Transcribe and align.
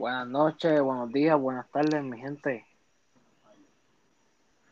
Buenas 0.00 0.28
noches, 0.28 0.80
buenos 0.80 1.12
días, 1.12 1.38
buenas 1.38 1.70
tardes, 1.70 2.02
mi 2.02 2.18
gente. 2.18 2.64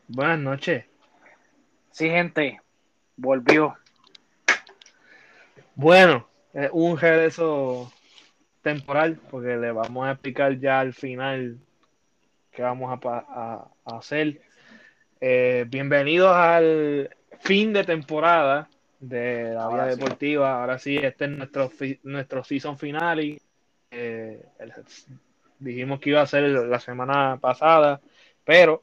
Buenas 0.07 0.39
noches. 0.39 0.87
Sí, 1.91 2.09
gente, 2.09 2.63
volvió. 3.15 3.77
Bueno, 5.75 6.27
es 6.55 6.71
un 6.73 6.97
regreso 6.97 7.93
temporal 8.63 9.21
porque 9.31 9.55
le 9.59 9.71
vamos 9.71 10.07
a 10.09 10.13
explicar 10.13 10.59
ya 10.59 10.81
al 10.81 10.95
final 10.95 11.59
qué 12.51 12.63
vamos 12.63 12.91
a, 12.91 13.09
a- 13.19 13.71
a 13.85 13.99
hacer. 13.99 14.41
Eh, 15.21 15.67
bienvenidos 15.69 16.35
al 16.35 17.15
fin 17.41 17.75
de 17.75 17.85
temporada 17.85 18.71
de 18.99 19.53
la 19.53 19.69
vida 19.69 19.91
sí. 19.93 20.01
deportiva. 20.01 20.59
Ahora 20.59 20.79
sí, 20.79 20.97
este 20.97 21.27
es 21.27 21.31
nuestro, 21.33 21.71
nuestro 22.05 22.43
season 22.45 22.79
finale. 22.79 23.43
Eh, 23.91 24.41
dijimos 25.59 26.01
que 26.01 26.11
iba 26.11 26.21
a 26.21 26.27
ser 26.27 26.43
la 26.43 26.81
semana 26.81 27.39
pasada, 27.41 28.01
pero 28.45 28.83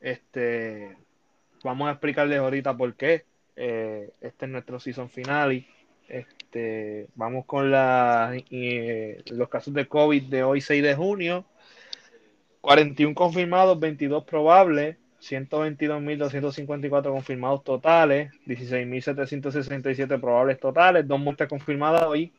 este, 0.00 0.96
vamos 1.62 1.88
a 1.88 1.92
explicarles 1.92 2.38
ahorita 2.38 2.76
por 2.76 2.94
qué. 2.94 3.24
Eh, 3.56 4.12
este 4.20 4.46
es 4.46 4.50
nuestro 4.50 4.78
season 4.80 5.08
finale. 5.08 5.66
Este, 6.08 7.08
vamos 7.14 7.46
con 7.46 7.70
la, 7.70 8.36
eh, 8.50 9.22
los 9.30 9.48
casos 9.48 9.72
de 9.72 9.86
COVID 9.86 10.24
de 10.24 10.42
hoy, 10.42 10.60
6 10.60 10.82
de 10.82 10.94
junio. 10.94 11.46
41 12.60 13.14
confirmados, 13.14 13.78
22 13.78 14.24
probables, 14.24 14.96
122.254 15.20 17.10
confirmados 17.10 17.62
totales, 17.64 18.32
16.767 18.46 20.20
probables 20.20 20.58
totales, 20.58 21.06
dos 21.06 21.20
muertes 21.20 21.48
confirmadas 21.48 22.04
hoy, 22.04 22.32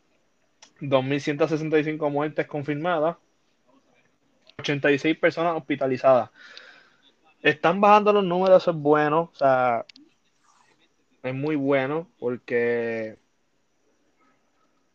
2.165 0.82 2.10
muertes 2.12 2.48
confirmadas, 2.48 3.18
86 4.60 5.18
personas 5.18 5.56
hospitalizadas. 5.56 6.30
Están 7.42 7.80
bajando 7.80 8.14
los 8.14 8.24
números, 8.24 8.64
eso 8.64 8.72
es 8.72 8.78
bueno, 8.78 9.32
o 9.34 9.36
sea, 9.36 9.86
es 11.24 11.34
muy 11.34 11.56
bueno 11.56 12.08
porque 12.20 13.18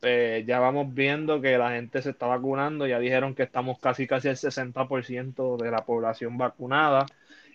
eh, 0.03 0.45
ya 0.47 0.59
vamos 0.61 0.95
viendo 0.95 1.41
que 1.41 1.59
la 1.59 1.73
gente 1.73 2.01
se 2.03 2.11
está 2.11 2.27
vacunando, 2.27 2.87
ya 2.87 2.99
dijeron 2.99 3.35
que 3.35 3.43
estamos 3.43 3.79
casi 3.79 4.07
casi 4.07 4.29
al 4.29 4.37
60% 4.37 5.57
de 5.59 5.71
la 5.71 5.85
población 5.85 6.39
vacunada 6.39 7.07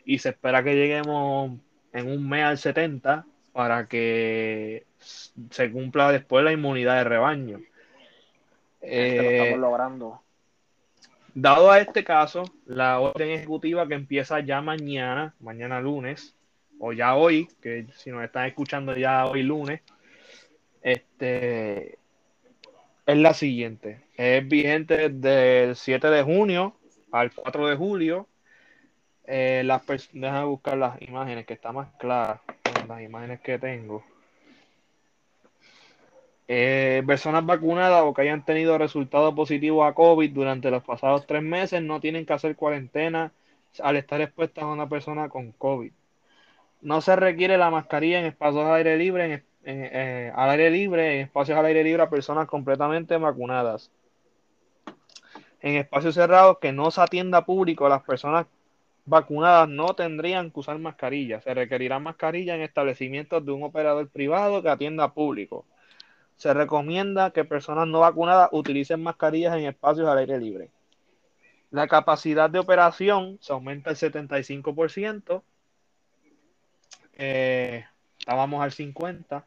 y 0.06 0.20
se 0.20 0.30
espera 0.30 0.64
que 0.64 0.76
lleguemos 0.76 1.58
en 1.92 2.08
un 2.10 2.30
mes 2.30 2.44
al 2.44 2.58
70% 2.58 3.26
para 3.52 3.88
que 3.88 4.86
se 5.00 5.72
cumpla 5.72 6.12
después 6.12 6.44
la 6.44 6.52
inmunidad 6.52 6.98
de 6.98 7.04
rebaño. 7.06 7.60
Lo 8.86 8.92
Eh, 8.92 9.38
estamos 9.42 9.60
logrando. 9.60 10.22
Dado 11.34 11.70
a 11.70 11.80
este 11.80 12.04
caso, 12.04 12.44
la 12.66 13.00
orden 13.00 13.30
ejecutiva 13.30 13.88
que 13.88 13.96
empieza 13.96 14.40
ya 14.40 14.62
mañana, 14.62 15.36
mañana 15.40 15.82
lunes, 15.82 16.34
o 16.80 16.94
ya 16.94 17.16
hoy, 17.16 17.48
que 17.62 17.88
si 17.96 18.10
nos 18.12 18.24
están 18.24 18.46
escuchando 18.46 18.96
ya 18.96 19.26
hoy 19.26 19.44
lunes, 19.44 19.82
este, 20.82 21.98
es 23.06 23.18
la 23.18 23.34
siguiente. 23.34 24.02
Es 24.16 24.48
vigente 24.48 25.10
desde 25.10 25.64
el 25.66 25.76
7 25.76 26.10
de 26.10 26.24
junio 26.24 26.76
al 27.12 27.32
4 27.34 27.68
de 27.68 27.76
julio. 27.76 28.28
Eh, 29.26 29.64
las 29.66 29.86
pers- 29.86 30.10
Déjame 30.14 30.46
buscar 30.46 30.78
las 30.78 31.02
imágenes 31.02 31.46
que 31.46 31.54
está 31.54 31.72
más 31.72 31.88
clara. 31.98 32.42
Las 32.88 33.02
imágenes 33.02 33.42
que 33.42 33.58
tengo. 33.58 34.04
Eh, 36.48 37.02
personas 37.08 37.44
vacunadas 37.44 38.04
o 38.04 38.14
que 38.14 38.22
hayan 38.22 38.46
tenido 38.46 38.78
resultado 38.78 39.34
positivo 39.34 39.84
a 39.84 39.96
COVID 39.96 40.32
durante 40.32 40.70
los 40.70 40.84
pasados 40.84 41.26
tres 41.26 41.42
meses 41.42 41.82
no 41.82 42.00
tienen 42.00 42.26
que 42.26 42.34
hacer 42.34 42.56
cuarentena 42.56 43.32
al 43.82 43.96
estar 43.96 44.22
expuestas 44.22 44.64
a 44.64 44.68
una 44.68 44.88
persona 44.88 45.28
con 45.30 45.52
COVID. 45.54 45.92
No 46.82 47.02
se 47.02 47.16
requiere 47.16 47.58
la 47.58 47.72
mascarilla 47.72 48.20
en 48.20 48.26
espacios 48.26 48.64
al 48.64 48.76
aire 48.76 48.96
libre, 48.98 49.26
en, 49.34 49.44
eh, 49.66 50.32
al 50.36 50.52
aire 50.52 50.70
libre, 50.70 51.16
en 51.16 51.22
espacios 51.26 51.58
al 51.58 51.66
aire 51.66 51.84
libre 51.84 52.04
a 52.04 52.10
personas 52.10 52.48
completamente 52.48 53.18
vacunadas. 53.18 53.92
En 55.62 55.78
espacios 55.78 56.14
cerrados 56.14 56.60
que 56.60 56.72
no 56.72 56.92
se 56.92 57.02
atienda 57.02 57.44
público, 57.44 57.90
las 57.90 58.04
personas 58.04 58.46
vacunadas 59.06 59.68
no 59.68 59.96
tendrían 59.96 60.52
que 60.52 60.60
usar 60.60 60.78
mascarilla. 60.78 61.42
Se 61.42 61.56
requerirá 61.56 61.98
mascarilla 61.98 62.56
en 62.56 62.62
establecimientos 62.62 63.44
de 63.44 63.52
un 63.52 63.64
operador 63.64 64.08
privado 64.10 64.62
que 64.62 64.70
atienda 64.70 65.12
público 65.12 65.66
se 66.36 66.54
recomienda 66.54 67.32
que 67.32 67.46
personas 67.46 67.88
no 67.88 68.02
vacunadas 68.02 68.50
utilicen 68.52 69.02
mascarillas 69.02 69.56
en 69.58 69.66
espacios 69.66 70.08
al 70.08 70.18
aire 70.18 70.40
libre. 70.40 70.70
La 71.72 71.88
capacidad 71.88 72.50
de 72.50 72.60
operación 72.60 73.38
se 73.42 73.54
aumenta 73.54 73.90
al 73.90 73.96
75%. 73.96 75.44
Eh, 77.14 77.86
estábamos 78.20 78.64
al 78.64 78.72
50%. 78.72 79.44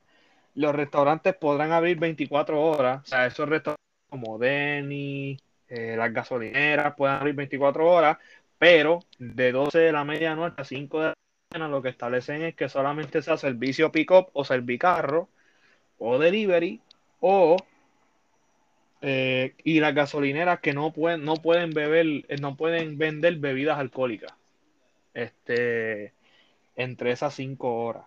Los 0.54 0.74
restaurantes 0.74 1.34
podrán 1.36 1.72
abrir 1.72 1.98
24 1.98 2.60
horas. 2.60 3.02
O 3.04 3.06
sea, 3.06 3.26
esos 3.26 3.48
restaurantes 3.48 3.78
como 4.08 4.38
Denny, 4.38 5.38
eh, 5.68 5.94
las 5.96 6.12
gasolineras 6.12 6.94
pueden 6.96 7.16
abrir 7.16 7.34
24 7.34 7.88
horas, 7.88 8.18
pero 8.58 9.00
de 9.18 9.52
12 9.52 9.78
de 9.78 9.92
la 9.92 10.04
medianoche 10.04 10.60
a 10.60 10.64
5 10.64 11.00
de 11.00 11.06
la 11.06 11.14
mañana 11.52 11.70
lo 11.70 11.82
que 11.82 11.90
establecen 11.90 12.42
es 12.42 12.54
que 12.54 12.68
solamente 12.68 13.22
sea 13.22 13.36
servicio 13.36 13.92
pick-up 13.92 14.30
o 14.32 14.44
servicarro 14.44 15.28
o 15.98 16.18
delivery 16.18 16.80
o 17.20 17.56
eh, 19.00 19.54
y 19.62 19.78
las 19.78 19.94
gasolineras 19.94 20.60
que 20.60 20.72
no 20.72 20.92
pueden 20.92 21.24
no 21.24 21.34
pueden 21.34 21.70
beber 21.70 22.24
eh, 22.28 22.36
no 22.40 22.56
pueden 22.56 22.98
vender 22.98 23.36
bebidas 23.36 23.78
alcohólicas. 23.78 24.32
Este 25.14 26.12
entre 26.76 27.12
esas 27.12 27.34
cinco 27.34 27.84
horas. 27.84 28.04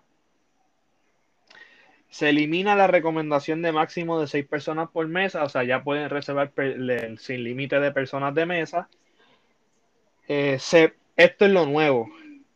Se 2.09 2.30
elimina 2.30 2.75
la 2.75 2.88
recomendación 2.88 3.62
de 3.62 3.72
máximo 3.72 4.19
de 4.19 4.28
seis 4.28 4.46
personas 4.46 4.90
por 4.90 5.07
mesa 5.07 5.44
o 5.44 5.50
sea 5.50 5.63
ya 5.63 5.84
pueden 5.84 6.09
reservar 6.09 6.51
sin 7.18 7.44
límite 7.44 7.80
de 7.80 7.91
personas 7.91 8.35
de 8.35 8.46
mesa. 8.46 8.90
Eh, 10.28 10.59
se, 10.59 10.94
esto 11.16 11.46
es 11.46 11.51
lo 11.51 11.66
nuevo. 11.66 12.09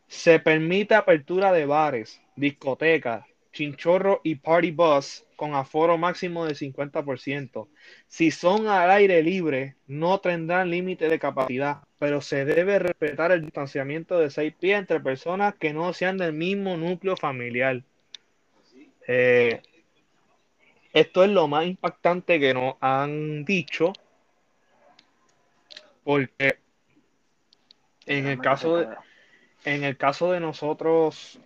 Se 0.08 0.40
permite 0.40 0.94
apertura 0.94 1.52
de 1.52 1.66
bares 1.66 2.20
discotecas 2.36 3.24
chinchorro 3.56 4.20
y 4.22 4.34
party 4.34 4.70
bus 4.70 5.24
con 5.34 5.54
aforo 5.54 5.96
máximo 5.96 6.44
del 6.44 6.56
50%. 6.56 7.68
Si 8.06 8.30
son 8.30 8.68
al 8.68 8.90
aire 8.90 9.22
libre, 9.22 9.76
no 9.86 10.20
tendrán 10.20 10.70
límite 10.70 11.08
de 11.08 11.18
capacidad, 11.18 11.78
pero 11.98 12.20
se 12.20 12.44
debe 12.44 12.78
respetar 12.78 13.32
el 13.32 13.42
distanciamiento 13.42 14.18
de 14.18 14.30
6 14.30 14.54
pies 14.60 14.78
entre 14.78 15.00
personas 15.00 15.54
que 15.54 15.72
no 15.72 15.94
sean 15.94 16.18
del 16.18 16.34
mismo 16.34 16.76
núcleo 16.76 17.16
familiar. 17.16 17.82
Eh, 19.08 19.62
esto 20.92 21.24
es 21.24 21.30
lo 21.30 21.48
más 21.48 21.66
impactante 21.66 22.38
que 22.38 22.52
nos 22.52 22.74
han 22.80 23.46
dicho, 23.46 23.94
porque 26.04 26.58
en 28.04 28.26
el 28.26 28.38
caso 28.38 28.76
de, 28.76 28.88
en 29.64 29.82
el 29.82 29.96
caso 29.96 30.30
de 30.32 30.40
nosotros 30.40 31.40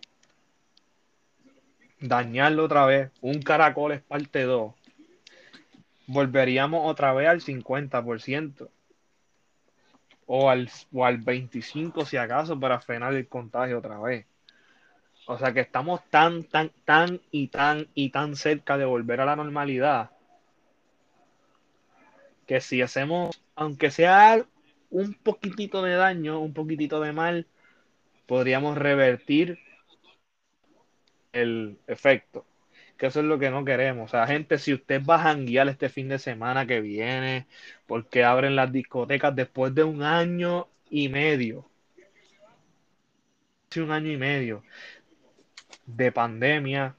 dañarlo 2.01 2.65
otra 2.65 2.87
vez, 2.87 3.11
un 3.21 3.43
caracol 3.43 3.93
es 3.93 4.01
parte 4.01 4.43
2, 4.43 4.75
volveríamos 6.07 6.91
otra 6.91 7.13
vez 7.13 7.29
al 7.29 7.41
50% 7.41 8.69
o 10.27 10.51
al, 10.51 10.71
o 10.93 11.05
al 11.05 11.21
25% 11.21 12.05
si 12.05 12.17
acaso 12.17 12.59
para 12.59 12.81
frenar 12.81 13.15
el 13.15 13.29
contagio 13.29 13.79
otra 13.79 13.99
vez. 13.99 14.27
O 15.27 15.39
sea 15.39 15.53
que 15.53 15.61
estamos 15.61 16.01
tan, 16.11 16.45
tan, 16.45 16.71
tan 16.85 17.21
y 17.31 17.49
tan 17.49 17.87
y 17.95 18.11
tan 18.11 18.35
cerca 18.35 18.77
de 18.77 18.85
volver 18.85 19.21
a 19.21 19.27
la 19.27 19.37
normalidad 19.37 20.11
que 22.47 22.61
si 22.61 22.83
hacemos, 22.83 23.41
aunque 23.55 23.93
sea 23.93 24.45
un 24.91 25.15
poquitito 25.15 25.83
de 25.83 25.95
daño, 25.95 26.41
un 26.41 26.53
poquitito 26.53 27.01
de 27.01 27.13
mal, 27.13 27.47
podríamos 28.27 28.77
revertir 28.77 29.61
el 31.33 31.79
efecto. 31.87 32.47
Que 32.97 33.07
eso 33.07 33.21
es 33.21 33.27
lo 33.27 33.39
que 33.39 33.51
no 33.51 33.65
queremos. 33.65 34.11
O 34.11 34.11
sea, 34.11 34.27
gente, 34.27 34.59
si 34.59 34.75
usted 34.75 35.03
va 35.05 35.17
a 35.17 35.23
janguear 35.23 35.69
este 35.69 35.89
fin 35.89 36.09
de 36.09 36.19
semana 36.19 36.67
que 36.67 36.81
viene, 36.81 37.47
porque 37.87 38.25
abren 38.25 38.57
las 38.57 38.73
discotecas 38.73 39.35
después 39.35 39.75
de 39.75 39.85
un 39.85 40.03
año 40.03 40.69
y 40.91 41.09
medio. 41.09 41.67
Un 43.77 43.91
año 43.93 44.11
y 44.11 44.17
medio 44.17 44.63
de 45.97 46.13
pandemia, 46.13 46.95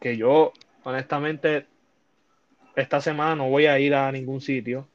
que 0.00 0.16
yo, 0.16 0.52
honestamente, 0.84 1.66
esta 2.76 3.00
semana 3.00 3.36
no 3.36 3.48
voy 3.48 3.66
a 3.66 3.78
ir 3.78 3.94
a 3.94 4.10
ningún 4.12 4.40
sitio. 4.40 4.88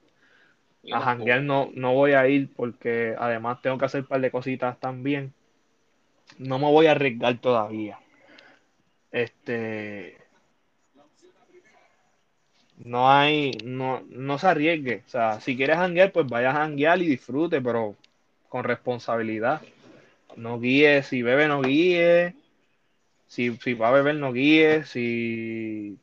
A 0.92 1.00
janguear 1.00 1.42
no, 1.42 1.72
no 1.75 1.94
voy 1.94 2.14
a 2.14 2.28
ir 2.28 2.54
porque 2.54 3.16
además 3.18 3.62
tengo 3.62 3.78
que 3.78 3.86
hacer 3.86 4.02
un 4.02 4.08
par 4.08 4.22
de 4.22 4.31
cositas 4.31 4.80
también. 4.80 5.34
No 6.38 6.60
me 6.60 6.66
voy 6.66 6.88
a 6.88 6.92
arriesgar 6.92 7.40
todavía. 7.40 8.03
Este. 9.13 10.18
no 12.77 13.10
hay, 13.10 13.51
no, 13.63 14.01
no 14.10 14.38
se 14.38 14.48
arriesgue. 14.48 15.04
O 15.06 15.10
sea, 15.10 15.39
si 15.39 15.56
quieres 15.56 15.77
janguear, 15.77 16.12
pues 16.12 16.27
vayas 16.27 16.56
a 16.56 16.60
janguear 16.60 17.01
y 17.01 17.07
disfrute, 17.07 17.62
pero 17.62 17.95
con 18.50 18.63
responsabilidad. 18.63 19.62
No 20.36 20.60
guíe, 20.60 21.04
si 21.04 21.21
bebe, 21.21 21.48
no 21.48 21.62
guíe. 21.62 22.36
Si, 23.27 23.56
si 23.57 23.74
va 23.74 23.89
a 23.89 23.92
beber, 23.92 24.15
no 24.15 24.33
guíe. 24.33 24.83
Si 24.86 25.98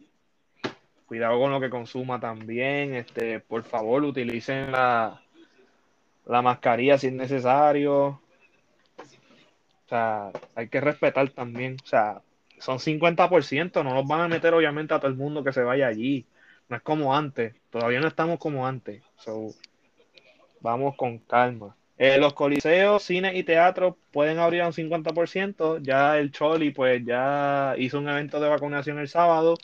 cuidado 1.06 1.38
con 1.40 1.50
lo 1.52 1.60
que 1.60 1.70
consuma 1.70 2.20
también. 2.20 2.94
Este, 2.94 3.40
por 3.40 3.64
favor, 3.64 4.04
utilicen 4.04 4.72
la, 4.72 5.20
la 6.26 6.42
mascarilla 6.42 6.98
si 6.98 7.08
es 7.08 7.12
necesario. 7.12 8.20
O 9.86 9.88
sea, 9.88 10.30
hay 10.54 10.68
que 10.68 10.80
respetar 10.80 11.28
también. 11.30 11.76
O 11.82 11.86
sea, 11.86 12.22
son 12.60 12.78
50%, 12.78 13.82
no 13.82 13.94
nos 13.94 14.06
van 14.06 14.20
a 14.20 14.28
meter 14.28 14.54
obviamente 14.54 14.94
a 14.94 14.98
todo 15.00 15.10
el 15.10 15.16
mundo 15.16 15.42
que 15.42 15.52
se 15.52 15.62
vaya 15.62 15.88
allí. 15.88 16.26
No 16.68 16.76
es 16.76 16.82
como 16.82 17.16
antes, 17.16 17.54
todavía 17.70 18.00
no 18.00 18.06
estamos 18.06 18.38
como 18.38 18.66
antes. 18.66 19.02
So, 19.16 19.54
vamos 20.60 20.94
con 20.96 21.18
calma. 21.18 21.74
Eh, 21.98 22.18
los 22.18 22.32
coliseos, 22.34 23.02
cines 23.02 23.34
y 23.34 23.42
teatros 23.42 23.94
pueden 24.12 24.38
abrir 24.38 24.62
a 24.62 24.68
un 24.68 24.72
50%. 24.72 25.80
Ya 25.82 26.18
el 26.18 26.32
Choli 26.32 26.70
pues 26.70 27.04
ya 27.04 27.74
hizo 27.76 27.98
un 27.98 28.08
evento 28.08 28.40
de 28.40 28.48
vacunación 28.48 28.98
el 28.98 29.08
sábado 29.08 29.56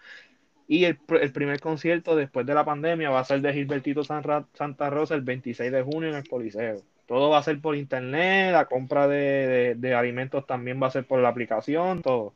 y 0.69 0.85
el, 0.85 0.99
el, 1.21 1.33
primer 1.33 1.61
concierto 1.61 2.17
después 2.17 2.45
de 2.47 2.55
la 2.55 2.65
pandemia 2.65 3.11
va 3.11 3.21
a 3.21 3.25
ser 3.25 3.41
de 3.41 3.53
Gilbertito 3.53 4.05
San 4.05 4.23
Santa 4.55 4.91
Rosa 4.91 5.15
el 5.15 5.23
26 5.23 5.71
de 5.71 5.83
junio 5.83 6.11
en 6.11 6.17
el 6.17 6.29
Coliseo. 6.29 6.83
Todo 7.07 7.31
va 7.31 7.39
a 7.39 7.43
ser 7.43 7.61
por 7.61 7.77
internet, 7.77 8.53
la 8.53 8.67
compra 8.67 9.07
de, 9.07 9.77
de 9.77 9.95
alimentos 9.95 10.47
también 10.47 10.83
va 10.83 10.89
a 10.89 10.91
ser 10.91 11.07
por 11.07 11.21
la 11.21 11.29
aplicación, 11.29 12.03
todo. 12.03 12.35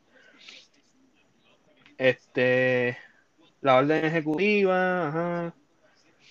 Este, 2.01 2.97
la 3.61 3.77
orden 3.77 4.07
ejecutiva, 4.07 5.09
ajá. 5.09 5.55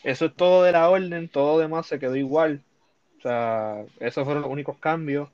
Eso 0.04 0.26
es 0.26 0.36
todo 0.36 0.64
de 0.64 0.72
la 0.72 0.90
orden, 0.90 1.30
todo 1.30 1.60
demás 1.60 1.86
se 1.86 2.00
quedó 2.00 2.16
igual. 2.16 2.64
O 3.20 3.22
sea, 3.22 3.86
esos 4.00 4.26
fueron 4.26 4.42
los 4.42 4.52
únicos 4.52 4.80
cambios. 4.80 5.30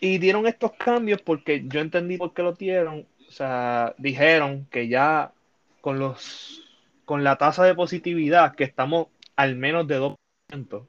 Y 0.00 0.18
dieron 0.18 0.46
estos 0.46 0.72
cambios 0.74 1.20
porque 1.20 1.64
yo 1.66 1.80
entendí 1.80 2.16
por 2.16 2.32
qué 2.32 2.42
lo 2.44 2.52
dieron. 2.52 3.08
O 3.28 3.32
sea, 3.32 3.92
dijeron 3.98 4.68
que 4.70 4.86
ya 4.86 5.32
con 5.80 5.98
los 5.98 6.62
con 7.04 7.24
la 7.24 7.36
tasa 7.36 7.64
de 7.64 7.74
positividad, 7.74 8.54
que 8.54 8.62
estamos 8.62 9.08
al 9.34 9.56
menos 9.56 9.88
de 9.88 9.98
2%, 9.98 10.86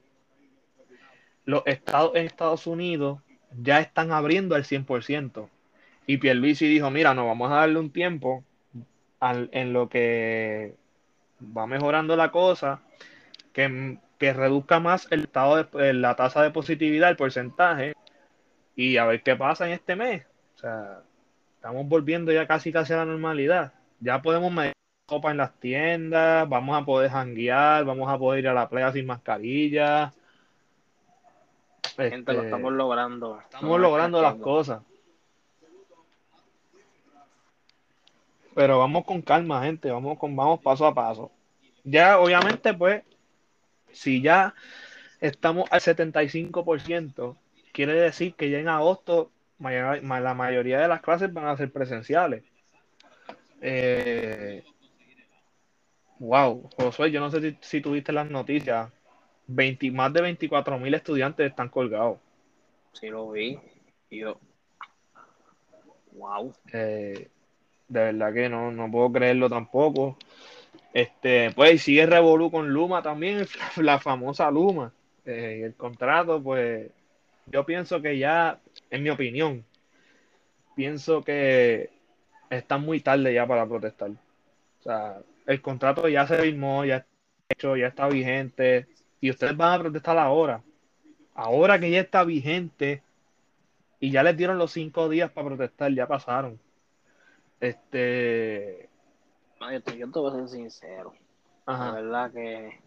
los 1.46 1.64
estados 1.66 2.16
en 2.16 2.28
Estados 2.28 2.68
Unidos 2.68 3.22
ya 3.60 3.80
están 3.80 4.12
abriendo 4.12 4.54
al 4.54 4.66
100%. 4.66 5.50
Y 6.06 6.18
Pierluisi 6.18 6.68
dijo, 6.68 6.90
mira, 6.90 7.14
no, 7.14 7.28
vamos 7.28 7.52
a 7.52 7.56
darle 7.56 7.80
un 7.80 7.92
tiempo 7.92 8.44
al, 9.20 9.50
en 9.54 9.74
lo 9.74 9.90
que 9.90 10.76
va 11.58 11.66
mejorando 11.68 12.16
la 12.16 12.32
cosa, 12.32 12.82
que, 13.54 13.98
que 14.18 14.34
reduzca 14.34 14.80
más 14.80 15.08
el 15.12 15.22
estado 15.22 15.64
de, 15.64 15.94
la 15.94 16.16
tasa 16.16 16.42
de 16.44 16.52
positividad, 16.52 17.10
el 17.10 17.16
porcentaje, 17.16 17.94
y 18.76 18.98
a 18.98 19.06
ver 19.06 19.24
qué 19.24 19.36
pasa 19.36 19.66
en 19.66 19.74
este 19.74 19.96
mes. 19.96 20.26
O 20.56 20.60
sea, 20.60 21.02
estamos 21.56 21.88
volviendo 21.88 22.32
ya 22.32 22.48
casi 22.48 22.72
casi 22.72 22.94
a 22.94 22.98
la 22.98 23.06
normalidad. 23.06 23.74
Ya 24.00 24.22
podemos 24.22 24.52
medir 24.52 24.74
copa 25.06 25.32
en 25.32 25.38
las 25.38 25.54
tiendas, 25.60 26.48
vamos 26.50 26.82
a 26.82 26.86
poder 26.86 27.12
janguear, 27.12 27.86
vamos 27.86 28.10
a 28.10 28.18
poder 28.18 28.44
ir 28.44 28.48
a 28.50 28.54
la 28.54 28.70
playa 28.70 28.92
sin 28.92 29.06
mascarilla. 29.06 30.14
Gente, 31.96 32.18
este, 32.18 32.34
lo 32.34 32.44
estamos 32.44 32.74
logrando. 32.74 33.40
Estamos 33.40 33.80
logrando 33.80 34.22
las 34.22 34.36
cosas. 34.36 34.82
Pero 38.56 38.80
vamos 38.80 39.06
con 39.06 39.22
calma, 39.22 39.64
gente, 39.64 39.90
vamos 39.90 40.18
con 40.20 40.36
vamos 40.36 40.60
paso 40.62 40.86
a 40.86 40.94
paso. 40.94 41.32
Ya 41.84 42.20
obviamente 42.20 42.74
pues 42.74 43.04
si 43.92 44.22
ya 44.22 44.54
estamos 45.20 45.70
al 45.72 45.82
75%, 45.82 47.36
quiere 47.72 47.94
decir 47.94 48.36
que 48.36 48.50
ya 48.50 48.60
en 48.60 48.70
agosto 48.70 49.32
la 49.60 50.34
mayoría 50.34 50.80
de 50.80 50.88
las 50.88 51.02
clases 51.02 51.32
van 51.32 51.48
a 51.48 51.58
ser 51.58 51.72
presenciales. 51.72 52.44
Eh, 53.62 54.64
wow, 56.20 56.70
Josué, 56.78 57.12
yo 57.12 57.22
no 57.22 57.32
sé 57.32 57.42
si, 57.42 57.58
si 57.62 57.82
tuviste 57.82 58.12
las 58.12 58.30
noticias. 58.30 58.92
20, 59.48 59.92
más 59.92 60.14
de 60.14 60.22
24 60.22 60.80
mil 60.80 60.94
estudiantes 60.94 61.50
están 61.50 61.70
colgados. 61.70 62.18
Sí, 62.94 63.08
lo 63.10 63.32
vi. 63.32 63.60
yo. 64.10 64.40
Wow. 66.14 66.54
Eh, 66.72 67.30
de 67.88 68.00
verdad 68.00 68.34
que 68.34 68.50
no, 68.50 68.72
no 68.72 68.90
puedo 68.92 69.12
creerlo 69.12 69.50
tampoco. 69.50 70.18
Este, 70.94 71.52
pues 71.52 71.82
sigue 71.82 72.06
Revolu 72.06 72.52
con 72.52 72.70
Luma 72.72 73.02
también, 73.02 73.46
la 73.78 74.00
famosa 74.00 74.52
Luma. 74.52 74.94
Eh, 75.26 75.62
el 75.66 75.76
contrato, 75.76 76.42
pues, 76.42 76.92
yo 77.48 77.66
pienso 77.66 78.02
que 78.02 78.18
ya, 78.18 78.60
en 78.90 79.04
mi 79.04 79.10
opinión, 79.10 79.66
pienso 80.76 81.24
que 81.24 81.90
está 82.50 82.78
muy 82.78 83.00
tarde 83.02 83.34
ya 83.34 83.48
para 83.48 83.66
protestar. 83.68 84.12
O 84.12 84.84
sea, 84.84 85.18
el 85.48 85.62
contrato 85.62 86.08
ya 86.10 86.28
se 86.28 86.38
firmó, 86.38 86.86
ya 86.86 86.98
está 86.98 87.10
hecho, 87.50 87.76
ya 87.78 87.88
está 87.88 88.08
vigente. 88.08 88.88
Y 89.22 89.30
ustedes 89.30 89.56
van 89.58 89.80
a 89.80 89.84
protestar 89.84 90.18
ahora. 90.18 90.64
Ahora 91.34 91.80
que 91.80 91.90
ya 91.90 92.02
está 92.02 92.24
vigente 92.24 93.02
y 94.00 94.12
ya 94.12 94.24
les 94.24 94.38
dieron 94.38 94.58
los 94.58 94.72
cinco 94.72 95.10
días 95.10 95.32
para 95.32 95.48
protestar, 95.48 95.92
ya 95.94 96.08
pasaron. 96.08 96.60
Este. 97.64 98.90
yo, 99.72 99.82
te, 99.82 99.98
yo 99.98 100.12
te 100.12 100.20
voy 100.20 100.32
a 100.32 100.36
ser 100.36 100.50
sincero. 100.50 101.14
La 101.66 101.92
verdad 101.92 102.30
que, 102.34 102.82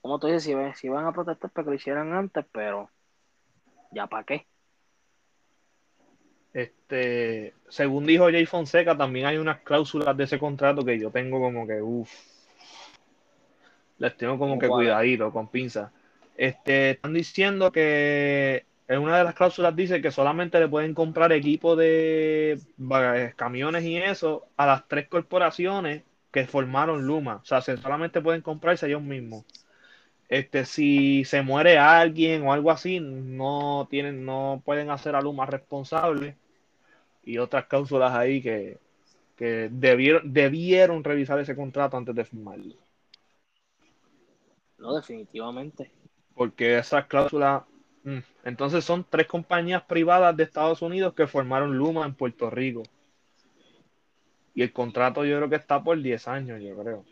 como 0.00 0.18
tú 0.18 0.28
dices, 0.28 0.42
si, 0.44 0.54
si 0.80 0.88
van 0.88 1.04
a 1.04 1.12
protestar 1.12 1.50
para 1.50 1.64
que 1.64 1.70
lo 1.70 1.76
hicieran 1.76 2.14
antes, 2.14 2.42
pero 2.50 2.88
ya 3.90 4.06
para 4.06 4.24
qué. 4.24 4.46
Este, 6.54 7.52
según 7.68 8.06
dijo 8.06 8.24
Jay 8.30 8.46
Fonseca, 8.46 8.96
también 8.96 9.26
hay 9.26 9.36
unas 9.36 9.60
cláusulas 9.60 10.16
de 10.16 10.24
ese 10.24 10.38
contrato 10.38 10.82
que 10.82 10.98
yo 10.98 11.10
tengo 11.10 11.38
como 11.38 11.66
que, 11.66 11.82
uff, 11.82 12.10
les 13.98 14.16
tengo 14.16 14.38
como 14.38 14.58
que 14.58 14.66
cuidadito, 14.66 15.30
con 15.30 15.48
pinza. 15.48 15.92
Este, 16.38 16.92
están 16.92 17.12
diciendo 17.12 17.70
que 17.70 18.64
en 18.92 19.00
una 19.00 19.18
de 19.18 19.24
las 19.24 19.34
cláusulas 19.34 19.74
dice 19.74 20.00
que 20.02 20.10
solamente 20.10 20.60
le 20.60 20.68
pueden 20.68 20.94
comprar 20.94 21.32
equipo 21.32 21.76
de 21.76 22.60
camiones 23.36 23.84
y 23.84 23.96
eso 23.96 24.46
a 24.56 24.66
las 24.66 24.86
tres 24.88 25.08
corporaciones 25.08 26.02
que 26.32 26.46
formaron 26.46 27.06
Luma. 27.06 27.36
O 27.36 27.44
sea, 27.44 27.60
solamente 27.60 28.20
pueden 28.20 28.40
comprarse 28.40 28.86
ellos 28.86 29.02
mismos. 29.02 29.44
Este, 30.28 30.64
si 30.64 31.24
se 31.26 31.42
muere 31.42 31.78
alguien 31.78 32.42
o 32.46 32.52
algo 32.52 32.70
así, 32.70 33.00
no 33.00 33.86
tienen, 33.90 34.24
no 34.24 34.62
pueden 34.64 34.90
hacer 34.90 35.14
a 35.14 35.20
Luma 35.20 35.44
responsable. 35.46 36.36
Y 37.22 37.38
otras 37.38 37.66
cláusulas 37.66 38.14
ahí 38.14 38.42
que, 38.42 38.78
que 39.36 39.68
debieron, 39.70 40.32
debieron 40.32 41.04
revisar 41.04 41.38
ese 41.38 41.54
contrato 41.54 41.98
antes 41.98 42.14
de 42.14 42.24
firmarlo. 42.24 42.74
No, 44.78 44.96
definitivamente. 44.96 45.92
Porque 46.34 46.78
esas 46.78 47.06
cláusulas. 47.06 47.62
Entonces 48.44 48.84
son 48.84 49.06
tres 49.08 49.26
compañías 49.26 49.82
privadas 49.82 50.36
de 50.36 50.42
Estados 50.42 50.82
Unidos 50.82 51.14
que 51.14 51.26
formaron 51.26 51.76
Luma 51.76 52.04
en 52.04 52.14
Puerto 52.14 52.50
Rico. 52.50 52.82
Y 54.54 54.62
el 54.62 54.72
contrato 54.72 55.24
yo 55.24 55.36
creo 55.36 55.48
que 55.48 55.56
está 55.56 55.82
por 55.82 56.00
10 56.00 56.28
años, 56.28 56.60
yo 56.60 56.76
creo. 56.76 57.04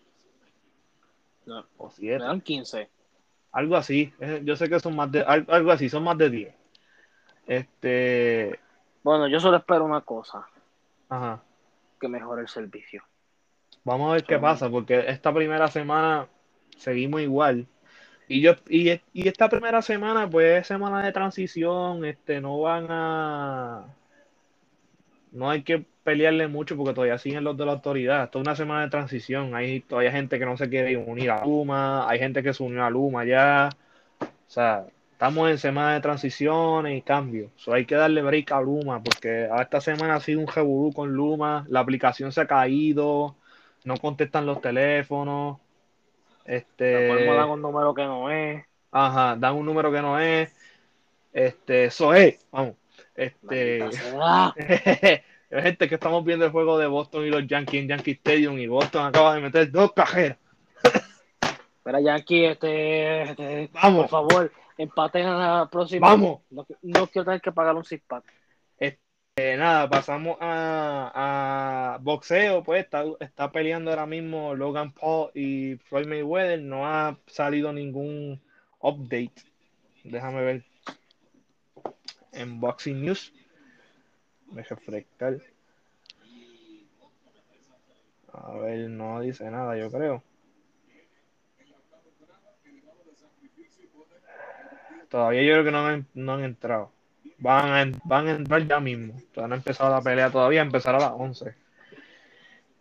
No, 1.47 1.64
o 1.78 1.90
7. 1.90 2.18
dan 2.23 2.40
15. 2.40 2.90
Algo 3.52 3.76
así. 3.76 4.12
Eh, 4.20 4.42
yo 4.44 4.56
sé 4.56 4.68
que 4.68 4.78
son 4.78 4.94
más 4.94 5.11
de 5.11 5.23
algo 5.23 5.70
así, 5.70 5.88
son 5.88 6.04
más 6.04 6.18
de 6.18 6.30
10. 6.30 6.54
Este 7.47 8.61
Bueno, 9.02 9.26
yo 9.28 9.40
solo 9.40 9.56
espero 9.56 9.85
una 9.85 10.02
cosa. 10.02 10.47
Ajá. 11.09 11.42
Que 12.00 12.09
mejore 12.09 12.42
el 12.42 12.49
servicio. 12.49 13.02
Vamos 13.85 14.11
a 14.11 14.14
ver 14.14 14.25
qué 14.25 14.38
pasa 14.38 14.68
porque 14.68 15.04
esta 15.09 15.32
primera 15.32 15.68
semana 15.68 16.28
seguimos 16.76 17.23
igual 17.23 17.66
y 18.30 18.40
yo 18.42 18.54
y, 18.68 18.90
y, 19.12 19.28
esta 19.28 19.49
primera 19.49 19.82
semana, 19.82 20.30
pues 20.30 20.60
es 20.60 20.66
semana 20.68 21.04
de 21.04 21.12
transición, 21.12 22.04
este, 22.04 22.40
no 22.40 22.60
van 22.60 22.87
a 22.88 23.84
no 25.32 25.50
hay 25.50 25.62
que 25.62 25.84
pelearle 26.04 26.49
mucho 26.49 26.76
porque 26.76 26.94
todavía 26.94 27.18
siguen 27.18 27.44
los 27.44 27.56
de 27.56 27.66
la 27.66 27.72
autoridad. 27.72 28.25
Esto 28.25 28.38
es 28.38 28.46
una 28.46 28.56
semana 28.56 28.82
de 28.82 28.90
transición. 28.90 29.54
Hay 29.54 29.80
todavía 29.80 30.12
gente 30.12 30.38
que 30.38 30.46
no 30.46 30.56
se 30.56 30.68
quiere 30.68 30.96
unir 30.96 31.30
a 31.30 31.44
Luma, 31.44 32.08
hay 32.08 32.18
gente 32.18 32.42
que 32.42 32.54
se 32.54 32.62
unió 32.62 32.84
a 32.84 32.90
Luma 32.90 33.25
ya. 33.25 33.70
O 34.20 34.26
sea, 34.50 34.87
estamos 35.12 35.50
en 35.50 35.58
semana 35.58 35.94
de 35.94 36.00
transición 36.00 36.87
y 36.88 37.02
cambio. 37.02 37.50
So, 37.56 37.72
hay 37.72 37.87
que 37.87 37.94
darle 37.96 38.22
break 38.22 38.52
a 38.52 38.60
Luma 38.60 39.02
porque 39.02 39.49
esta 39.60 39.80
semana 39.80 40.16
ha 40.16 40.20
sido 40.20 40.40
un 40.40 40.46
revolú 40.49 40.92
con 40.92 41.12
Luma. 41.12 41.66
La 41.68 41.80
aplicación 41.80 42.32
se 42.32 42.42
ha 42.42 42.46
caído, 42.46 43.37
no 43.84 43.96
contestan 43.99 44.46
los 44.46 44.60
teléfonos. 44.60 45.58
Este. 46.50 47.07
dan 47.07 47.49
un 47.49 47.62
número 47.62 47.95
que 47.95 48.02
no 48.02 48.28
es. 48.28 48.64
Ajá, 48.90 49.37
dan 49.37 49.54
un 49.54 49.64
número 49.64 49.92
que 49.92 50.02
no 50.02 50.19
es. 50.19 50.52
Este, 51.33 51.85
eso 51.85 52.12
es, 52.12 52.45
vamos. 52.50 52.75
Este. 53.14 53.88
gente 55.50 55.88
que 55.88 55.95
estamos 55.95 56.25
viendo 56.25 56.45
el 56.45 56.50
juego 56.50 56.76
de 56.76 56.88
Boston 56.88 57.25
y 57.25 57.30
los 57.30 57.47
Yankees 57.47 57.83
en 57.83 57.88
Yankee 57.88 58.11
Stadium 58.12 58.59
y 58.59 58.66
Boston 58.66 59.07
acaba 59.07 59.37
de 59.37 59.42
meter 59.42 59.71
dos 59.71 59.92
cajeras. 59.92 60.38
Pero 61.85 62.00
Yankee, 62.00 62.47
este, 62.47 63.23
este, 63.23 63.71
Vamos. 63.73 64.02
por 64.02 64.11
favor, 64.11 64.52
empaten 64.76 65.26
a 65.26 65.59
la 65.61 65.66
próxima. 65.66 66.09
Vamos. 66.09 66.40
No, 66.50 66.66
quiero 67.07 67.26
tener 67.26 67.40
que 67.40 67.52
pagar 67.52 67.76
un 67.76 67.85
six 67.85 68.02
Este, 69.40 69.56
nada, 69.56 69.88
pasamos 69.88 70.37
a, 70.38 71.99
boxeo, 72.02 72.62
pues 72.62 72.87
está, 73.20 73.50
peleando 73.50 73.90
ahora 73.90 74.04
mismo 74.04 74.54
Logan 74.54 74.92
Paul 74.92 75.30
y 75.35 75.76
Floyd 75.76 76.06
Mayweather, 76.06 76.61
no 76.61 76.87
ha 76.87 77.18
salido 77.26 77.73
ningún 77.73 78.38
update, 78.80 79.32
déjame 80.04 80.42
ver, 80.42 80.64
en 82.32 82.61
Boxing 82.61 83.00
News, 83.00 83.32
me 84.52 84.62
refrescar, 84.62 85.38
a 88.35 88.59
ver, 88.59 88.90
no 88.90 89.23
dice 89.23 89.50
nada, 89.50 89.75
yo 89.78 89.90
creo. 89.90 90.23
Todavía 95.09 95.42
yo 95.42 95.54
creo 95.54 95.64
que 95.64 96.04
no 96.12 96.32
han 96.35 96.44
entrado. 96.44 96.92
Van 97.40 97.92
a, 97.94 97.99
van 98.04 98.28
a 98.28 98.30
entrar 98.32 98.66
ya 98.66 98.80
mismo. 98.80 99.14
Todavía 99.32 99.49
no 99.49 99.54
han 99.54 99.61
empezado 99.61 99.90
la 99.90 100.02
pelea 100.02 100.30
todavía, 100.30 100.62
empezará 100.62 100.99
a 100.99 101.00
las 101.00 101.12
11. 101.12 101.54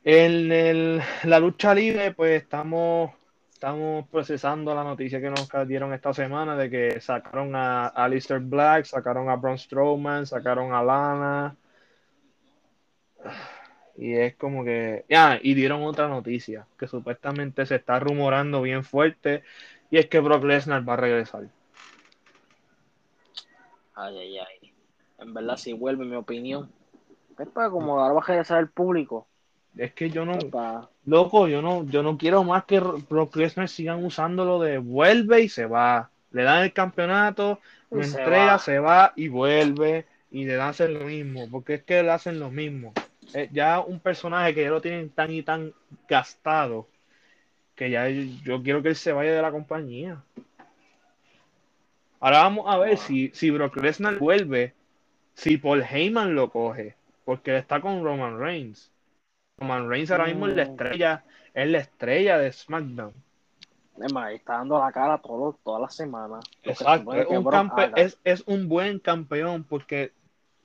En 0.04 0.52
el, 0.52 1.02
la 1.24 1.40
lucha 1.40 1.74
libre, 1.74 2.14
pues 2.14 2.42
estamos, 2.42 3.12
estamos 3.54 4.08
procesando 4.10 4.74
la 4.74 4.84
noticia 4.84 5.22
que 5.22 5.30
nos 5.30 5.50
dieron 5.68 5.94
esta 5.94 6.14
semana 6.14 6.56
de 6.56 6.70
que 6.70 7.02
sacaron 7.02 7.56
a 7.56 7.88
Alistair 7.88 8.40
Black, 8.42 8.86
sacaron 8.86 9.30
a 9.30 9.36
Braun 9.36 9.58
Strowman, 9.58 10.26
sacaron 10.26 10.74
a 10.74 10.84
Lana. 10.84 11.56
Y 13.98 14.14
es 14.16 14.36
como 14.36 14.64
que. 14.64 15.06
Ya, 15.10 15.40
y 15.42 15.54
dieron 15.54 15.84
otra 15.84 16.08
noticia 16.08 16.66
que 16.78 16.88
supuestamente 16.88 17.66
se 17.66 17.76
está 17.76 18.00
rumorando 18.00 18.62
bien 18.62 18.84
fuerte. 18.84 19.44
Y 19.92 19.98
es 19.98 20.08
que 20.08 20.20
Brock 20.20 20.44
Lesnar 20.44 20.88
va 20.88 20.94
a 20.94 20.98
regresar. 20.98 21.44
Ay, 24.02 24.18
ay, 24.18 24.38
ay. 24.38 24.74
En 25.20 25.34
verdad, 25.34 25.58
si 25.58 25.74
vuelve, 25.74 26.06
mi 26.06 26.16
opinión. 26.16 26.72
Es 27.38 27.48
para 27.50 27.70
como 27.70 28.00
dar 28.02 28.14
baja 28.14 28.34
de 28.34 28.60
el 28.60 28.70
público. 28.70 29.28
Es 29.78 29.94
que 29.94 30.10
yo 30.10 30.26
no, 30.26 30.38
loco, 31.06 31.48
yo 31.48 31.62
no, 31.62 31.84
yo 31.86 32.02
no 32.02 32.18
quiero 32.18 32.44
más 32.44 32.64
que 32.64 32.80
Brock 32.80 33.36
Lesnar 33.36 33.68
sigan 33.68 34.04
usándolo 34.04 34.60
de 34.60 34.78
vuelve 34.78 35.42
y 35.42 35.50
se 35.50 35.66
va. 35.66 36.10
Le 36.32 36.44
dan 36.44 36.64
el 36.64 36.74
campeonato, 36.74 37.60
lo 37.92 38.02
entrega, 38.02 38.58
se 38.60 38.80
va 38.80 39.14
y 39.16 39.28
vuelve 39.28 40.06
y 40.32 40.46
le 40.46 40.60
hacen 40.62 40.94
lo 40.94 41.06
mismo, 41.06 41.50
porque 41.52 41.76
es 41.76 41.84
que 41.84 42.02
le 42.02 42.12
hacen 42.12 42.40
lo 42.40 42.50
mismo. 42.50 42.94
Eh, 43.34 43.50
ya 43.52 43.82
un 43.82 44.00
personaje 44.00 44.56
que 44.56 44.64
ya 44.64 44.70
lo 44.70 44.82
tienen 44.82 45.10
tan 45.10 45.32
y 45.32 45.44
tan 45.44 45.74
gastado 46.08 46.88
que 47.76 47.90
ya 47.90 48.10
yo 48.10 48.62
quiero 48.64 48.82
que 48.82 48.90
él 48.90 48.96
se 48.96 49.12
vaya 49.12 49.34
de 49.34 49.42
la 49.42 49.52
compañía. 49.52 50.22
Ahora 52.20 52.40
vamos 52.40 52.66
a 52.68 52.78
ver 52.78 52.98
si, 52.98 53.32
si 53.34 53.50
Brock 53.50 53.78
Lesnar 53.78 54.18
vuelve, 54.18 54.74
si 55.36 55.58
Paul 55.58 55.84
Heyman 55.84 56.36
lo 56.36 56.52
coge, 56.52 56.96
porque 57.24 57.58
está 57.58 57.80
con 57.80 58.04
Roman 58.04 58.38
Reigns. 58.38 58.92
Roman 59.58 59.88
Reigns 59.90 60.12
ahora 60.12 60.26
mismo 60.26 60.48
es 60.48 60.56
la 60.56 60.66
mm. 60.66 60.70
estrella, 60.70 61.24
es 61.54 61.70
la 61.70 61.78
estrella 61.78 62.38
de 62.38 62.52
SmackDown. 62.52 63.14
está 64.34 64.54
dando 64.54 64.80
la 64.80 64.92
cara 64.92 65.18
todo, 65.20 65.58
toda 65.64 65.80
la 65.80 65.90
semana. 65.90 66.40
Exacto, 66.64 67.14
es 67.14 68.44
un, 68.46 68.68
buen 68.68 69.00
campeón 69.00 69.64
porque 69.64 70.12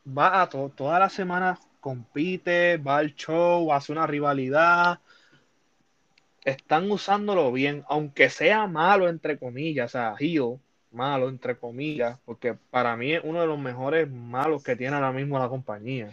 va 0.06 0.42
a 0.42 0.48
toda 0.48 0.98
la 0.98 1.08
semana, 1.08 1.58
compite, 1.80 2.78
va 2.78 2.98
al 2.98 3.14
show, 3.14 3.72
hace 3.72 3.92
una 3.92 4.08
rivalidad. 4.08 4.98
Están 6.44 6.90
usándolo 6.90 7.52
bien, 7.52 7.84
aunque 7.88 8.28
sea 8.28 8.66
malo, 8.66 9.08
entre 9.08 9.38
comillas, 9.38 9.90
o 9.90 9.92
sea, 9.92 10.14
heel, 10.18 10.58
malo, 10.94 11.28
entre 11.28 11.56
comillas, 11.56 12.18
porque 12.24 12.54
para 12.70 12.96
mí 12.96 13.12
es 13.12 13.22
uno 13.24 13.40
de 13.40 13.46
los 13.46 13.58
mejores 13.58 14.10
malos 14.10 14.62
que 14.62 14.76
tiene 14.76 14.96
ahora 14.96 15.12
mismo 15.12 15.38
la 15.38 15.48
compañía. 15.48 16.10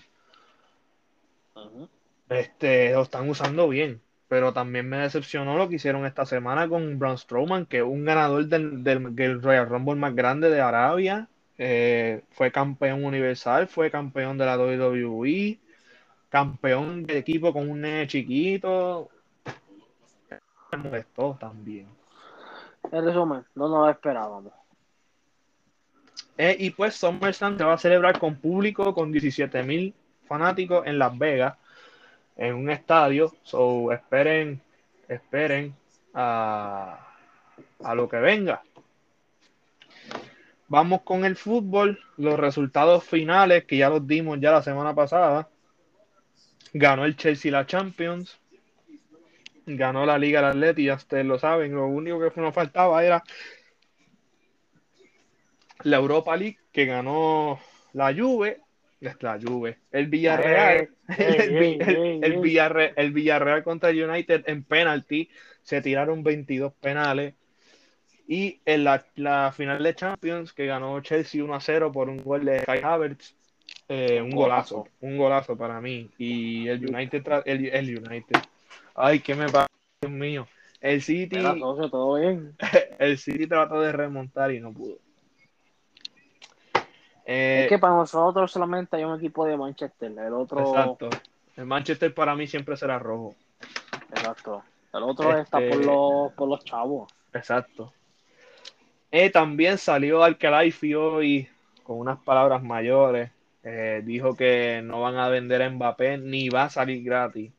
Este, 2.30 2.94
lo 2.94 3.02
están 3.04 3.30
usando 3.30 3.68
bien, 3.70 4.02
pero 4.28 4.54
también 4.54 4.88
me 4.88 4.98
decepcionó 4.98 5.58
lo 5.58 5.68
que 5.68 5.76
hicieron 5.76 6.06
esta 6.06 6.26
semana 6.26 6.68
con 6.68 6.98
Braun 6.98 7.18
Strowman, 7.18 7.66
que 7.66 7.78
es 7.78 7.84
un 7.84 8.06
ganador 8.06 8.46
del, 8.46 8.84
del, 8.84 9.42
Royal 9.42 9.68
Rumble 9.68 9.96
más 9.96 10.16
grande 10.16 10.50
de 10.50 10.62
Arabia, 10.62 11.28
eh, 11.58 12.24
fue 12.32 12.52
campeón 12.52 13.04
universal, 13.04 13.68
fue 13.68 13.92
campeón 13.92 14.38
de 14.38 14.46
la 14.46 14.58
WWE, 14.58 15.60
campeón 16.30 17.04
de 17.04 17.18
equipo 17.18 17.54
con 17.54 17.70
un 17.70 17.82
nene 17.82 18.08
chiquito. 18.08 19.10
Me 20.72 20.78
molestó 20.78 21.38
también. 21.40 21.88
En 22.92 23.06
resumen, 23.06 23.46
no 23.56 23.68
nos 23.68 23.90
esperábamos. 23.90 24.54
Eh, 26.44 26.56
y 26.58 26.72
pues 26.72 26.96
SummerSlam 26.96 27.56
se 27.56 27.64
va 27.64 27.74
a 27.74 27.78
celebrar 27.78 28.18
con 28.18 28.36
público, 28.36 28.96
con 28.96 29.12
17 29.12 29.62
mil 29.62 29.94
fanáticos 30.26 30.88
en 30.88 30.98
Las 30.98 31.16
Vegas, 31.16 31.56
en 32.36 32.56
un 32.56 32.72
estadio. 32.72 33.32
So 33.44 33.92
esperen, 33.92 34.60
esperen 35.08 35.76
a, 36.16 36.98
a 37.84 37.94
lo 37.94 38.10
que 38.10 38.18
venga. 38.18 38.64
Vamos 40.68 41.04
con 41.04 41.26
el 41.26 41.36
fútbol, 41.36 42.00
los 42.18 42.40
resultados 42.40 43.04
finales 43.04 43.66
que 43.66 43.78
ya 43.78 43.92
los 43.92 44.08
dimos 44.08 44.40
ya 44.40 44.50
la 44.52 44.64
semana 44.64 44.96
pasada. 44.96 45.48
Ganó 46.74 47.06
el 47.06 47.18
Chelsea 47.18 47.52
la 47.52 47.68
Champions, 47.68 48.40
ganó 49.68 50.08
la 50.08 50.18
Liga 50.18 50.40
del 50.40 50.50
Atleti, 50.50 50.86
ya 50.86 50.96
ustedes 50.96 51.24
lo 51.28 51.38
saben. 51.38 51.76
Lo 51.76 51.86
único 51.86 52.20
que 52.20 52.42
nos 52.42 52.56
faltaba 52.56 53.06
era 53.06 53.24
la 55.84 55.98
Europa 55.98 56.36
League 56.36 56.60
que 56.72 56.86
ganó 56.86 57.60
la 57.94 58.14
Juve, 58.14 58.62
la 59.20 59.40
Juve, 59.42 59.80
el 59.92 60.08
Villarreal, 60.08 60.90
el, 61.18 62.40
Villarreal, 62.40 62.94
el 62.96 63.12
Villarreal 63.12 63.64
contra 63.64 63.90
el 63.90 64.04
United 64.04 64.44
en 64.48 64.64
penalty, 64.64 65.30
se 65.64 65.82
tiraron 65.82 66.24
22 66.24 66.74
penales. 66.74 67.36
Y 68.28 68.62
en 68.66 68.86
la, 68.86 69.52
final 69.52 69.84
de 69.84 69.96
Champions, 69.96 70.54
que 70.54 70.66
ganó 70.66 71.02
Chelsea 71.02 71.44
1 71.44 71.54
a 71.54 71.60
0 71.60 71.92
por 71.92 72.08
un 72.08 72.18
gol 72.18 72.46
de 72.46 72.64
Kai 72.64 72.80
Havertz, 72.82 73.36
eh, 73.90 74.22
un 74.22 74.30
golazo, 74.30 74.88
un 75.02 75.18
golazo 75.18 75.58
para 75.58 75.82
mí. 75.82 76.10
Y 76.18 76.68
el 76.70 76.86
United, 76.86 77.24
el, 77.46 77.66
el 77.66 77.98
United, 77.98 78.42
ay, 78.96 79.20
¿qué 79.20 79.36
me 79.36 79.48
pasa, 79.48 79.68
Dios 80.02 80.14
mío? 80.14 80.48
El 80.80 81.02
City, 81.02 81.38
todo 81.40 82.20
bien. 82.20 82.56
el 83.00 83.18
City 83.18 83.48
trató 83.48 83.82
de 83.82 83.92
remontar 83.92 84.52
y 84.52 84.60
no 84.60 84.72
pudo. 84.72 84.98
Eh, 87.34 87.64
es 87.64 87.70
que 87.70 87.80
para 87.80 87.96
nosotros 87.96 88.52
solamente 88.52 88.98
hay 88.98 89.06
un 89.06 89.18
equipo 89.18 89.46
de 89.46 89.56
Manchester, 89.56 90.12
el 90.12 90.34
otro. 90.34 90.60
Exacto. 90.60 91.10
El 91.56 91.66
Manchester 91.66 92.14
para 92.14 92.36
mí 92.36 92.46
siempre 92.46 92.76
será 92.76 93.00
rojo. 93.00 93.36
Exacto. 94.10 94.64
El 94.94 95.04
otro 95.04 95.38
está 95.38 95.58
por 95.58 95.64
este, 95.64 95.86
los, 95.86 96.34
por 96.34 96.50
los 96.50 96.66
chavos. 96.66 97.10
Exacto. 97.34 97.94
Eh, 99.12 99.30
también 99.30 99.78
salió 99.78 100.26
Alcalaifi 100.26 100.94
hoy 100.94 101.48
con 101.84 102.00
unas 102.00 102.20
palabras 102.20 102.62
mayores. 102.64 103.32
Eh, 103.64 104.02
dijo 104.04 104.36
que 104.36 104.82
no 104.84 105.00
van 105.00 105.16
a 105.16 105.30
vender 105.30 105.62
a 105.62 105.70
Mbappé 105.70 106.18
ni 106.18 106.50
va 106.50 106.64
a 106.64 106.70
salir 106.70 107.02
gratis. 107.02 107.54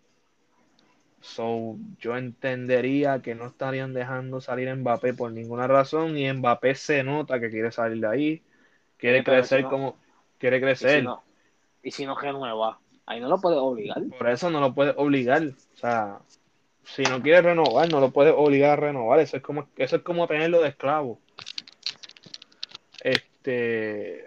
So, 1.22 1.76
yo 1.98 2.18
entendería 2.18 3.22
que 3.22 3.34
no 3.34 3.46
estarían 3.46 3.94
dejando 3.94 4.42
salir 4.42 4.68
a 4.68 4.74
Mbappé 4.74 5.14
por 5.14 5.32
ninguna 5.32 5.66
razón 5.66 6.18
y 6.18 6.30
Mbappé 6.30 6.74
se 6.74 7.02
nota 7.04 7.40
que 7.40 7.48
quiere 7.48 7.72
salir 7.72 7.98
de 8.00 8.08
ahí 8.08 8.42
Quiere 9.02 9.24
crecer 9.24 9.64
como. 9.64 9.96
Quiere 10.38 10.60
crecer. 10.60 11.04
Y 11.82 11.90
si, 11.90 12.06
no, 12.06 12.14
renueva, 12.14 12.78
ahí 13.04 13.18
no 13.18 13.28
lo 13.28 13.40
puede 13.40 13.56
obligar. 13.56 14.00
Por 14.16 14.28
eso 14.30 14.48
no 14.48 14.60
lo 14.60 14.72
puede 14.72 14.94
obligar. 14.96 15.42
O 15.42 15.76
sea, 15.76 16.20
si 16.84 17.02
no 17.02 17.20
quiere 17.20 17.42
renovar, 17.42 17.90
no 17.90 17.98
lo 17.98 18.12
puede 18.12 18.30
obligar 18.30 18.70
a 18.70 18.76
renovar. 18.76 19.18
Eso 19.18 19.36
es 19.38 19.42
como, 19.42 19.68
eso 19.76 19.96
es 19.96 20.02
como 20.02 20.28
tenerlo 20.28 20.62
de 20.62 20.68
esclavo. 20.68 21.18
Este. 23.02 24.24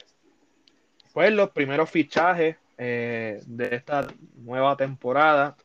Pues 1.14 1.32
los 1.32 1.52
primeros 1.52 1.90
fichajes 1.90 2.58
eh, 2.78 3.42
de 3.46 3.76
esta 3.78 4.08
nueva 4.36 4.76
temporada. 4.76 5.56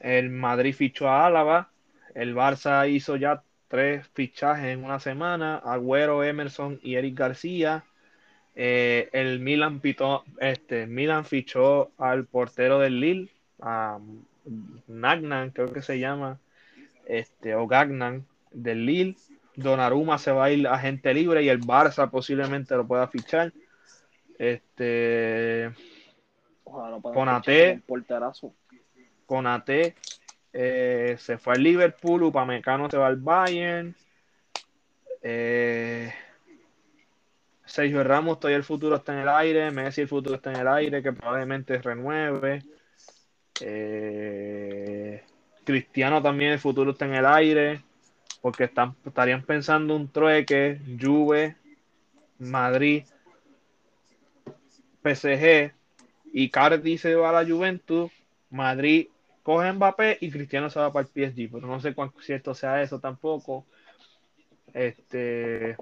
El 0.00 0.30
Madrid 0.30 0.74
fichó 0.74 1.08
a 1.08 1.24
Álava. 1.24 1.70
El 2.16 2.34
Barça 2.34 2.90
hizo 2.90 3.14
ya 3.14 3.43
tres 3.68 4.06
fichajes 4.14 4.66
en 4.66 4.84
una 4.84 5.00
semana, 5.00 5.56
Agüero, 5.56 6.24
Emerson 6.24 6.80
y 6.82 6.96
Eric 6.96 7.18
García. 7.18 7.84
Eh, 8.54 9.08
el 9.12 9.40
Milan, 9.40 9.80
este, 10.40 10.86
Milan 10.86 11.24
fichó 11.24 11.90
al 11.98 12.26
portero 12.26 12.78
del 12.78 13.00
Lille, 13.00 13.28
a 13.60 13.98
Nagnan, 14.86 15.50
creo 15.50 15.72
que 15.72 15.82
se 15.82 15.98
llama, 15.98 16.38
este, 17.06 17.54
o 17.54 17.66
Gagnan 17.66 18.26
del 18.52 18.86
Lille. 18.86 19.16
Donnarumma 19.56 20.18
se 20.18 20.32
va 20.32 20.46
a 20.46 20.50
ir 20.50 20.66
a 20.66 20.78
gente 20.78 21.14
libre 21.14 21.42
y 21.42 21.48
el 21.48 21.60
Barça 21.60 22.10
posiblemente 22.10 22.76
lo 22.76 22.86
pueda 22.86 23.06
fichar. 23.08 23.52
Este, 24.38 25.72
Conate, 26.64 27.82
Conate 29.26 29.94
eh, 30.56 31.16
se 31.18 31.36
fue 31.36 31.54
al 31.54 31.62
Liverpool, 31.64 32.22
Upamecano 32.22 32.88
se 32.88 32.96
va 32.96 33.08
al 33.08 33.16
Bayern. 33.16 33.94
Eh, 35.20 36.14
Sergio 37.64 38.04
Ramos, 38.04 38.38
todavía 38.38 38.58
el 38.58 38.64
futuro 38.64 38.94
está 38.94 39.14
en 39.14 39.20
el 39.20 39.28
aire. 39.28 39.72
Messi, 39.72 40.02
el 40.02 40.08
futuro 40.08 40.36
está 40.36 40.52
en 40.52 40.60
el 40.60 40.68
aire, 40.68 41.02
que 41.02 41.12
probablemente 41.12 41.78
renueve. 41.78 42.62
Eh, 43.60 45.24
Cristiano 45.64 46.22
también, 46.22 46.52
el 46.52 46.60
futuro 46.60 46.92
está 46.92 47.06
en 47.06 47.14
el 47.14 47.26
aire, 47.26 47.82
porque 48.40 48.64
están, 48.64 48.94
estarían 49.04 49.42
pensando 49.42 49.96
un 49.96 50.08
trueque, 50.08 50.80
Juve, 51.00 51.56
Madrid, 52.38 53.02
PSG, 55.02 55.72
y 56.32 56.48
Cardi 56.50 56.96
se 56.96 57.16
va 57.16 57.30
a 57.30 57.42
la 57.42 57.48
Juventus, 57.48 58.12
Madrid 58.50 59.08
coge 59.44 59.72
Mbappé 59.72 60.18
y 60.22 60.30
Cristiano 60.30 60.68
se 60.70 60.80
va 60.80 60.92
para 60.92 61.06
el 61.06 61.30
PSG, 61.32 61.52
pero 61.52 61.68
no 61.68 61.78
sé 61.78 61.94
cuán 61.94 62.10
cierto 62.20 62.54
sea 62.54 62.82
eso 62.82 62.98
tampoco. 62.98 63.64
Este. 64.72 65.76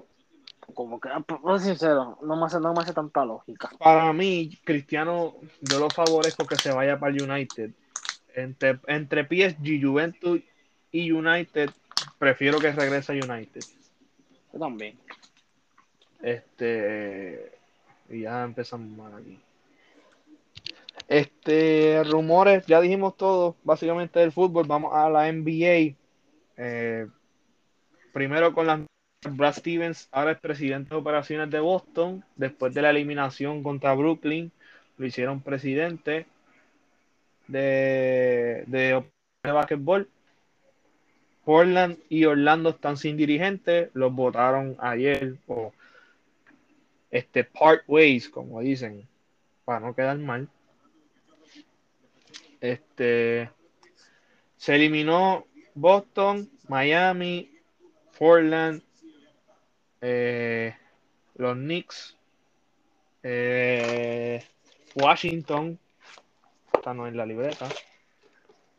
Como 0.73 0.99
que, 0.99 1.09
no 1.43 1.59
sincero, 1.59 2.19
no 2.21 2.35
me, 2.37 2.45
hace, 2.45 2.59
no 2.59 2.73
me 2.73 2.81
hace 2.81 2.93
tanta 2.93 3.25
lógica. 3.25 3.69
Para 3.79 4.13
mí, 4.13 4.57
Cristiano, 4.63 5.35
yo 5.61 5.79
lo 5.79 5.89
favorezco 5.89 6.45
que 6.45 6.55
se 6.55 6.71
vaya 6.71 6.99
para 6.99 7.13
el 7.13 7.21
United. 7.21 7.71
Entre, 8.35 8.79
entre 8.87 9.23
PSG, 9.23 9.81
Juventus 9.81 10.41
y 10.91 11.11
United, 11.11 11.69
prefiero 12.17 12.59
que 12.59 12.71
regrese 12.71 13.13
a 13.13 13.15
United. 13.15 13.61
Yo 14.53 14.59
también. 14.59 14.97
Este. 16.21 17.51
Y 18.09 18.21
ya 18.21 18.43
empezamos 18.43 18.89
mal 18.97 19.13
aquí. 19.15 19.39
Este, 21.07 22.03
rumores, 22.05 22.65
ya 22.65 22.81
dijimos 22.81 23.17
todo, 23.17 23.55
básicamente 23.63 24.19
del 24.19 24.31
fútbol. 24.31 24.67
Vamos 24.67 24.93
a 24.93 25.09
la 25.09 25.31
NBA. 25.31 25.95
Eh, 26.57 27.07
primero 28.13 28.53
con 28.53 28.67
las 28.67 28.81
Brad 29.29 29.53
Stevens, 29.53 30.09
ahora 30.11 30.31
es 30.33 30.39
presidente 30.39 30.89
de 30.89 31.01
operaciones 31.01 31.49
de 31.49 31.59
Boston. 31.59 32.23
Después 32.35 32.73
de 32.73 32.81
la 32.81 32.89
eliminación 32.89 33.63
contra 33.63 33.93
Brooklyn, 33.93 34.51
lo 34.97 35.05
hicieron 35.05 35.41
presidente 35.41 36.25
de, 37.47 38.63
de, 38.67 39.03
de 39.43 39.51
básquetbol. 39.51 40.09
Portland 41.45 41.97
y 42.09 42.25
Orlando 42.25 42.69
están 42.69 42.95
sin 42.97 43.17
dirigente, 43.17 43.89
los 43.93 44.13
votaron 44.13 44.77
ayer 44.79 45.35
o 45.47 45.73
este 47.11 47.43
part 47.43 47.83
ways, 47.87 48.29
como 48.29 48.61
dicen, 48.61 49.07
para 49.65 49.81
no 49.81 49.93
quedar 49.93 50.17
mal. 50.17 50.47
Este 52.63 53.49
se 54.55 54.75
eliminó 54.75 55.45
Boston, 55.75 56.49
Miami, 56.69 57.51
Portland, 58.17 58.81
eh, 59.99 60.73
los 61.35 61.55
Knicks, 61.55 62.15
eh, 63.21 64.41
Washington, 64.95 65.77
esta 66.73 66.93
no 66.93 67.05
es 67.05 67.13
la 67.13 67.25
libreta. 67.25 67.67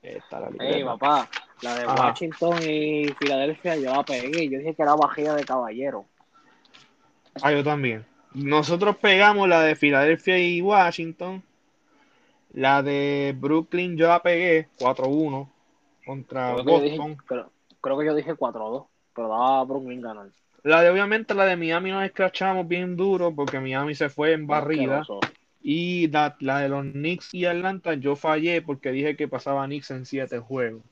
Esta 0.03 0.41
la 0.41 0.49
libreta. 0.49 0.77
Ey, 0.79 0.85
papá, 0.85 1.29
la 1.61 1.75
de 1.75 1.87
Washington 1.87 2.57
y 2.63 3.09
Filadelfia 3.19 3.77
yo 3.77 3.93
la 3.93 4.03
pegué. 4.03 4.49
Yo 4.49 4.61
dije 4.61 4.75
que 4.75 4.83
era 4.83 4.95
bajilla 4.95 5.35
de 5.35 5.45
caballero. 5.45 6.07
Ah, 7.43 7.53
yo 7.53 7.63
también. 7.63 8.07
Nosotros 8.33 8.97
pegamos 8.97 9.47
la 9.47 9.61
de 9.61 9.77
Filadelfia 9.77 10.39
y 10.39 10.63
Washington 10.63 11.43
la 12.55 12.83
de 12.83 13.35
Brooklyn 13.37 13.97
yo 13.97 14.09
la 14.09 14.23
pegué 14.23 14.69
4-1 14.79 15.49
contra 16.07 16.55
creo 16.55 16.65
Boston. 16.65 17.17
Dije, 17.19 17.45
creo, 17.81 17.99
que 17.99 18.07
yo 18.07 18.15
dije 18.15 18.35
4-2, 18.35 18.87
pero 19.15 19.29
daba 19.29 19.61
a 19.61 19.65
Brooklyn 19.65 20.01
ganar. 20.01 20.29
La 20.63 20.83
de 20.83 20.89
obviamente 20.89 21.35
la 21.35 21.45
de 21.45 21.57
Miami 21.57 21.91
nos 21.91 22.05
escrachamos 22.05 22.67
bien 22.67 22.97
duro 22.97 23.35
porque 23.35 23.61
Miami 23.61 23.95
se 23.95 24.09
fue 24.09 24.33
en 24.33 24.47
barrida. 24.47 25.03
Y 25.63 26.09
la, 26.09 26.37
la, 26.41 26.61
de 26.61 26.69
los 26.69 26.85
Knicks 26.85 27.35
y 27.35 27.47
Atlanta 27.47 27.95
yo 27.95 28.17
fallé 28.17 28.63
porque 28.63 28.93
dije 28.93 29.17
que 29.17 29.29
pasaba 29.29 29.65
Knicks 29.67 29.91
en 29.91 30.07
7 30.07 30.39
juegos. 30.39 30.83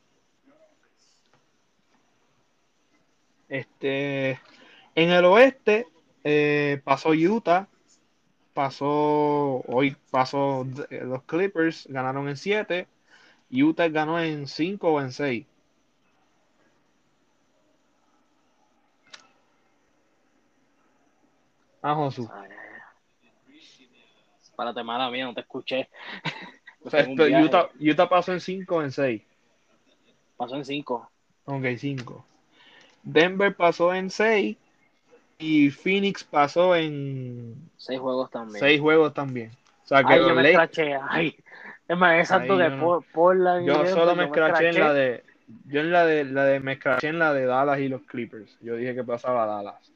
Este, 3.48 4.40
en 4.94 5.10
el 5.10 5.24
oeste 5.26 5.86
eh, 6.24 6.80
pasó 6.84 7.10
Utah 7.10 7.68
pasó, 8.54 9.62
hoy 9.66 9.96
pasó 10.10 10.66
los 10.90 11.22
Clippers, 11.24 11.86
ganaron 11.88 12.28
en 12.28 12.36
7, 12.36 12.86
Utah 13.50 13.88
ganó 13.88 14.20
en 14.20 14.46
5 14.46 14.88
o 14.88 15.00
en 15.00 15.12
6. 15.12 15.46
Ah, 21.82 21.94
Josu. 21.94 22.30
Párate, 24.54 24.84
mala 24.84 25.10
mía, 25.10 25.24
no 25.24 25.34
te 25.34 25.40
escuché. 25.40 25.88
Utah, 26.84 27.70
Utah, 27.80 28.08
pasó 28.08 28.32
en 28.32 28.40
5 28.40 28.76
o 28.76 28.82
en 28.82 28.92
6. 28.92 29.22
Pasó 30.36 30.56
en 30.56 30.64
5. 30.64 31.10
Ok, 31.44 31.64
5. 31.76 32.26
Denver 33.02 33.56
pasó 33.56 33.92
en 33.94 34.10
6 34.10 34.56
y 35.42 35.70
Phoenix 35.70 36.22
pasó 36.22 36.76
en 36.76 37.70
seis 37.76 37.98
juegos 37.98 38.30
también. 38.30 38.60
Seis 38.60 38.80
juegos 38.80 39.12
también. 39.12 39.50
O 39.82 39.86
sea 39.86 40.04
que 40.04 40.12
Ay, 40.14 40.20
yo 40.20 40.34
me 40.34 40.48
escraché. 40.48 40.96
Ay, 41.08 41.36
es 41.88 41.98
más, 41.98 42.20
exacto 42.20 42.56
de 42.56 42.70
no. 42.70 43.04
Portland. 43.12 43.66
Yo 43.66 43.84
solo 43.86 44.14
me 44.14 44.24
escraché 44.24 44.68
en 44.68 44.78
la 44.78 44.92
de. 44.92 45.24
Yo 45.66 45.80
en 45.80 45.90
la 45.90 46.06
de, 46.06 46.24
la 46.24 46.44
de 46.44 46.60
me 46.60 46.74
escraché 46.74 47.08
en 47.08 47.18
la 47.18 47.34
de 47.34 47.44
Dallas 47.44 47.80
y 47.80 47.88
los 47.88 48.02
Clippers. 48.02 48.56
Yo 48.60 48.76
dije 48.76 48.94
que 48.94 49.02
pasaba 49.02 49.44
Dallas. 49.46 49.92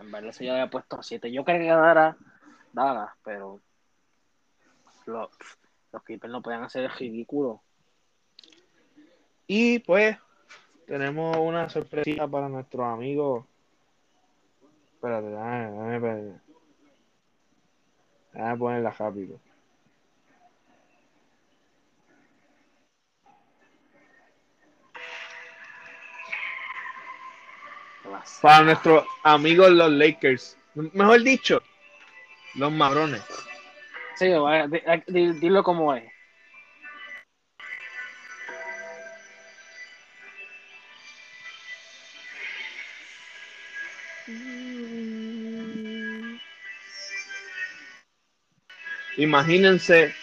En 0.00 0.10
verdad 0.10 0.32
se 0.32 0.44
yo 0.44 0.52
había 0.52 0.68
puesto 0.68 1.00
7. 1.00 1.30
Yo 1.30 1.44
creía 1.44 1.60
que 1.60 1.66
ganara 1.66 2.16
Dallas, 2.72 3.10
pero 3.24 3.60
los, 5.06 5.30
los 5.92 6.02
Clippers 6.02 6.32
no 6.32 6.42
podían 6.42 6.64
hacer 6.64 6.84
el 6.84 6.90
ridículo. 6.90 7.62
Y 9.46 9.78
pues 9.78 10.18
tenemos 10.88 11.36
una 11.36 11.68
sorpresa 11.68 12.26
para 12.26 12.48
nuestros 12.48 12.86
amigos. 12.86 13.44
Espérate, 14.94 15.28
déjame, 15.28 15.70
déjame, 15.70 15.96
espérate. 15.96 16.40
Déjame 18.32 18.56
ponerla 18.56 18.90
rápido. 18.90 19.38
Para 28.40 28.64
nuestros 28.64 29.04
amigos 29.22 29.70
los 29.70 29.92
Lakers. 29.92 30.58
Mejor 30.74 31.22
dicho, 31.22 31.60
los 32.54 32.72
marrones. 32.72 33.22
Sí, 34.16 34.26
dilo 35.40 35.62
como 35.62 35.94
es. 35.94 36.17
Imagínense 49.18 50.14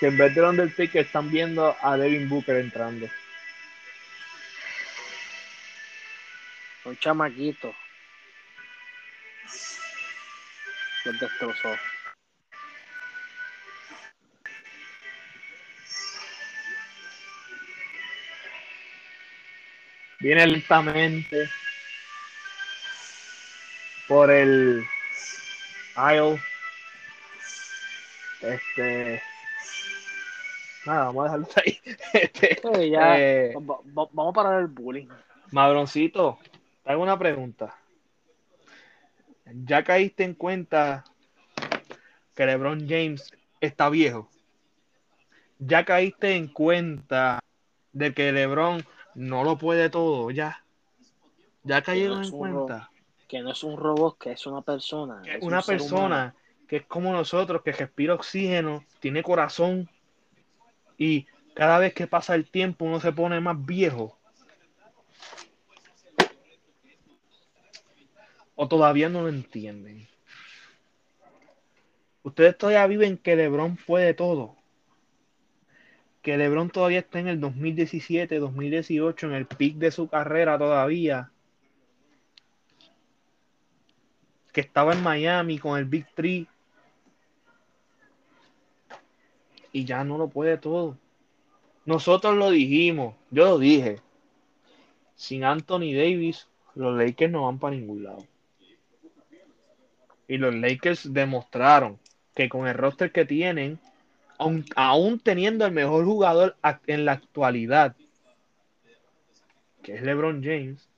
que 0.00 0.08
en 0.08 0.16
vez 0.16 0.34
de 0.34 0.42
Undertaker 0.42 1.06
están 1.06 1.30
viendo 1.30 1.76
a 1.80 1.96
Devin 1.96 2.28
Booker 2.28 2.56
entrando. 2.56 3.08
Un 6.84 6.98
chamaquito. 6.98 7.72
Los 11.04 11.20
destrozó. 11.20 11.78
Viene 20.18 20.48
lentamente 20.48 21.48
por 24.08 24.32
el 24.32 24.84
aisle 25.94 26.42
este. 28.42 29.22
Nada, 30.84 31.04
vamos 31.06 31.20
a 31.20 31.38
dejarlo 31.38 31.48
ahí. 31.64 31.78
Este, 32.12 32.90
ya, 32.90 33.20
eh, 33.20 33.54
vamos 33.56 34.30
a 34.30 34.32
parar 34.32 34.60
el 34.60 34.66
bullying. 34.66 35.08
Madroncito, 35.50 36.38
te 36.82 36.92
hago 36.92 37.02
una 37.02 37.18
pregunta. 37.18 37.76
¿Ya 39.64 39.84
caíste 39.84 40.24
en 40.24 40.34
cuenta 40.34 41.04
que 42.34 42.46
LeBron 42.46 42.88
James 42.88 43.30
está 43.60 43.88
viejo? 43.88 44.28
¿Ya 45.58 45.84
caíste 45.84 46.36
en 46.36 46.48
cuenta 46.48 47.40
de 47.92 48.14
que 48.14 48.32
LeBron 48.32 48.84
no 49.14 49.44
lo 49.44 49.58
puede 49.58 49.90
todo 49.90 50.30
ya? 50.30 50.64
¿Ya 51.64 51.82
cayeron 51.82 52.24
en 52.24 52.30
cuenta? 52.30 52.88
que 53.32 53.40
no 53.40 53.52
es 53.52 53.64
un 53.64 53.78
robot, 53.78 54.18
que 54.18 54.32
es 54.32 54.46
una 54.46 54.60
persona. 54.60 55.22
una 55.40 55.62
persona 55.62 56.34
que 56.72 56.78
es 56.78 56.86
como 56.86 57.12
nosotros, 57.12 57.60
que 57.60 57.72
respira 57.72 58.14
oxígeno, 58.14 58.82
tiene 58.98 59.22
corazón 59.22 59.90
y 60.96 61.26
cada 61.54 61.78
vez 61.78 61.92
que 61.92 62.06
pasa 62.06 62.34
el 62.34 62.50
tiempo 62.50 62.86
uno 62.86 62.98
se 62.98 63.12
pone 63.12 63.38
más 63.40 63.62
viejo. 63.62 64.18
O 68.54 68.66
todavía 68.68 69.10
no 69.10 69.20
lo 69.20 69.28
entienden. 69.28 70.08
Ustedes 72.22 72.56
todavía 72.56 72.86
viven 72.86 73.18
que 73.18 73.36
LeBron 73.36 73.76
puede 73.76 74.14
todo. 74.14 74.56
Que 76.22 76.38
LeBron 76.38 76.70
todavía 76.70 77.00
está 77.00 77.18
en 77.18 77.28
el 77.28 77.38
2017, 77.38 78.38
2018, 78.38 79.26
en 79.26 79.34
el 79.34 79.44
pic 79.44 79.76
de 79.76 79.90
su 79.90 80.08
carrera 80.08 80.56
todavía. 80.56 81.32
Que 84.54 84.62
estaba 84.62 84.94
en 84.94 85.02
Miami 85.02 85.58
con 85.58 85.78
el 85.78 85.84
Big 85.84 86.06
Three. 86.14 86.48
Y 89.72 89.84
ya 89.84 90.04
no 90.04 90.18
lo 90.18 90.28
puede 90.28 90.58
todo. 90.58 90.98
Nosotros 91.84 92.36
lo 92.36 92.50
dijimos, 92.50 93.14
yo 93.30 93.44
lo 93.44 93.58
dije. 93.58 94.00
Sin 95.16 95.44
Anthony 95.44 95.92
Davis, 95.94 96.48
los 96.74 96.96
Lakers 96.96 97.32
no 97.32 97.46
van 97.46 97.58
para 97.58 97.74
ningún 97.74 98.04
lado. 98.04 98.24
Y 100.28 100.38
los 100.38 100.54
Lakers 100.54 101.12
demostraron 101.12 101.98
que 102.34 102.48
con 102.48 102.66
el 102.66 102.74
roster 102.74 103.12
que 103.12 103.24
tienen, 103.24 103.78
aún, 104.76 105.20
teniendo 105.20 105.66
el 105.66 105.72
mejor 105.72 106.04
jugador 106.04 106.56
en 106.86 107.04
la 107.04 107.12
actualidad, 107.12 107.96
que 109.82 109.94
es 109.94 110.02
LeBron 110.02 110.42
James, 110.42 110.88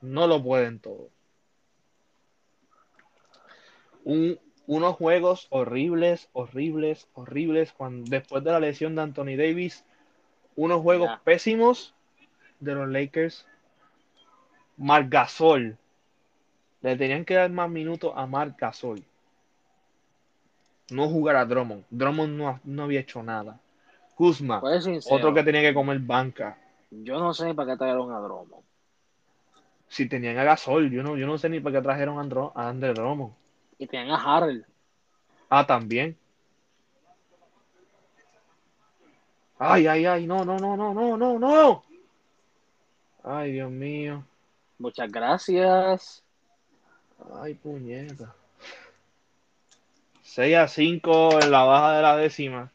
no 0.00 0.26
lo 0.26 0.42
pueden 0.42 0.78
todo. 0.78 1.10
Unos 4.70 4.94
juegos 4.94 5.48
horribles, 5.50 6.28
horribles, 6.32 7.08
horribles. 7.14 7.72
Cuando, 7.72 8.08
después 8.08 8.44
de 8.44 8.52
la 8.52 8.60
lesión 8.60 8.94
de 8.94 9.02
Anthony 9.02 9.36
Davis, 9.36 9.84
unos 10.54 10.80
juegos 10.80 11.10
pésimos 11.24 11.92
de 12.60 12.74
los 12.76 12.88
Lakers. 12.88 13.48
Marc 14.76 15.08
Gasol 15.10 15.76
le 16.82 16.96
tenían 16.96 17.24
que 17.24 17.34
dar 17.34 17.50
más 17.50 17.68
minutos 17.68 18.12
a 18.14 18.26
Marc 18.26 18.60
Gasol. 18.60 19.02
No 20.92 21.08
jugar 21.08 21.34
a 21.34 21.44
Drummond. 21.44 21.84
Drummond 21.90 22.60
no, 22.64 22.82
había 22.84 23.00
hecho 23.00 23.24
nada. 23.24 23.58
Kuzma, 24.14 24.62
otro 25.10 25.34
que 25.34 25.42
tenía 25.42 25.62
que 25.62 25.74
comer 25.74 25.98
banca. 25.98 26.56
Yo 26.92 27.18
no 27.18 27.34
sé 27.34 27.54
para 27.54 27.72
qué 27.72 27.76
trajeron 27.76 28.12
a 28.12 28.20
Drummond. 28.20 28.64
Si 29.88 30.08
tenían 30.08 30.38
a 30.38 30.44
Gasol, 30.44 30.92
yo 30.92 31.02
no, 31.02 31.16
yo 31.16 31.26
no 31.26 31.38
sé 31.38 31.48
ni 31.48 31.58
para 31.58 31.78
qué 31.78 31.82
trajeron 31.82 32.18
a, 32.18 32.20
Andro, 32.20 32.52
a 32.54 32.68
Andre 32.68 32.94
Drummond. 32.94 33.39
Y 33.80 33.86
tenían 33.86 34.10
a 34.10 34.22
Harrell. 34.22 34.66
Ah, 35.48 35.66
también. 35.66 36.16
Ay, 39.58 39.86
ay, 39.86 40.04
ay, 40.04 40.26
no, 40.26 40.44
no, 40.44 40.58
no, 40.58 40.76
no, 40.76 40.92
no, 40.92 41.16
no, 41.16 41.38
no. 41.38 41.84
Ay, 43.24 43.52
Dios 43.52 43.70
mío. 43.70 44.22
Muchas 44.78 45.10
gracias. 45.10 46.22
Ay, 47.34 47.54
puñeta. 47.54 48.34
6 50.22 50.56
a 50.56 50.68
5 50.68 51.40
en 51.40 51.50
la 51.50 51.64
baja 51.64 51.96
de 51.96 52.02
la 52.02 52.16
décima. 52.18 52.70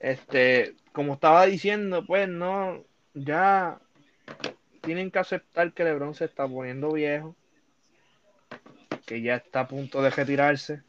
Este, 0.00 0.74
como 0.90 1.14
estaba 1.14 1.46
diciendo, 1.46 2.04
pues 2.04 2.28
no, 2.28 2.82
ya 3.14 3.78
tienen 4.80 5.12
que 5.12 5.20
aceptar 5.20 5.72
que 5.72 5.84
LeBron 5.84 6.14
se 6.16 6.24
está 6.24 6.48
poniendo 6.48 6.90
viejo, 6.90 7.36
que 9.06 9.22
ya 9.22 9.36
está 9.36 9.60
a 9.60 9.68
punto 9.68 10.02
de 10.02 10.10
retirarse. 10.10 10.82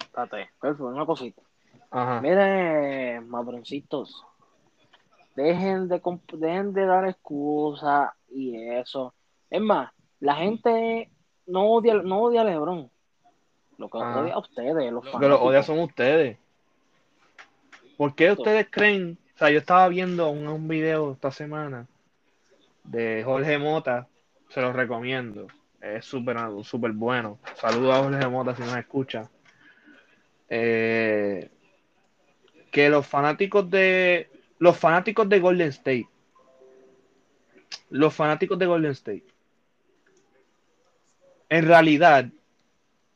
Espérate, 0.00 0.48
una 0.80 1.06
cosita. 1.06 1.42
Ajá. 1.90 2.20
Miren, 2.20 3.28
madroncitos, 3.28 4.24
dejen 5.36 5.88
de, 5.88 6.00
dejen 6.32 6.72
de 6.72 6.86
dar 6.86 7.06
excusas 7.06 8.10
y 8.28 8.56
eso. 8.56 9.14
Es 9.48 9.60
más, 9.60 9.92
la 10.20 10.34
gente 10.36 11.10
no 11.46 11.66
odia, 11.66 11.94
no 11.94 12.22
odia 12.22 12.40
a 12.40 12.44
LeBron. 12.44 12.90
Lo 13.76 13.88
que 13.88 13.98
odia 13.98 14.34
a 14.34 14.38
ustedes, 14.38 14.92
los 14.92 15.04
Lo 15.04 15.20
que 15.20 15.28
lo 15.28 15.40
odia 15.40 15.62
son 15.62 15.78
ustedes. 15.78 16.36
¿Por 17.96 18.14
qué 18.14 18.32
ustedes 18.32 18.66
creen? 18.70 19.18
O 19.34 19.38
sea, 19.38 19.50
yo 19.50 19.58
estaba 19.58 19.86
viendo 19.88 20.28
un, 20.30 20.48
un 20.48 20.66
video 20.66 21.12
esta 21.12 21.30
semana 21.30 21.86
de 22.82 23.22
Jorge 23.24 23.58
Mota, 23.58 24.08
se 24.48 24.60
los 24.60 24.74
recomiendo. 24.74 25.46
Es 25.80 26.04
súper 26.04 26.36
super 26.64 26.92
bueno. 26.92 27.38
Saludos 27.54 27.94
a 27.94 28.02
Jorge 28.02 28.28
Mota 28.28 28.54
si 28.54 28.62
nos 28.62 28.76
escucha. 28.76 29.30
Eh, 30.48 31.50
que 32.70 32.88
los 32.88 33.06
fanáticos 33.06 33.68
de 33.70 34.30
los 34.58 34.76
fanáticos 34.76 35.28
de 35.28 35.40
Golden 35.40 35.68
State 35.68 36.08
los 37.90 38.14
fanáticos 38.14 38.58
de 38.58 38.66
Golden 38.66 38.92
State 38.92 39.24
en 41.50 41.66
realidad, 41.66 42.26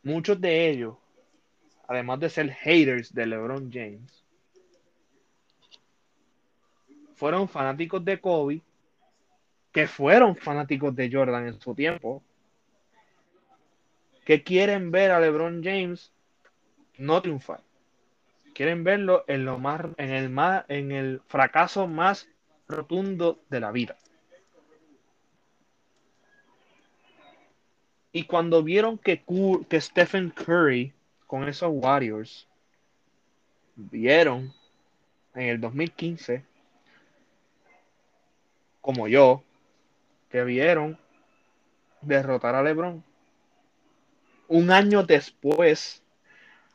muchos 0.03 0.41
de 0.41 0.71
ellos, 0.71 0.97
además 1.87 2.19
de 2.21 2.31
ser 2.31 2.51
haters 2.51 3.15
de 3.15 3.27
LeBron 3.27 3.71
James, 3.71 4.25
fueron 7.15 7.47
fanáticos 7.49 8.03
de 8.05 8.19
Kobe, 8.19 8.63
que 9.71 9.87
fueron 9.87 10.35
fanáticos 10.35 10.97
de 10.97 11.11
Jordan 11.13 11.47
en 11.47 11.61
su 11.61 11.75
tiempo, 11.75 12.23
que 14.25 14.43
quieren 14.43 14.91
ver 14.91 15.11
a 15.11 15.21
LeBron 15.21 15.63
James 15.63 16.13
no 16.99 17.21
triunfar. 17.21 17.61
Quieren 18.55 18.85
verlo 18.85 19.25
en 19.29 19.45
lo 19.45 19.59
más, 19.59 19.81
en 19.97 20.11
el 20.11 20.31
más, 20.31 20.65
en 20.69 20.93
el 20.93 21.21
fracaso 21.27 21.87
más 21.87 22.29
rotundo 22.69 23.41
de 23.49 23.61
la 23.61 23.73
vida. 23.73 23.97
Y 28.13 28.25
cuando 28.25 28.63
vieron 28.63 28.99
que, 28.99 29.25
que 29.69 29.81
Stephen 29.81 30.31
Curry 30.31 30.93
con 31.27 31.49
esos 31.49 31.71
Warriors 31.73 32.47
vieron 33.75 34.53
en 35.35 35.49
el 35.49 35.61
2015, 35.61 36.45
como 38.83 39.09
yo, 39.09 39.43
que 40.29 40.45
vieron 40.45 40.99
derrotar 42.03 42.55
a 42.55 42.63
LeBron 42.63 43.03
un 44.53 44.71
año 44.71 45.03
después 45.03 46.03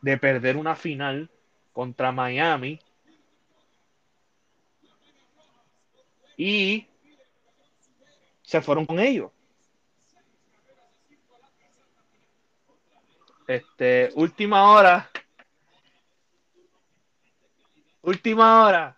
de 0.02 0.18
perder 0.18 0.58
una 0.58 0.76
final 0.76 1.30
contra 1.74 2.12
Miami 2.12 2.80
y 6.36 6.88
se 8.42 8.62
fueron 8.62 8.88
con 8.88 9.00
ellos. 9.00 9.32
Este, 13.48 14.10
última 14.16 14.72
hora. 14.72 15.12
Última 18.02 18.66
hora. 18.66 18.98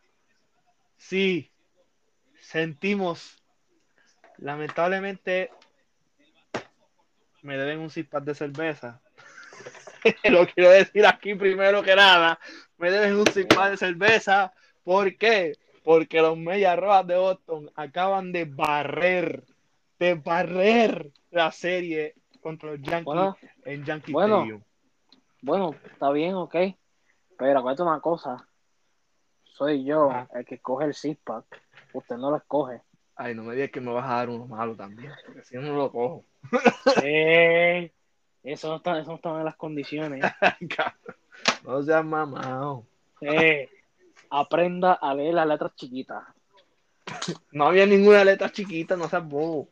Sí, 0.96 1.52
sentimos. 2.40 3.44
Lamentablemente 4.38 5.52
me 7.42 7.58
deben 7.58 7.80
un 7.80 7.90
cipar 7.90 8.24
de 8.24 8.36
cerveza. 8.36 9.02
Lo 10.30 10.48
quiero 10.48 10.70
decir 10.72 11.06
aquí 11.06 11.36
primero 11.36 11.84
que 11.84 11.96
nada. 11.96 12.40
Me 12.78 12.92
deben 12.92 13.16
un 13.16 13.28
cipar 13.28 13.72
de 13.72 13.78
cerveza. 13.78 14.54
¿Por 14.84 15.18
qué? 15.18 15.54
Porque 15.84 16.22
los 16.22 16.38
Medias 16.38 16.78
Rojas 16.78 17.08
de 17.08 17.18
Boston 17.18 17.72
acaban 17.76 18.32
de 18.32 18.46
barrer, 18.46 19.44
de 19.98 20.16
barrer 20.16 21.12
la 21.32 21.52
serie 21.52 22.16
contra 22.42 22.72
los 22.72 22.82
Yankees 22.82 23.52
en 23.66 23.86
Yankee 23.86 24.12
bueno, 24.12 24.46
Bueno, 25.42 25.76
está 25.92 26.12
bien, 26.12 26.36
ok. 26.36 26.56
Pero 27.38 27.60
acuérdate 27.60 27.84
una 27.84 28.00
cosa. 28.00 28.48
Soy 29.46 29.84
yo 29.84 30.10
el 30.34 30.46
que 30.46 30.60
coge 30.60 30.86
el 30.86 30.94
six 30.94 31.20
Usted 31.94 32.18
no 32.18 32.32
lo 32.32 32.38
escoge. 32.38 32.82
Ay, 33.22 33.36
no 33.36 33.44
me 33.44 33.54
digas 33.54 33.70
que 33.70 33.82
me 33.82 33.92
vas 33.92 34.10
a 34.10 34.16
dar 34.16 34.30
uno 34.30 34.48
malo 34.48 34.78
también, 34.78 35.12
porque 35.26 35.44
si 35.44 35.58
no, 35.58 35.76
lo 35.76 35.92
cojo. 35.92 36.24
Sí. 37.02 37.92
Eso 38.44 38.70
no 38.70 38.78
está, 38.78 38.98
eso 38.98 39.10
no 39.10 39.16
está 39.16 39.38
en 39.38 39.44
las 39.44 39.58
condiciones. 39.58 40.24
no 41.66 41.84
seas 41.84 42.06
mamado. 42.06 42.88
Aprenda 44.30 44.94
a 44.94 45.14
leer 45.14 45.34
las 45.34 45.48
letras 45.48 45.76
chiquitas. 45.76 46.24
No 47.52 47.66
había 47.66 47.86
ninguna 47.86 48.24
letra 48.24 48.54
chiquita, 48.54 48.96
no 48.96 49.10
seas 49.10 49.28
bobo. 49.28 49.68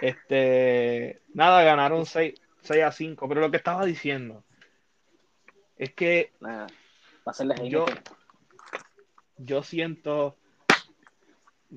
Este, 0.00 1.20
nada, 1.34 1.62
ganaron 1.64 2.06
6, 2.06 2.40
a 2.82 2.92
5, 2.92 3.28
pero 3.28 3.42
lo 3.42 3.50
que 3.50 3.58
estaba 3.58 3.84
diciendo 3.84 4.42
es 5.76 5.92
que 5.92 6.32
yo, 7.68 7.84
yo 9.36 9.62
siento 9.62 10.38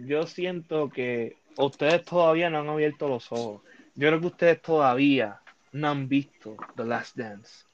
yo 0.05 0.27
siento 0.27 0.89
que 0.89 1.37
ustedes 1.57 2.05
todavía 2.05 2.49
no 2.49 2.59
han 2.59 2.69
abierto 2.69 3.07
los 3.07 3.31
ojos. 3.31 3.61
Yo 3.95 4.07
creo 4.07 4.19
que 4.19 4.27
ustedes 4.27 4.61
todavía 4.61 5.41
no 5.71 5.89
han 5.89 6.07
visto 6.07 6.55
The 6.75 6.85
Last 6.85 7.15
Dance. 7.17 7.65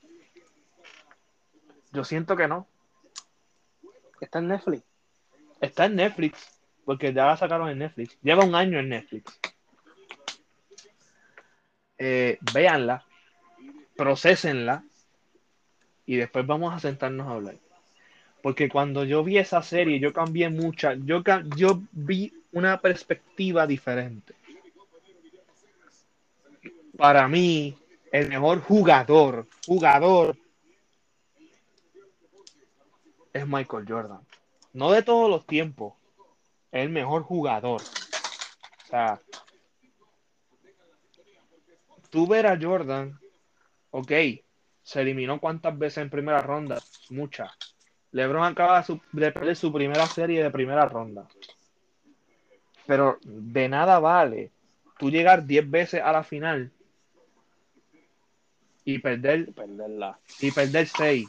Yo 1.91 2.03
siento 2.03 2.35
que 2.37 2.47
no. 2.47 2.67
Está 4.21 4.39
en 4.39 4.47
Netflix. 4.47 4.83
Está 5.59 5.85
en 5.85 5.95
Netflix, 5.95 6.59
porque 6.85 7.13
ya 7.13 7.25
la 7.25 7.37
sacaron 7.37 7.69
en 7.69 7.79
Netflix. 7.79 8.17
Lleva 8.21 8.45
un 8.45 8.55
año 8.55 8.79
en 8.79 8.89
Netflix. 8.89 9.39
Eh, 11.97 12.37
véanla, 12.53 13.05
procesenla 13.95 14.83
y 16.05 16.15
después 16.15 16.45
vamos 16.47 16.73
a 16.73 16.79
sentarnos 16.79 17.27
a 17.27 17.31
hablar. 17.31 17.55
Porque 18.43 18.67
cuando 18.67 19.05
yo 19.05 19.23
vi 19.23 19.37
esa 19.37 19.63
serie, 19.63 20.01
yo 20.01 20.11
cambié 20.11 20.49
mucha, 20.49 20.95
yo, 20.95 21.23
yo 21.55 21.81
vi 21.93 22.33
una 22.51 22.81
perspectiva 22.81 23.65
diferente. 23.65 24.35
Para 26.97 27.29
mí, 27.29 27.73
el 28.11 28.27
mejor 28.27 28.59
jugador, 28.59 29.47
jugador, 29.65 30.35
es 33.31 33.47
Michael 33.47 33.85
Jordan. 33.87 34.19
No 34.73 34.91
de 34.91 35.03
todos 35.03 35.29
los 35.29 35.45
tiempos, 35.47 35.93
el 36.73 36.89
mejor 36.89 37.23
jugador. 37.23 37.81
O 37.81 38.87
sea, 38.89 39.21
tú 42.09 42.27
ver 42.27 42.45
a 42.47 42.59
Jordan, 42.61 43.17
ok, 43.91 44.11
se 44.81 45.01
eliminó 45.01 45.39
cuántas 45.39 45.77
veces 45.77 45.99
en 45.99 46.09
primera 46.09 46.41
ronda, 46.41 46.83
muchas. 47.09 47.72
LeBron 48.13 48.45
acaba 48.45 48.85
de 49.11 49.31
perder 49.31 49.55
su 49.55 49.73
primera 49.73 50.07
serie 50.07 50.41
de 50.43 50.51
primera 50.51 50.85
ronda. 50.85 51.27
Pero 52.85 53.17
de 53.23 53.67
nada 53.67 53.99
vale 53.99 54.51
tú 54.97 55.09
llegar 55.09 55.45
10 55.45 55.69
veces 55.69 56.01
a 56.01 56.11
la 56.11 56.23
final 56.23 56.71
y 58.85 58.99
perder 58.99 59.51
perderla 59.53 60.19
y 60.39 60.51
perder 60.51 60.87
6. 60.87 61.27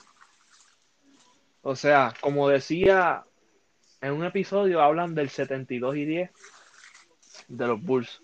O 1.62 1.75
sea, 1.75 2.12
como 2.20 2.49
decía 2.49 3.25
en 4.03 4.12
un 4.12 4.25
episodio 4.25 4.83
hablan 4.83 5.14
del 5.14 5.31
72 5.31 5.97
y 5.97 6.05
10 6.05 6.31
de 7.49 7.66
los 7.66 7.83
Bulls. 7.83 8.20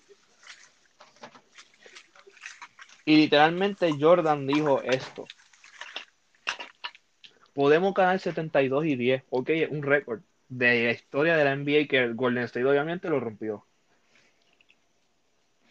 Y 3.07 3.17
literalmente 3.17 3.91
Jordan 3.99 4.47
dijo 4.47 4.83
esto. 4.83 5.25
Podemos 7.55 7.95
ganar 7.95 8.19
72 8.19 8.87
y 8.87 8.97
10. 8.97 9.25
Ok, 9.31 9.51
es 9.51 9.71
un 9.71 9.83
récord 9.83 10.21
de 10.49 10.85
la 10.85 10.91
historia 10.93 11.37
de 11.37 11.45
la 11.45 11.57
NBA 11.57 11.87
que 11.89 11.99
el 11.99 12.15
Golden 12.15 12.45
State 12.45 12.67
obviamente 12.67 13.09
lo 13.09 13.21
rompió. 13.21 13.65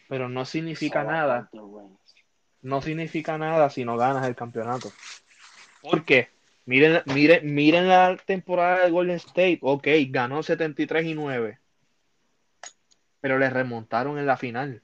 Pero 0.08 0.28
no 0.28 0.46
significa 0.46 1.04
nada. 1.04 1.50
No 2.62 2.82
significa 2.82 3.38
nada 3.38 3.70
si 3.70 3.86
no 3.86 3.96
ganas 3.98 4.28
el 4.28 4.36
campeonato. 4.36 4.92
Porque 5.82 6.30
miren, 6.66 7.02
miren, 7.06 7.54
miren 7.54 7.88
la 7.88 8.18
temporada 8.18 8.86
de 8.86 8.92
Golden 8.92 9.16
State. 9.18 9.60
Ok, 9.62 9.88
ganó 10.10 10.44
73 10.44 11.06
y 11.06 11.14
9. 11.14 11.60
Pero 13.22 13.38
le 13.38 13.50
remontaron 13.50 14.18
en 14.18 14.26
la 14.26 14.38
final. 14.38 14.82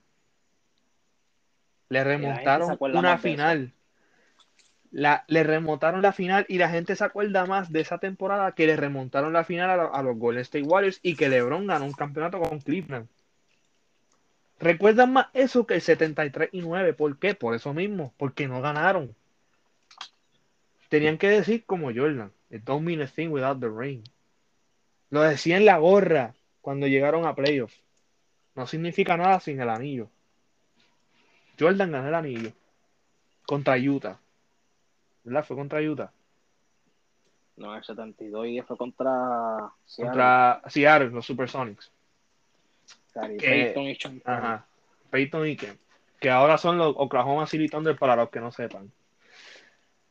Le 1.90 2.04
remontaron 2.04 2.78
una 2.80 3.18
final. 3.18 3.74
La, 4.96 5.26
le 5.28 5.44
remontaron 5.44 6.02
la 6.02 6.14
final 6.14 6.46
y 6.48 6.58
la 6.58 6.70
gente 6.70 6.96
se 6.96 7.04
acuerda 7.04 7.46
más 7.46 7.70
de 7.70 7.82
esa 7.82 7.98
temporada 7.98 8.54
que 8.54 8.66
le 8.66 8.78
remontaron 8.78 9.34
la 9.34 9.44
final 9.44 9.90
a, 9.92 10.02
los 10.02 10.18
Golden 10.18 10.44
State 10.44 10.64
Warriors 10.64 11.02
y 11.04 11.18
que 11.18 11.28
LeBron 11.28 11.68
ganó 11.68 11.84
un 11.84 11.92
campeonato 11.92 12.40
con 12.40 12.60
Cleveland. 12.60 13.10
Recuerdan 14.58 15.12
más 15.12 15.28
eso 15.34 15.68
que 15.68 15.74
el 15.74 15.82
73 15.82 16.48
y 16.54 16.62
9. 16.62 16.94
¿Por 16.94 17.20
qué? 17.20 17.36
Por 17.36 17.56
eso 17.56 17.74
mismo, 17.74 18.14
porque 18.16 18.48
no 18.48 18.62
ganaron. 18.62 19.14
Tenían 20.88 21.18
que 21.18 21.28
decir 21.28 21.66
como 21.66 21.94
Jordan, 21.94 22.32
it 22.50 22.64
don't 22.64 22.86
mean 22.86 23.06
thing 23.06 23.28
without 23.28 23.60
the 23.60 23.68
rain. 23.68 24.02
Lo 25.10 25.24
decía 25.24 25.58
en 25.58 25.66
la 25.66 25.78
gorra 25.78 26.36
cuando 26.62 26.88
llegaron 26.88 27.26
a 27.26 27.36
playoffs. 27.36 27.82
No 28.56 28.66
significa 28.66 29.18
nada 29.18 29.42
sin 29.42 29.60
el 29.60 29.70
anillo. 29.70 30.10
Jordan 31.60 31.92
ganó 31.92 32.08
el 32.08 32.16
anillo 32.16 32.54
contra 33.46 33.76
Utah. 33.76 34.22
¿Verdad? 35.26 35.44
Fue 35.44 35.58
contra 35.58 35.82
Utah. 35.82 36.12
No, 37.58 37.76
el 37.76 37.84
72 37.84 38.48
y 38.48 38.62
fue 38.62 38.78
contra 38.78 39.72
Seattle. 39.86 40.06
Contra 40.10 40.62
Seattle, 40.68 41.10
los 41.10 41.26
Supersonics. 41.26 41.92
Peyton 43.14 43.84
y 43.84 43.98
Ajá. 44.26 44.66
Peyton 45.10 45.48
y 45.48 45.56
Ken. 45.56 45.80
Que 46.20 46.30
ahora 46.30 46.58
son 46.58 46.78
los 46.78 46.94
Oklahoma 46.98 47.48
City 47.48 47.68
Thunder 47.68 47.98
para 47.98 48.16
los 48.16 48.30
que 48.30 48.40
no 48.40 48.52
sepan. 48.52 48.92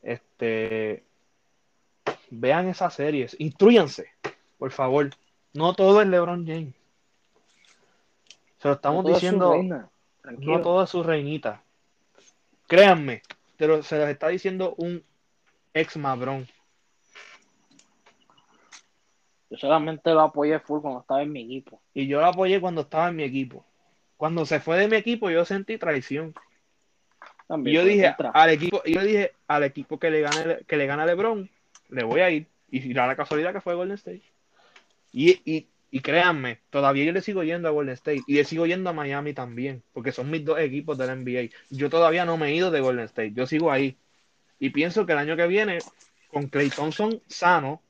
Este. 0.03 1.05
Vean 2.31 2.68
esas 2.68 2.94
series. 2.94 3.37
Instruyanse, 3.38 4.11
por 4.59 4.70
favor. 4.70 5.11
No 5.53 5.74
todo 5.74 6.00
es 6.00 6.09
LeBron 6.09 6.46
James. 6.46 6.74
Se 8.59 8.68
lo 8.68 8.74
estamos 8.74 9.05
diciendo. 9.05 9.55
No 10.38 10.61
todo 10.62 10.83
es 10.83 10.90
su 10.90 11.03
reinita. 11.03 11.62
Créanme, 12.66 13.22
pero 13.56 13.82
se 13.82 13.98
les 13.98 14.08
está 14.08 14.28
diciendo 14.28 14.74
un 14.78 15.02
ex 15.72 15.96
mabrón. 15.96 16.46
Yo 19.50 19.58
solamente 19.58 20.10
lo 20.10 20.20
apoyé 20.20 20.58
full 20.60 20.80
cuando 20.80 21.00
estaba 21.00 21.22
en 21.22 21.32
mi 21.32 21.42
equipo. 21.42 21.80
Y 21.92 22.06
yo 22.06 22.20
lo 22.20 22.26
apoyé 22.26 22.60
cuando 22.60 22.82
estaba 22.82 23.08
en 23.08 23.16
mi 23.16 23.22
equipo. 23.22 23.64
Cuando 24.16 24.46
se 24.46 24.60
fue 24.60 24.78
de 24.78 24.88
mi 24.88 24.96
equipo, 24.96 25.30
yo 25.30 25.44
sentí 25.44 25.78
traición. 25.78 26.34
También 27.46 27.76
yo 27.76 27.84
dije 27.84 28.14
al 28.32 28.50
equipo, 28.50 28.82
yo 28.84 29.02
dije 29.02 29.32
al 29.46 29.64
equipo 29.64 29.98
que 29.98 30.10
le 30.10 30.22
gane 30.22 30.64
que 30.66 30.76
le 30.76 30.86
gana 30.86 31.04
LeBron, 31.04 31.50
le 31.90 32.04
voy 32.04 32.20
a 32.20 32.30
ir. 32.30 32.46
Y 32.70 32.92
la 32.94 33.14
casualidad 33.14 33.52
que 33.52 33.60
fue 33.60 33.74
Golden 33.74 33.96
State. 33.96 34.22
Y, 35.12 35.40
y 35.44 35.68
y 35.94 36.00
créanme, 36.00 36.61
todavía 36.70 37.04
yo 37.04 37.12
le 37.12 37.20
sigo 37.20 37.44
yendo 37.44 37.68
a 37.68 37.70
Golden 37.70 37.94
State 37.94 38.24
y 38.26 38.35
le 38.35 38.44
sigo 38.44 38.66
yendo 38.66 38.90
a 38.90 38.92
Miami 38.92 39.33
también, 39.33 39.85
porque 39.92 40.11
son 40.11 40.28
mis 40.28 40.44
dos 40.44 40.59
equipos 40.59 40.98
de 40.98 41.07
la 41.07 41.14
NBA. 41.14 41.50
Yo 41.70 41.88
todavía 41.88 42.24
no 42.24 42.37
me 42.37 42.48
he 42.48 42.57
ido 42.57 42.72
de 42.72 42.80
Golden 42.80 43.04
State, 43.04 43.30
yo 43.33 43.46
sigo 43.46 43.70
ahí. 43.70 43.96
Y 44.59 44.70
pienso 44.70 45.07
que 45.07 45.12
el 45.12 45.18
año 45.18 45.37
que 45.37 45.46
viene, 45.46 45.78
con 46.33 46.48
Clay 46.48 46.70
Thompson 46.70 47.22
sano, 47.28 47.80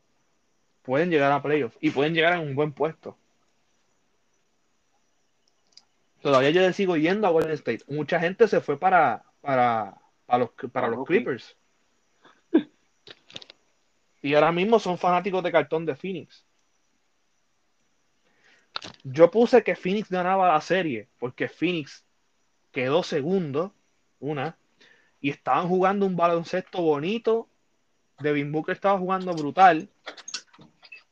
pueden 0.82 1.08
llegar 1.08 1.32
a 1.32 1.42
playoffs 1.42 1.78
y 1.80 1.92
pueden 1.92 2.12
llegar 2.12 2.34
en 2.34 2.40
un 2.40 2.54
buen 2.54 2.72
puesto. 2.72 3.16
Todavía 6.20 6.50
yo 6.50 6.60
le 6.60 6.74
sigo 6.74 6.98
yendo 6.98 7.26
a 7.26 7.30
Golden 7.30 7.52
State. 7.52 7.84
Mucha 7.88 8.20
gente 8.20 8.48
se 8.48 8.60
fue 8.60 8.78
para, 8.78 9.24
para, 9.40 9.96
los, 10.28 10.50
para 10.70 10.88
los 10.88 11.06
Clippers. 11.06 11.56
Y 14.20 14.34
ahora 14.34 14.52
mismo 14.52 14.78
son 14.78 14.98
fanáticos 14.98 15.42
de 15.42 15.52
cartón 15.52 15.86
de 15.86 15.96
Phoenix. 15.96 16.44
Yo 19.04 19.30
puse 19.30 19.62
que 19.62 19.76
Phoenix 19.76 20.08
ganaba 20.10 20.48
la 20.48 20.60
serie 20.60 21.08
porque 21.18 21.48
Phoenix 21.48 22.04
quedó 22.72 23.02
segundo, 23.02 23.74
una, 24.18 24.56
y 25.20 25.30
estaban 25.30 25.68
jugando 25.68 26.06
un 26.06 26.16
baloncesto 26.16 26.82
bonito. 26.82 27.48
Devin 28.18 28.52
Booker 28.52 28.74
estaba 28.74 28.98
jugando 28.98 29.32
brutal 29.32 29.88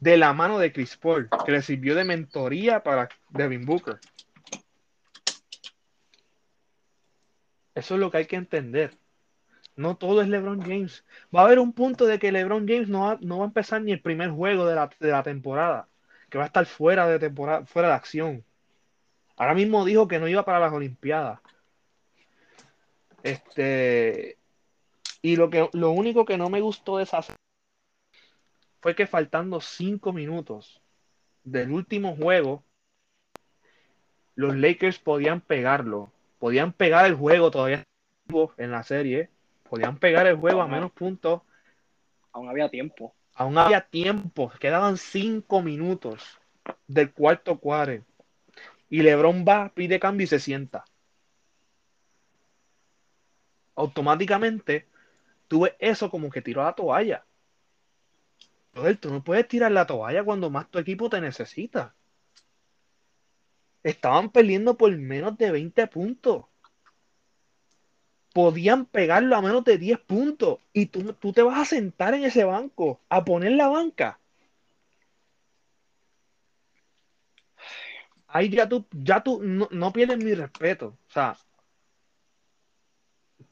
de 0.01 0.17
la 0.17 0.33
mano 0.33 0.59
de 0.59 0.73
Chris 0.73 0.97
Paul, 0.97 1.29
que 1.45 1.53
le 1.53 1.63
sirvió 1.63 1.95
de 1.95 2.05
mentoría 2.05 2.83
para 2.83 3.09
Devin 3.31 3.65
Booker. 3.65 3.99
Eso 7.75 7.95
es 7.95 8.01
lo 8.01 8.11
que 8.11 8.19
hay 8.19 8.27
que 8.27 8.37
entender. 8.37 8.99
No 9.77 9.97
todo 9.97 10.21
es 10.21 10.29
LeBron 10.29 10.61
James. 10.61 11.05
Va 11.35 11.41
a 11.41 11.45
haber 11.45 11.59
un 11.59 11.73
punto 11.73 12.07
de 12.07 12.19
que 12.19 12.33
LeBron 12.33 12.69
James 12.69 12.89
no 12.89 13.01
va, 13.03 13.19
no 13.23 13.39
va 13.39 13.45
a 13.45 13.49
empezar 13.49 13.81
ni 13.81 13.93
el 13.93 14.03
primer 14.03 14.31
juego 14.31 14.67
de 14.67 14.75
la, 14.75 14.91
de 15.01 15.11
la 15.11 15.23
temporada 15.23 15.89
que 16.33 16.39
va 16.39 16.45
a 16.45 16.47
estar 16.47 16.65
fuera 16.65 17.07
de 17.07 17.19
temporada, 17.19 17.67
fuera 17.67 17.89
de 17.89 17.95
acción. 17.95 18.45
Ahora 19.37 19.53
mismo 19.53 19.85
dijo 19.85 20.09
que 20.09 20.19
no 20.19 20.27
iba 20.29 20.47
para 20.47 20.61
las 20.61 20.73
Olimpiadas. 20.73 21.41
Este 23.23 24.39
y 25.21 25.37
lo 25.37 25.51
que 25.51 25.69
lo 25.75 25.91
único 25.91 26.25
que 26.25 26.39
no 26.39 26.49
me 26.49 26.63
gustó 26.63 26.97
de 26.97 27.03
esa 27.03 27.21
fue 28.81 28.95
que 28.95 29.07
faltando 29.07 29.61
cinco 29.61 30.15
minutos 30.15 30.81
del 31.45 31.71
último 31.71 32.17
juego, 32.17 32.65
los 34.35 34.57
Lakers 34.57 34.99
podían 34.99 35.43
pegarlo, 35.43 36.11
podían 36.39 36.73
pegar 36.73 37.05
el 37.05 37.15
juego 37.15 37.51
todavía 37.51 37.85
en 38.57 38.71
la 38.71 38.83
serie, 38.85 39.29
podían 39.69 39.99
pegar 39.99 40.27
el 40.27 40.37
juego 40.37 40.63
a 40.63 40.67
menos 40.67 40.93
puntos. 40.93 41.43
Aún 42.33 42.49
había 42.49 42.71
tiempo. 42.71 43.15
Aún 43.35 43.59
había 43.59 43.81
tiempo, 43.81 44.51
quedaban 44.61 44.97
cinco 44.97 45.63
minutos 45.63 46.39
del 46.87 47.13
cuarto 47.13 47.59
cuadro. 47.59 48.05
Y 48.91 49.03
Lebron 49.03 49.45
va, 49.49 49.71
pide 49.71 49.99
cambio 49.99 50.25
y 50.25 50.29
se 50.29 50.39
sienta. 50.39 50.85
Automáticamente, 53.75 54.87
tuve 55.49 55.77
eso 55.79 56.11
como 56.11 56.31
que 56.31 56.43
tiró 56.43 56.63
la 56.63 56.75
toalla. 56.75 57.25
Joder, 58.75 58.97
tú 58.99 59.11
no 59.11 59.23
puedes 59.25 59.49
tirar 59.49 59.73
la 59.73 59.87
toalla 59.87 60.25
cuando 60.25 60.51
más 60.51 60.71
tu 60.71 60.79
equipo 60.79 61.09
te 61.09 61.21
necesita. 61.21 61.95
estaban 63.83 64.31
perdiendo 64.31 64.77
por 64.77 64.97
menos 64.97 65.37
de 65.39 65.51
20 65.51 65.87
puntos. 65.89 66.45
Podían 68.33 68.87
pegarlo 68.87 69.37
a 69.37 69.43
menos 69.43 69.65
de 69.65 69.79
10 69.79 69.99
puntos. 70.01 70.59
Y 70.73 70.87
tú, 70.87 71.13
tú 71.15 71.33
te 71.33 71.43
vas 71.43 71.59
a 71.59 71.65
sentar 71.65 72.15
en 72.15 72.25
ese 72.25 72.45
banco, 72.45 73.01
a 73.09 73.25
poner 73.25 73.53
la 73.53 73.69
banca. 73.69 74.19
Ahí 78.29 78.49
ya 78.49 78.67
tú, 78.69 78.87
ya 78.93 79.23
tú 79.23 79.41
no, 79.43 79.69
no 79.71 79.93
pierdes 79.93 80.19
mi 80.19 80.33
respeto. 80.35 80.97
O 81.09 81.13
sea, 81.13 81.37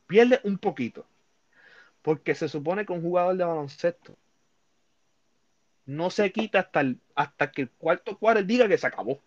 pierdes 0.07 0.41
un 0.45 0.57
poquito. 0.57 1.05
Porque 2.03 2.35
se 2.35 2.49
supone 2.49 2.87
que 2.87 2.93
un 2.93 3.03
jugador 3.03 3.37
de 3.37 3.45
baloncesto 3.45 4.17
no 5.87 6.09
se 6.11 6.31
quita 6.33 6.61
hasta, 6.61 6.81
el, 6.81 6.99
hasta 7.15 7.51
que 7.51 7.63
el 7.63 7.71
cuarto 7.71 8.17
cuadro 8.17 8.43
diga 8.43 8.69
que 8.69 8.79
se 8.79 8.87
acabó. 8.87 9.21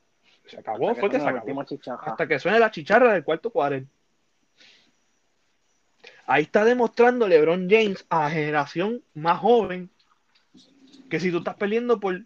Se 0.46 0.60
acabó, 0.60 0.90
Hasta 0.90 1.00
fue 1.02 1.10
que 1.10 1.20
se 1.20 1.28
acabó. 1.28 1.66
Hasta 2.06 2.28
que 2.28 2.40
suene 2.40 2.60
la 2.60 2.72
chicharra 2.72 3.14
del 3.14 3.24
cuarto 3.24 3.50
cuadro. 3.50 3.84
Ahí 6.26 6.44
está 6.44 6.64
demostrando 6.64 7.28
LeBron 7.28 7.68
James 7.70 8.06
a 8.10 8.24
la 8.24 8.30
generación 8.30 9.04
más 9.14 9.40
joven 9.40 9.90
que 11.10 11.20
si 11.20 11.32
tú 11.32 11.40
estás 11.40 11.56
perdiendo 11.56 12.00
por. 12.00 12.22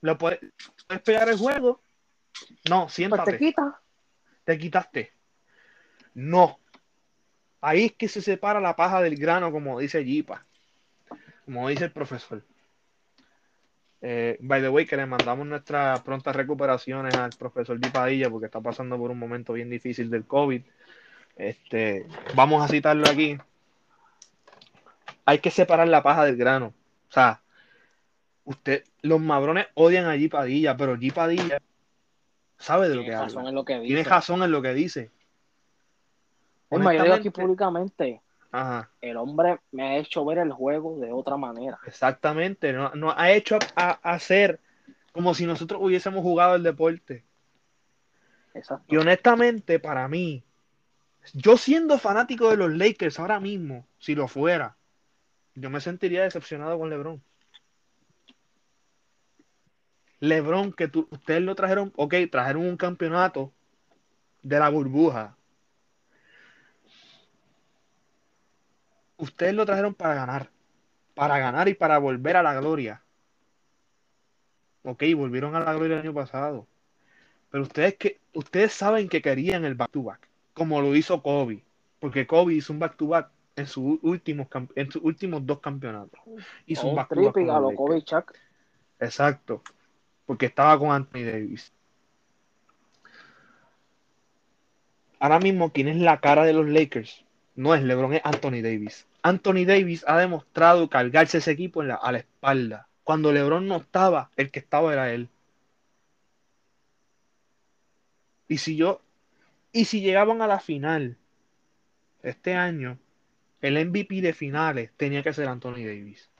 Lo 0.00 0.18
puedes, 0.18 0.40
puedes 0.86 1.02
pegar 1.02 1.28
el 1.28 1.36
juego. 1.36 1.82
No, 2.68 2.82
Pues 2.82 2.94
siéntate 2.94 3.32
te 3.32 3.38
quita. 3.38 3.80
te 4.44 4.58
quitaste. 4.58 5.12
No. 6.14 6.58
Ahí 7.60 7.84
es 7.86 7.92
que 7.92 8.08
se 8.08 8.20
separa 8.22 8.60
la 8.60 8.74
paja 8.74 9.00
del 9.00 9.16
grano, 9.16 9.52
como 9.52 9.78
dice 9.78 10.04
Jipa. 10.04 10.44
Como 11.44 11.68
dice 11.68 11.84
el 11.84 11.92
profesor. 11.92 12.42
Eh, 14.00 14.36
by 14.40 14.60
the 14.60 14.68
way, 14.68 14.84
que 14.84 14.96
le 14.96 15.06
mandamos 15.06 15.46
nuestras 15.46 16.00
prontas 16.02 16.34
recuperaciones 16.34 17.14
al 17.14 17.30
profesor 17.38 17.78
Jipadilla 17.80 18.28
porque 18.30 18.46
está 18.46 18.60
pasando 18.60 18.98
por 18.98 19.12
un 19.12 19.18
momento 19.18 19.52
bien 19.52 19.70
difícil 19.70 20.10
del 20.10 20.26
COVID. 20.26 20.62
Este, 21.36 22.06
vamos 22.34 22.62
a 22.64 22.68
citarlo 22.68 23.08
aquí. 23.08 23.38
Hay 25.24 25.38
que 25.38 25.50
separar 25.50 25.88
la 25.88 26.02
paja 26.02 26.24
del 26.24 26.36
grano. 26.36 26.72
O 27.08 27.12
sea, 27.12 27.40
usted, 28.44 28.84
los 29.02 29.20
mabrones 29.20 29.66
odian 29.74 30.06
a 30.06 30.16
Jipadilla, 30.16 30.76
pero 30.76 30.96
Jipadilla 30.96 31.58
sabe 32.58 32.88
de 32.88 32.96
lo 32.96 33.02
que 33.02 33.12
razón 33.12 33.38
habla. 33.38 33.48
en 33.50 33.54
lo 33.54 33.64
que 33.64 33.80
Tiene 33.80 34.04
razón 34.04 34.42
en 34.42 34.50
lo 34.50 34.62
que 34.62 34.74
dice. 34.74 35.10
Es 36.70 36.78
más, 36.78 36.94
yo 36.94 37.02
digo 37.02 37.14
aquí 37.14 37.28
Honestamente- 37.28 37.30
públicamente, 37.42 38.20
Ajá, 38.50 38.90
el 39.00 39.16
hombre 39.16 39.58
me 39.72 39.82
ha 39.82 39.96
hecho 39.96 40.24
ver 40.24 40.38
el 40.38 40.52
juego 40.52 40.98
de 40.98 41.12
otra 41.12 41.36
manera. 41.36 41.78
exactamente. 41.86 42.72
No, 42.72 42.90
no 42.94 43.12
ha 43.16 43.30
hecho 43.32 43.58
hacer 43.74 44.60
como 45.12 45.34
si 45.34 45.46
nosotros 45.46 45.80
hubiésemos 45.82 46.22
jugado 46.22 46.54
el 46.54 46.62
deporte. 46.62 47.24
Exacto. 48.54 48.84
Y 48.88 48.96
honestamente, 48.98 49.78
para 49.78 50.06
mí, 50.08 50.42
yo 51.32 51.56
siendo 51.56 51.98
fanático 51.98 52.50
de 52.50 52.56
los 52.56 52.72
Lakers 52.72 53.18
ahora 53.18 53.40
mismo, 53.40 53.86
si 53.98 54.14
lo 54.14 54.28
fuera, 54.28 54.76
yo 55.54 55.70
me 55.70 55.80
sentiría 55.80 56.22
decepcionado 56.22 56.78
con 56.78 56.90
LeBron. 56.90 57.22
LeBron, 60.20 60.72
que 60.72 60.88
tú, 60.88 61.08
ustedes 61.10 61.42
lo 61.42 61.54
trajeron, 61.54 61.92
ok, 61.96 62.14
trajeron 62.30 62.66
un 62.66 62.76
campeonato 62.76 63.52
de 64.42 64.58
la 64.58 64.68
burbuja. 64.68 65.36
Ustedes 69.16 69.54
lo 69.54 69.66
trajeron 69.66 69.94
para 69.94 70.14
ganar, 70.14 70.50
para 71.14 71.38
ganar 71.38 71.68
y 71.68 71.74
para 71.74 71.98
volver 71.98 72.36
a 72.36 72.42
la 72.42 72.54
gloria. 72.54 73.02
Ok, 74.84 75.04
volvieron 75.16 75.54
a 75.54 75.60
la 75.60 75.74
gloria 75.74 75.96
el 75.96 76.02
año 76.02 76.14
pasado. 76.14 76.66
Pero 77.50 77.64
ustedes 77.64 77.96
que 77.96 78.20
ustedes 78.32 78.72
saben 78.72 79.08
que 79.08 79.22
querían 79.22 79.64
el 79.64 79.74
back 79.74 79.90
to 79.90 80.02
back, 80.02 80.28
como 80.54 80.80
lo 80.80 80.94
hizo 80.94 81.22
Kobe, 81.22 81.62
porque 81.98 82.26
Kobe 82.26 82.54
hizo 82.54 82.72
un 82.72 82.78
back 82.78 82.96
to 82.96 83.06
back 83.08 83.30
en 83.56 83.66
sus 83.66 83.98
últimos 84.02 84.48
en 84.74 84.90
sus 84.90 85.02
últimos 85.02 85.44
dos 85.46 85.60
campeonatos. 85.60 86.20
Hizo 86.66 86.82
un 86.84 86.90
un 86.90 86.96
back 86.96 87.08
to 87.08 87.14
back 87.16 87.32
tripping 87.34 87.46
con 87.48 87.56
a 87.56 87.60
los 87.60 87.70
lo 87.72 87.76
Kobe 87.76 87.94
Lakers. 87.96 88.02
y 88.02 88.14
Chuck. 88.14 88.38
Exacto, 89.00 89.62
porque 90.26 90.46
estaba 90.46 90.78
con 90.78 90.90
Anthony 90.90 91.24
Davis. 91.24 91.72
Ahora 95.18 95.38
mismo, 95.38 95.72
¿quién 95.72 95.88
es 95.88 95.96
la 95.98 96.20
cara 96.20 96.44
de 96.44 96.52
los 96.52 96.68
Lakers? 96.68 97.24
No 97.54 97.74
es 97.74 97.82
LeBron, 97.82 98.14
es 98.14 98.22
Anthony 98.24 98.60
Davis. 98.62 99.06
Anthony 99.22 99.64
Davis 99.64 100.04
ha 100.08 100.18
demostrado 100.18 100.88
cargarse 100.90 101.38
ese 101.38 101.52
equipo 101.52 101.82
en 101.82 101.88
la- 101.88 101.94
a 101.96 102.10
la 102.10 102.18
espalda. 102.18 102.88
Cuando 103.04 103.32
LeBron 103.32 103.66
no 103.68 103.76
estaba, 103.76 104.30
el 104.36 104.50
que 104.50 104.58
estaba 104.58 104.92
era 104.92 105.12
él. 105.12 105.28
Y 108.48 108.58
si 108.58 108.76
yo, 108.76 109.00
y 109.72 109.86
si 109.86 110.00
llegaban 110.00 110.42
a 110.42 110.46
la 110.46 110.60
final 110.60 111.16
este 112.22 112.54
año, 112.54 112.98
el 113.60 113.84
MVP 113.86 114.20
de 114.20 114.32
finales 114.32 114.90
tenía 114.96 115.22
que 115.22 115.32
ser 115.32 115.48
Anthony 115.48 115.84
Davis. 115.84 116.30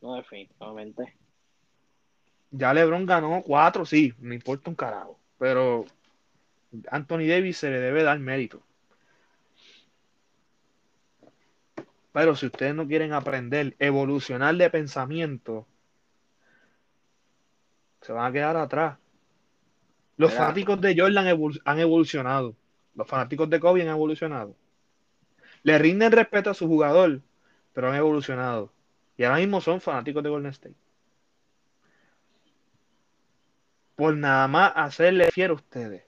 No, 0.00 0.16
definitivamente. 0.16 1.14
Ya 2.50 2.74
LeBron 2.74 3.06
ganó 3.06 3.42
cuatro, 3.42 3.84
sí, 3.84 4.12
me 4.18 4.34
importa 4.34 4.70
un 4.70 4.76
carajo. 4.76 5.18
Pero 5.38 5.84
Anthony 6.90 7.26
Davis 7.28 7.58
se 7.58 7.70
le 7.70 7.80
debe 7.80 8.02
dar 8.02 8.18
mérito. 8.18 8.62
Pero 12.12 12.36
si 12.36 12.46
ustedes 12.46 12.74
no 12.74 12.86
quieren 12.86 13.12
aprender, 13.12 13.74
evolucionar 13.78 14.54
de 14.56 14.70
pensamiento, 14.70 15.66
se 18.02 18.12
van 18.12 18.26
a 18.26 18.32
quedar 18.32 18.56
atrás. 18.56 18.98
Los 20.16 20.32
fanáticos 20.32 20.80
de 20.80 20.94
Jordan 20.96 21.26
han 21.64 21.78
evolucionado. 21.80 22.54
Los 22.94 23.08
fanáticos 23.08 23.50
de 23.50 23.60
Kobe 23.60 23.82
han 23.82 23.88
evolucionado. 23.88 24.54
Le 25.62 25.78
rinden 25.78 26.12
respeto 26.12 26.50
a 26.50 26.54
su 26.54 26.66
jugador, 26.66 27.20
pero 27.72 27.90
han 27.90 27.96
evolucionado. 27.96 28.72
Y 29.16 29.24
ahora 29.24 29.38
mismo 29.38 29.60
son 29.60 29.80
fanáticos 29.80 30.22
de 30.22 30.30
Golden 30.30 30.50
State. 30.52 30.76
Por 33.96 34.16
nada 34.16 34.48
más 34.48 34.72
hacerle 34.74 35.30
fiero 35.30 35.54
a 35.54 35.56
ustedes. 35.56 36.04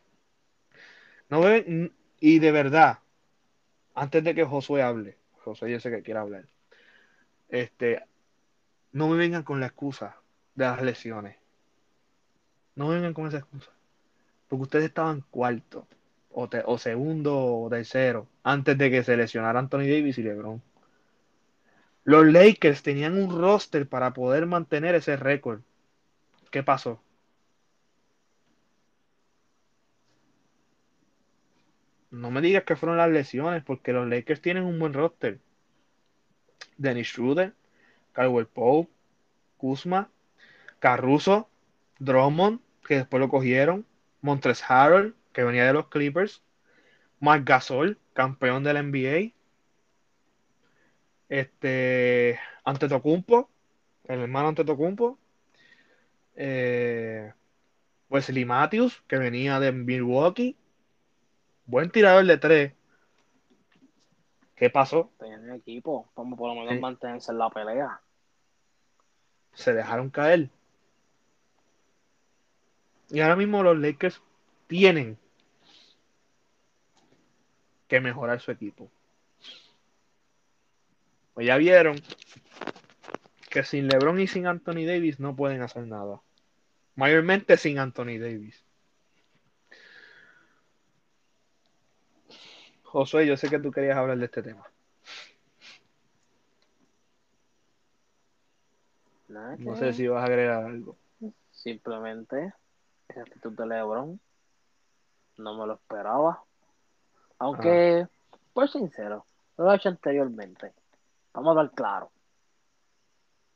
No 1.28 1.40
ven, 1.40 1.92
y 2.20 2.38
de 2.38 2.52
verdad, 2.52 2.98
antes 3.94 4.22
de 4.22 4.34
que 4.34 4.44
Josué 4.44 4.82
hable, 4.82 5.16
Josué 5.38 5.72
yo 5.72 5.80
sé 5.80 5.90
que 5.90 6.02
quiere 6.02 6.20
hablar, 6.20 6.44
este, 7.48 8.04
no 8.92 9.08
me 9.08 9.16
vengan 9.16 9.42
con 9.42 9.60
la 9.60 9.66
excusa 9.66 10.16
de 10.54 10.64
las 10.64 10.82
lesiones. 10.82 11.36
No 12.74 12.88
me 12.88 12.96
vengan 12.96 13.14
con 13.14 13.26
esa 13.26 13.38
excusa. 13.38 13.70
Porque 14.48 14.62
ustedes 14.62 14.84
estaban 14.86 15.22
cuarto, 15.30 15.86
o, 16.36 16.78
segundo, 16.78 17.62
o 17.62 17.70
tercero, 17.70 18.28
antes 18.42 18.76
de 18.76 18.90
que 18.90 19.02
se 19.02 19.16
lesionara 19.16 19.58
Anthony 19.58 19.88
Davis 19.88 20.18
y 20.18 20.22
LeBron. 20.22 20.62
Los 22.04 22.26
Lakers 22.26 22.82
tenían 22.82 23.16
un 23.18 23.40
roster 23.40 23.88
para 23.88 24.12
poder 24.12 24.46
mantener 24.46 24.94
ese 24.94 25.16
récord. 25.16 25.62
¿Qué 26.50 26.62
pasó? 26.62 27.00
No 32.10 32.30
me 32.30 32.42
digas 32.42 32.64
que 32.64 32.76
fueron 32.76 32.98
las 32.98 33.10
lesiones, 33.10 33.64
porque 33.64 33.92
los 33.92 34.06
Lakers 34.06 34.40
tienen 34.42 34.64
un 34.64 34.78
buen 34.78 34.92
roster. 34.92 35.40
Dennis 36.76 37.08
Schroeder, 37.08 37.54
Caldwell 38.12 38.46
Pope, 38.46 38.90
Kuzma, 39.56 40.10
Caruso, 40.80 41.48
Drummond, 41.98 42.60
que 42.86 42.96
después 42.96 43.20
lo 43.20 43.28
cogieron, 43.28 43.86
Montres 44.20 44.62
Harrell, 44.68 45.14
que 45.36 45.44
venía 45.44 45.66
de 45.66 45.74
los 45.74 45.88
Clippers, 45.88 46.42
Marc 47.20 47.46
Gasol, 47.46 47.98
campeón 48.14 48.64
de 48.64 48.72
la 48.72 48.80
NBA, 48.80 49.34
este, 51.28 52.40
Antetokounmpo, 52.64 53.50
el 54.04 54.20
hermano 54.20 54.48
Antetokounmpo, 54.48 55.18
eh, 56.36 57.34
Wesley 58.08 58.46
Matthews, 58.46 59.02
que 59.06 59.18
venía 59.18 59.60
de 59.60 59.72
Milwaukee, 59.72 60.56
buen 61.66 61.90
tirador 61.90 62.24
de 62.24 62.38
tres. 62.38 62.72
¿Qué 64.54 64.70
pasó? 64.70 65.10
Tenían 65.18 65.50
equipo, 65.50 66.08
como 66.14 66.34
por 66.34 66.48
lo 66.48 66.54
menos 66.62 66.76
Sí. 66.76 66.80
mantenerse 66.80 67.30
en 67.30 67.38
la 67.38 67.50
pelea. 67.50 68.00
Se 69.52 69.74
dejaron 69.74 70.08
caer. 70.08 70.48
Y 73.10 73.20
ahora 73.20 73.36
mismo 73.36 73.62
los 73.62 73.76
Lakers 73.78 74.22
tienen 74.66 75.18
que 77.88 78.00
mejorar 78.00 78.40
su 78.40 78.50
equipo. 78.50 78.90
Pues 81.34 81.46
ya 81.46 81.56
vieron 81.56 82.00
que 83.50 83.62
sin 83.62 83.88
LeBron 83.88 84.20
y 84.20 84.26
sin 84.26 84.46
Anthony 84.46 84.86
Davis 84.86 85.20
no 85.20 85.36
pueden 85.36 85.62
hacer 85.62 85.86
nada. 85.86 86.20
Mayormente 86.94 87.56
sin 87.56 87.78
Anthony 87.78 88.18
Davis. 88.18 88.64
Josué, 92.84 93.26
yo 93.26 93.36
sé 93.36 93.50
que 93.50 93.58
tú 93.58 93.70
querías 93.70 93.98
hablar 93.98 94.16
de 94.16 94.24
este 94.24 94.42
tema. 94.42 94.66
Nada 99.28 99.56
No 99.58 99.76
sé 99.76 99.92
si 99.92 100.06
vas 100.08 100.22
a 100.22 100.26
agregar 100.26 100.64
algo. 100.64 100.96
Simplemente 101.50 102.54
esa 103.08 103.20
actitud 103.20 103.52
de 103.52 103.66
LeBron 103.66 104.20
No 105.36 105.58
me 105.58 105.66
lo 105.66 105.74
esperaba. 105.74 106.42
Aunque, 107.38 108.06
por 108.52 108.68
sincero, 108.68 109.26
lo 109.56 109.70
he 109.70 109.76
hecho 109.76 109.88
anteriormente. 109.88 110.72
Vamos 111.32 111.52
a 111.52 111.62
dar 111.62 111.70
claro. 111.72 112.10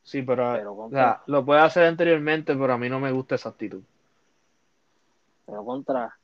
Sí, 0.02 0.22
pero, 0.22 0.90
lo 1.26 1.44
puede 1.44 1.60
hacer 1.60 1.84
anteriormente, 1.84 2.54
pero 2.56 2.72
a 2.72 2.78
mí 2.78 2.88
no 2.88 3.00
me 3.00 3.12
gusta 3.12 3.34
esa 3.34 3.50
actitud. 3.50 3.82
Pero 5.46 5.64
contra, 5.64 6.18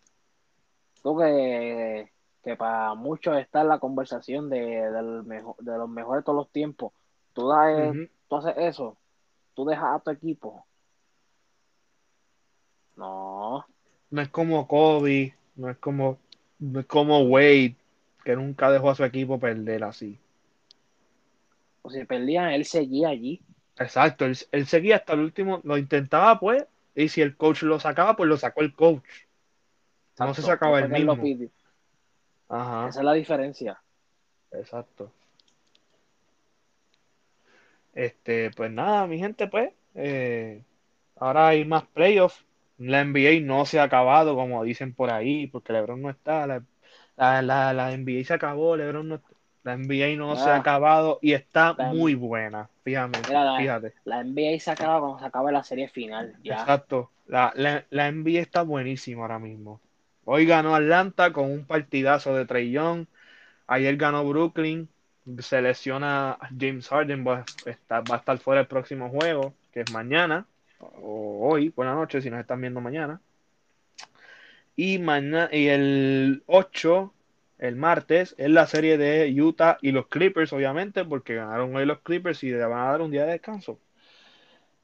tú 1.03 1.19
que, 1.19 2.11
que 2.43 2.57
para 2.57 2.95
muchos 2.95 3.37
está 3.39 3.63
en 3.63 3.69
la 3.69 3.79
conversación 3.79 4.49
de, 4.49 4.91
del 4.91 5.23
mejor, 5.25 5.57
de 5.59 5.79
los 5.79 5.89
mejores 5.89 6.23
de 6.23 6.25
todos 6.25 6.37
los 6.37 6.51
tiempos, 6.51 6.93
tú, 7.33 7.49
das, 7.49 7.95
tú 8.29 8.37
haces 8.37 8.55
eso, 8.57 8.97
tú 9.55 9.65
dejas 9.65 9.97
a 9.97 10.01
tu 10.01 10.11
equipo. 10.11 10.65
No. 12.97 13.65
No 14.11 14.23
es 14.23 14.29
como 14.29 14.67
Kobe, 14.67 15.35
no 15.57 15.71
es 15.71 15.77
como, 15.79 16.19
no 16.59 16.81
es 16.81 16.87
como 16.87 17.21
Wade, 17.23 17.75
que 18.25 18.37
nunca 18.37 18.71
dejó 18.71 18.91
a 18.91 18.95
su 18.95 19.05
equipo 19.05 19.39
perder 19.39 19.85
así. 19.85 20.19
O 21.83 21.91
si 21.91 22.05
perdían, 22.05 22.51
él 22.51 22.65
seguía 22.65 23.09
allí. 23.09 23.41
Exacto, 23.79 24.25
él, 24.25 24.67
seguía 24.67 24.97
hasta 24.97 25.13
el 25.13 25.21
último, 25.21 25.61
lo 25.65 25.77
intentaba 25.77 26.41
pues, 26.41 26.65
y 26.95 27.09
si 27.09 27.21
el 27.21 27.37
coach 27.37 27.63
lo 27.63 27.79
sacaba, 27.79 28.17
pues 28.17 28.29
lo 28.29 28.37
sacó 28.37 28.63
el 28.63 28.75
coach. 28.75 29.05
no 30.19 30.35
se 30.35 30.43
sacaba 30.43 30.81
el 30.81 30.89
mismo. 30.89 31.19
Ajá. 32.49 32.89
Esa 32.89 33.01
es 33.01 33.05
la 33.05 33.13
diferencia. 33.13 33.81
Exacto. 34.53 35.13
Este, 37.95 38.51
pues 38.51 38.71
nada, 38.71 39.07
mi 39.07 39.19
gente, 39.19 39.47
pues, 39.49 39.73
eh, 39.95 40.63
ahora 41.17 41.49
hay 41.49 41.65
más 41.65 41.85
playoffs. 41.85 42.46
La 42.79 43.05
NBA 43.05 43.41
no 43.43 43.65
se 43.65 43.79
ha 43.79 43.85
acabado, 43.85 44.35
como 44.35 44.63
dicen 44.65 44.93
por 44.93 45.11
ahí, 45.11 45.47
porque 45.47 45.73
LeBron 45.73 46.03
no 46.03 46.11
está. 46.11 46.47
La, 46.47 46.63
la, 47.17 47.73
la, 47.73 47.97
NBA 47.97 48.25
se 48.25 48.35
acabó, 48.35 48.77
LeBron 48.77 49.09
no 49.09 49.15
está. 49.17 49.37
La 49.67 49.77
NBA 49.77 50.17
no 50.17 50.37
se 50.37 50.49
ha 50.49 50.55
ah. 50.55 50.59
acabado 50.59 51.19
y 51.21 51.33
está 51.33 51.75
muy 51.75 52.15
buena. 52.15 52.71
Fíjate, 52.85 53.33
la, 53.33 53.57
fíjate. 53.59 53.95
La 54.05 54.23
NBA 54.23 54.61
se 54.61 54.71
acaba 54.71 55.01
cuando 55.01 55.19
se 55.19 55.25
acaba 55.25 55.51
la 55.51 55.65
serie 55.65 55.89
final. 55.89 56.37
Exacto. 56.45 57.11
La, 57.27 57.53
la, 57.91 58.13
NBA 58.13 58.39
está 58.43 58.63
buenísima 58.63 59.23
ahora 59.23 59.41
mismo. 59.41 59.81
Hoy 60.25 60.47
ganó 60.47 60.77
Atlanta 60.77 61.33
con 61.33 61.51
un 61.51 61.65
partidazo 61.65 62.37
de 62.37 62.47
Trey 62.47 62.71
Young. 62.71 63.07
Ayer 63.67 63.97
ganó 63.97 64.25
Brooklyn. 64.25 64.89
Se 65.41 65.61
lesiona 65.61 66.39
James 66.57 66.89
Harden. 66.89 67.27
Va, 67.27 67.45
va 67.91 68.15
a 68.15 68.19
estar 68.19 68.39
fuera 68.39 68.61
el 68.61 68.69
próximo 68.69 69.09
juego, 69.09 69.53
que 69.73 69.81
es 69.81 69.93
mañana. 69.93 70.47
O 70.81 71.49
hoy, 71.49 71.71
buena 71.71 71.95
noche, 71.95 72.21
si 72.21 72.31
nos 72.31 72.41
están 72.41 72.61
viendo 72.61 72.81
mañana. 72.81 73.21
Y, 74.77 74.99
mañana, 74.99 75.49
y 75.53 75.69
el 75.69 76.43
8 76.47 77.13
el 77.59 77.77
martes 77.77 78.35
es 78.39 78.51
la 78.51 78.67
serie 78.67 78.99
de 78.99 79.33
Utah 79.41 79.79
y 79.81 79.93
los 79.93 80.09
Clippers, 80.09 80.53
obviamente, 80.53 81.05
porque 81.05 81.37
ganaron 81.37 81.75
hoy 81.75 81.87
los 81.87 82.01
Clippers 82.01 82.43
y 82.45 82.51
le 82.51 82.65
van 82.65 82.81
a 82.81 82.91
dar 82.91 83.01
un 83.01 83.11
día 83.11 83.25
de 83.25 83.33
descanso. 83.33 83.79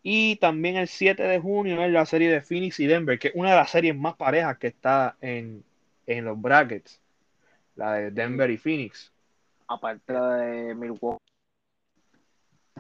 Y 0.02 0.36
también 0.36 0.76
el 0.76 0.88
7 0.88 1.22
de 1.22 1.38
junio 1.38 1.82
es 1.82 1.92
la 1.92 2.06
serie 2.06 2.30
de 2.30 2.40
Phoenix 2.40 2.80
y 2.80 2.86
Denver, 2.86 3.18
que 3.18 3.28
es 3.28 3.34
una 3.34 3.50
de 3.50 3.56
las 3.56 3.70
series 3.70 3.96
más 3.96 4.14
parejas 4.14 4.58
que 4.58 4.68
está 4.68 5.16
en, 5.20 5.64
los 6.06 6.40
brackets, 6.40 7.00
la 7.76 7.92
de 7.94 8.10
Denver 8.10 8.50
y 8.50 8.56
Phoenix. 8.56 9.12
Aparte 9.68 10.12
la 10.12 10.36
de 10.36 10.74
Milwaukee. 10.74 11.22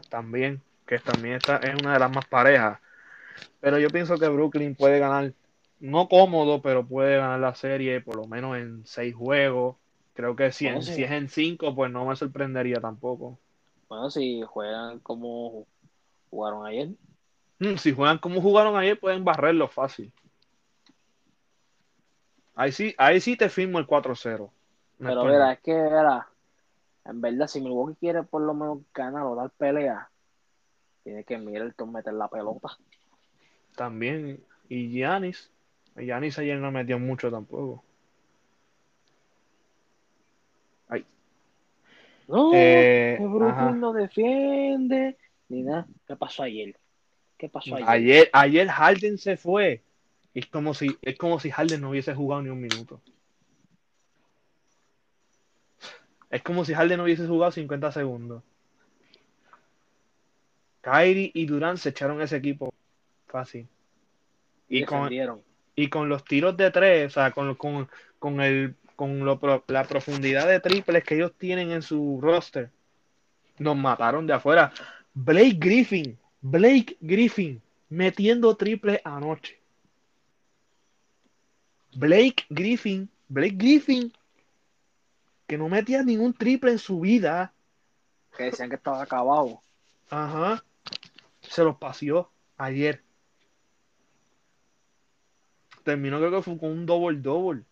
También, 0.08 0.60
que 0.86 0.98
también 0.98 1.36
está, 1.36 1.58
es 1.58 1.74
una 1.80 1.92
de 1.92 1.98
las 2.00 2.10
más 2.10 2.26
parejas. 2.26 2.80
Pero 3.60 3.78
yo 3.78 3.88
pienso 3.88 4.18
que 4.18 4.28
Brooklyn 4.28 4.74
puede 4.74 4.98
ganar, 4.98 5.32
no 5.80 6.08
cómodo, 6.08 6.62
pero 6.62 6.86
puede 6.86 7.16
ganar 7.16 7.40
la 7.40 7.54
serie 7.54 8.00
por 8.00 8.16
lo 8.16 8.26
menos 8.26 8.56
en 8.56 8.84
seis 8.86 9.14
juegos. 9.14 9.76
Creo 10.14 10.36
que 10.36 10.52
si, 10.52 10.66
es 10.66 10.88
en 10.98 11.28
5, 11.28 11.74
pues 11.74 11.90
no 11.90 12.04
me 12.04 12.16
sorprendería 12.16 12.80
tampoco. 12.80 13.38
Bueno, 13.88 14.10
si 14.10 14.42
juegan 14.42 14.98
como 15.00 15.66
jugaron 16.30 16.66
ayer. 16.66 16.88
Mm, 17.58 17.76
si 17.76 17.92
juegan 17.92 18.18
como 18.18 18.42
jugaron 18.42 18.76
ayer, 18.76 18.98
pueden 18.98 19.24
barrerlo 19.24 19.68
fácil. 19.68 20.12
Ahí 22.54 22.72
sí, 22.72 22.94
ahí 22.98 23.20
sí 23.20 23.36
te 23.36 23.48
firmo 23.48 23.78
el 23.78 23.86
4-0. 23.86 24.50
Pero 24.98 25.24
mira, 25.24 25.52
es 25.52 25.60
que 25.60 25.72
era, 25.72 26.28
en 27.04 27.20
verdad, 27.20 27.46
si 27.46 27.60
Milwaukee 27.60 27.96
quiere 27.98 28.22
por 28.22 28.42
lo 28.42 28.54
menos 28.54 28.78
ganar 28.94 29.24
o 29.24 29.34
dar 29.34 29.50
pelea, 29.50 30.10
tiene 31.02 31.24
que 31.24 31.38
Middleton 31.38 31.90
meter 31.90 32.12
la 32.12 32.28
pelota. 32.28 32.76
También, 33.76 34.40
y 34.68 34.88
Giannis. 34.90 35.50
Giannis 35.96 36.38
ayer 36.38 36.58
no 36.58 36.70
metió 36.70 36.98
mucho 36.98 37.30
tampoco. 37.30 37.84
No, 42.28 42.50
eh, 42.54 43.18
Brooklyn 43.20 43.80
no 43.80 43.92
defiende, 43.92 45.18
ni 45.50 45.62
nada. 45.62 45.86
¿Qué 46.06 46.16
pasó 46.16 46.44
ayer? 46.44 46.74
¿Qué 47.36 47.48
pasó 47.48 47.74
ayer? 47.74 47.88
Ayer, 47.88 48.30
ayer 48.32 48.68
Harden 48.68 49.18
se 49.18 49.36
fue. 49.36 49.82
Es 50.32 50.46
como 50.46 50.72
si, 50.72 50.96
es 51.02 51.18
como 51.18 51.38
si 51.40 51.50
Harden 51.50 51.82
no 51.82 51.90
hubiese 51.90 52.14
jugado 52.14 52.42
ni 52.42 52.48
un 52.48 52.60
minuto. 52.60 53.02
Es 56.30 56.42
como 56.42 56.64
si 56.64 56.72
Harden 56.72 56.96
no 56.96 57.04
hubiese 57.04 57.26
jugado 57.26 57.52
50 57.52 57.92
segundos. 57.92 58.42
Kyrie 60.80 61.30
y 61.34 61.44
Durant 61.44 61.78
se 61.78 61.90
echaron 61.90 62.22
ese 62.22 62.36
equipo 62.36 62.72
fácil. 63.32 63.66
Y, 64.68 64.84
con, 64.84 65.10
y 65.74 65.88
con 65.88 66.08
los 66.08 66.24
tiros 66.24 66.56
de 66.56 66.70
tres, 66.70 67.06
o 67.08 67.10
sea, 67.10 67.32
con, 67.32 67.54
con, 67.56 67.88
con 68.18 68.40
el 68.40 68.76
con 68.94 69.24
la 69.66 69.84
profundidad 69.84 70.46
de 70.46 70.60
triples 70.60 71.02
que 71.02 71.16
ellos 71.16 71.32
tienen 71.36 71.72
en 71.72 71.82
su 71.82 72.20
roster, 72.22 72.70
nos 73.58 73.76
mataron 73.76 74.28
de 74.28 74.34
afuera. 74.34 74.72
Blake 75.14 75.56
Griffin, 75.58 76.16
Blake 76.40 76.96
Griffin, 77.00 77.60
metiendo 77.88 78.56
triples 78.56 79.00
anoche. 79.04 79.58
Blake 81.94 82.44
Griffin, 82.48 83.10
Blake 83.28 83.56
Griffin, 83.56 84.12
que 85.46 85.58
no 85.58 85.68
metía 85.68 86.02
ningún 86.02 86.32
triple 86.32 86.70
en 86.70 86.78
su 86.78 87.00
vida. 87.00 87.52
Que 88.36 88.44
decían 88.44 88.68
que 88.68 88.76
estaba 88.76 89.02
acabado. 89.02 89.60
Ajá. 90.10 90.64
Se 91.40 91.64
los 91.64 91.76
paseó 91.76 92.30
ayer. 92.56 93.02
Terminó 95.82 96.18
creo 96.18 96.30
que 96.30 96.42
fue 96.42 96.58
con 96.58 96.70
un 96.70 96.86
double. 96.86 97.64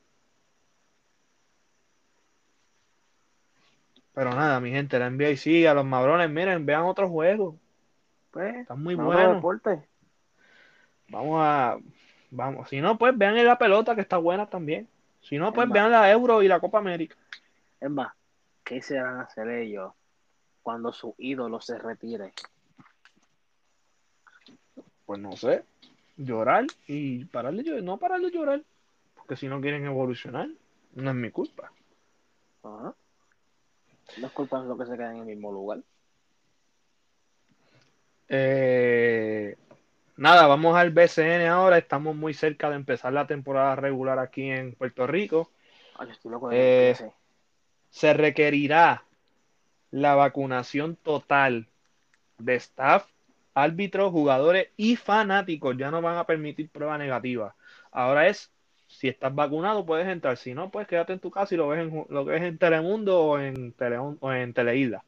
Pero 4.12 4.30
nada, 4.34 4.60
mi 4.60 4.70
gente, 4.70 4.98
la 4.98 5.08
NBA 5.08 5.36
sí, 5.36 5.66
a 5.66 5.74
los 5.74 5.84
madrones, 5.84 6.28
miren, 6.28 6.66
vean 6.66 6.82
otros 6.82 7.10
juegos. 7.10 7.54
Pues, 8.30 8.56
están 8.56 8.82
muy 8.82 8.94
buenos. 8.94 9.42
Vamos 11.08 11.40
a, 11.42 11.78
vamos, 12.30 12.68
si 12.68 12.80
no, 12.80 12.98
pues 12.98 13.16
vean 13.16 13.42
la 13.44 13.58
pelota 13.58 13.94
que 13.94 14.00
está 14.00 14.16
buena 14.16 14.46
también. 14.46 14.88
Si 15.22 15.38
no, 15.38 15.52
pues 15.52 15.68
vean 15.68 15.90
la 15.90 16.10
Euro 16.10 16.42
y 16.42 16.48
la 16.48 16.60
Copa 16.60 16.78
América. 16.78 17.16
Es 17.80 17.90
más, 17.90 18.12
¿qué 18.64 18.82
se 18.82 19.00
van 19.00 19.16
a 19.16 19.22
hacer 19.22 19.48
ellos 19.48 19.92
cuando 20.62 20.92
su 20.92 21.14
ídolo 21.18 21.60
se 21.60 21.78
retire? 21.78 22.32
Pues 25.06 25.20
no 25.20 25.36
sé, 25.36 25.64
llorar 26.20 26.66
y 26.86 27.24
pararle 27.26 27.62
llorar, 27.62 27.82
no 27.82 27.96
pararle 27.96 28.30
de 28.30 28.36
llorar, 28.36 28.62
porque 29.14 29.36
si 29.36 29.48
no 29.48 29.60
quieren 29.60 29.86
evolucionar, 29.86 30.48
no 30.94 31.10
es 31.10 31.16
mi 31.16 31.30
culpa. 31.30 31.72
Ajá. 32.62 32.94
No 34.18 34.26
es 34.26 34.32
culpa 34.32 34.60
de 34.60 34.68
lo 34.68 34.76
que 34.76 34.86
se 34.86 34.96
queda 34.96 35.12
en 35.12 35.20
el 35.20 35.26
mismo 35.26 35.52
lugar. 35.52 35.80
Eh, 38.28 39.56
nada, 40.16 40.46
vamos 40.46 40.76
al 40.76 40.90
BCN 40.90 41.46
ahora. 41.46 41.78
Estamos 41.78 42.14
muy 42.14 42.34
cerca 42.34 42.70
de 42.70 42.76
empezar 42.76 43.12
la 43.12 43.26
temporada 43.26 43.76
regular 43.76 44.18
aquí 44.18 44.50
en 44.50 44.74
Puerto 44.74 45.06
Rico. 45.06 45.50
Eh, 46.50 46.94
se 47.90 48.14
requerirá 48.14 49.04
la 49.90 50.14
vacunación 50.14 50.96
total 50.96 51.66
de 52.38 52.54
staff, 52.56 53.06
árbitros, 53.54 54.10
jugadores 54.12 54.68
y 54.76 54.96
fanáticos. 54.96 55.76
Ya 55.76 55.90
no 55.90 56.02
van 56.02 56.16
a 56.16 56.26
permitir 56.26 56.70
prueba 56.70 56.98
negativa. 56.98 57.54
Ahora 57.90 58.28
es 58.28 58.50
si 58.90 59.08
estás 59.08 59.34
vacunado 59.34 59.86
puedes 59.86 60.08
entrar, 60.08 60.36
si 60.36 60.52
no, 60.52 60.70
pues 60.70 60.86
quédate 60.88 61.12
en 61.12 61.20
tu 61.20 61.30
casa 61.30 61.54
y 61.54 61.58
lo 61.58 61.68
ves 61.68 61.80
en, 61.80 62.06
lo 62.08 62.24
ves 62.24 62.42
en 62.42 62.58
Telemundo 62.58 63.20
o 63.20 63.38
en, 63.38 63.72
Tele, 63.72 63.98
o 63.98 64.32
en 64.32 64.52
Teleisla. 64.52 65.04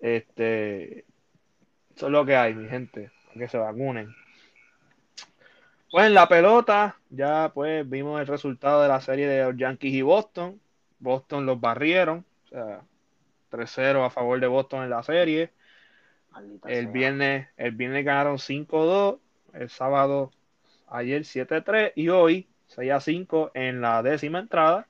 Este, 0.00 1.04
eso 1.94 2.06
es 2.06 2.12
lo 2.12 2.24
que 2.24 2.36
hay, 2.36 2.54
mi 2.54 2.68
gente, 2.68 3.10
que 3.34 3.48
se 3.48 3.58
vacunen. 3.58 4.14
Pues 5.90 6.06
en 6.06 6.14
la 6.14 6.28
pelota, 6.28 6.96
ya 7.10 7.50
pues 7.52 7.88
vimos 7.88 8.20
el 8.20 8.26
resultado 8.26 8.82
de 8.82 8.88
la 8.88 9.00
serie 9.00 9.26
de 9.28 9.44
los 9.44 9.56
Yankees 9.56 9.94
y 9.94 10.02
Boston. 10.02 10.60
Boston 10.98 11.46
los 11.46 11.60
barrieron, 11.60 12.24
o 12.46 12.48
sea, 12.48 12.80
3-0 13.50 14.04
a 14.04 14.10
favor 14.10 14.40
de 14.40 14.46
Boston 14.46 14.84
en 14.84 14.90
la 14.90 15.02
serie. 15.02 15.50
El 16.66 16.86
viernes, 16.88 17.48
el 17.56 17.72
viernes 17.72 18.04
ganaron 18.04 18.38
5-2, 18.38 19.18
el 19.54 19.70
sábado 19.70 20.30
ayer 20.86 21.22
7-3 21.22 21.92
y 21.94 22.08
hoy 22.08 22.46
6 22.66 22.92
a 22.92 23.00
5 23.00 23.50
en 23.54 23.80
la 23.80 24.02
décima 24.02 24.38
entrada. 24.38 24.86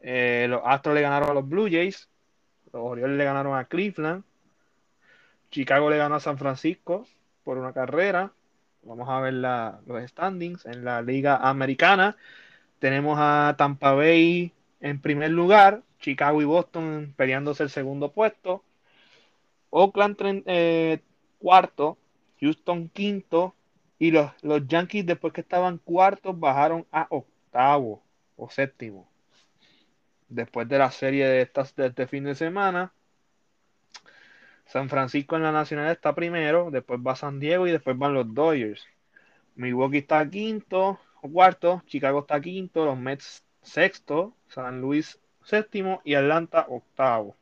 Eh, 0.00 0.46
los 0.48 0.62
Astros 0.64 0.94
le 0.94 1.02
ganaron 1.02 1.30
a 1.30 1.34
los 1.34 1.48
Blue 1.48 1.68
Jays. 1.70 2.08
Los 2.72 2.82
Orioles 2.82 3.16
le 3.16 3.24
ganaron 3.24 3.56
a 3.56 3.64
Cleveland. 3.64 4.24
Chicago 5.50 5.90
le 5.90 5.96
ganó 5.96 6.16
a 6.16 6.20
San 6.20 6.38
Francisco 6.38 7.06
por 7.44 7.58
una 7.58 7.72
carrera. 7.72 8.32
Vamos 8.82 9.08
a 9.08 9.20
ver 9.20 9.34
los 9.34 10.10
standings 10.10 10.66
en 10.66 10.84
la 10.84 11.02
Liga 11.02 11.36
Americana. 11.36 12.16
Tenemos 12.78 13.18
a 13.20 13.54
Tampa 13.58 13.92
Bay 13.92 14.52
en 14.80 15.00
primer 15.00 15.30
lugar, 15.30 15.82
Chicago 15.98 16.40
y 16.40 16.44
Boston 16.44 17.12
peleándose 17.16 17.64
el 17.64 17.70
segundo 17.70 18.12
puesto. 18.12 18.62
Oakland 19.70 20.16
eh, 20.46 21.00
cuarto, 21.38 21.98
Houston 22.40 22.88
quinto 22.88 23.54
y 23.98 24.10
los, 24.10 24.30
los 24.42 24.66
Yankees 24.66 25.06
después 25.06 25.32
que 25.32 25.40
estaban 25.40 25.78
cuartos 25.78 26.38
bajaron 26.38 26.86
a 26.92 27.06
octavo 27.10 28.02
o 28.36 28.48
séptimo. 28.50 29.08
Después 30.28 30.68
de 30.68 30.78
la 30.78 30.90
serie 30.90 31.26
de, 31.26 31.42
estas, 31.42 31.74
de 31.74 31.86
este 31.86 32.06
fin 32.06 32.24
de 32.24 32.34
semana, 32.34 32.92
San 34.66 34.90
Francisco 34.90 35.36
en 35.36 35.42
la 35.42 35.52
Nacional 35.52 35.90
está 35.90 36.14
primero, 36.14 36.70
después 36.70 37.00
va 37.00 37.16
San 37.16 37.40
Diego 37.40 37.66
y 37.66 37.72
después 37.72 37.96
van 37.96 38.12
los 38.12 38.34
Dodgers. 38.34 38.86
Milwaukee 39.54 39.98
está 39.98 40.28
quinto 40.28 41.00
o 41.22 41.28
cuarto, 41.30 41.82
Chicago 41.86 42.20
está 42.20 42.40
quinto, 42.40 42.84
los 42.84 42.98
Mets 42.98 43.42
sexto, 43.62 44.36
San 44.48 44.82
Luis 44.82 45.18
séptimo 45.42 46.02
y 46.04 46.14
Atlanta 46.14 46.66
octavo. 46.68 47.37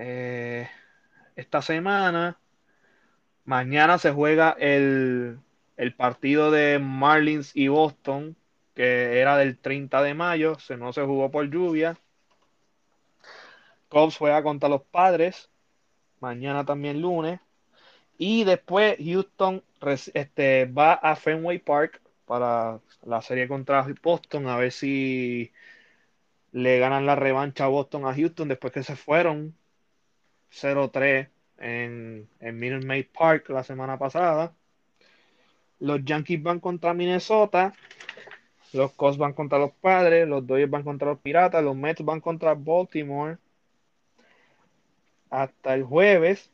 Eh, 0.00 0.68
esta 1.34 1.60
semana, 1.60 2.38
mañana 3.44 3.98
se 3.98 4.12
juega 4.12 4.52
el, 4.52 5.40
el, 5.76 5.94
partido 5.94 6.52
de 6.52 6.78
Marlins 6.78 7.50
y 7.56 7.66
Boston, 7.66 8.36
que 8.76 9.18
era 9.20 9.36
del 9.36 9.58
30 9.58 10.00
de 10.02 10.14
mayo, 10.14 10.56
se 10.60 10.76
no 10.76 10.92
se 10.92 11.02
jugó 11.02 11.32
por 11.32 11.50
lluvia. 11.50 11.98
Cubs 13.88 14.16
juega 14.16 14.42
contra 14.44 14.68
los 14.68 14.82
padres, 14.82 15.50
mañana 16.20 16.64
también 16.64 17.02
lunes. 17.02 17.40
Y 18.18 18.44
después 18.44 18.98
Houston 19.04 19.64
este, 20.14 20.66
va 20.66 20.94
a 20.94 21.16
Fenway 21.16 21.58
Park 21.58 22.00
para 22.26 22.80
la 23.04 23.22
serie 23.22 23.48
contra 23.48 23.86
Boston, 24.02 24.46
a 24.48 24.56
ver 24.58 24.72
si 24.72 25.52
le 26.52 26.78
ganan 26.78 27.06
la 27.06 27.16
revancha 27.16 27.64
a 27.64 27.68
Boston 27.68 28.06
a 28.06 28.14
Houston 28.14 28.48
después 28.48 28.72
que 28.72 28.82
se 28.84 28.96
fueron 28.96 29.57
0-3 30.52 31.28
en, 31.58 32.28
en 32.40 32.58
Minute 32.58 33.10
Park 33.16 33.48
la 33.50 33.64
semana 33.64 33.98
pasada. 33.98 34.54
Los 35.80 36.04
Yankees 36.04 36.42
van 36.42 36.60
contra 36.60 36.94
Minnesota. 36.94 37.74
Los 38.72 38.92
Cubs 38.92 39.16
van 39.16 39.32
contra 39.32 39.58
los 39.58 39.72
Padres. 39.72 40.28
Los 40.28 40.46
Dodgers 40.46 40.70
van 40.70 40.82
contra 40.82 41.08
los 41.08 41.18
Piratas. 41.20 41.62
Los 41.62 41.76
Mets 41.76 42.04
van 42.04 42.20
contra 42.20 42.54
Baltimore. 42.54 43.38
Hasta 45.30 45.74
el 45.74 45.84
jueves. 45.84 46.50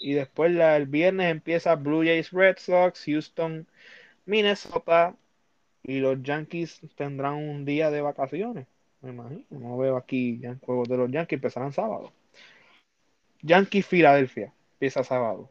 Y 0.00 0.14
después 0.14 0.54
el 0.54 0.86
viernes 0.86 1.30
empieza 1.30 1.74
Blue 1.74 2.04
Jays 2.04 2.30
Red 2.30 2.58
Sox, 2.58 3.04
Houston 3.06 3.66
Minnesota 4.26 5.16
y 5.82 6.00
los 6.00 6.22
Yankees 6.22 6.80
tendrán 6.96 7.34
un 7.34 7.64
día 7.64 7.90
de 7.90 8.00
vacaciones, 8.00 8.66
me 9.06 9.12
imagino. 9.12 9.44
No 9.50 9.78
veo 9.78 9.96
aquí 9.96 10.40
juegos 10.62 10.88
de 10.88 10.96
los 10.96 11.10
Yankees, 11.10 11.36
empezarán 11.36 11.72
sábado. 11.72 12.12
Yankees 13.42 13.86
Filadelfia, 13.86 14.52
empieza 14.74 15.04
sábado. 15.04 15.50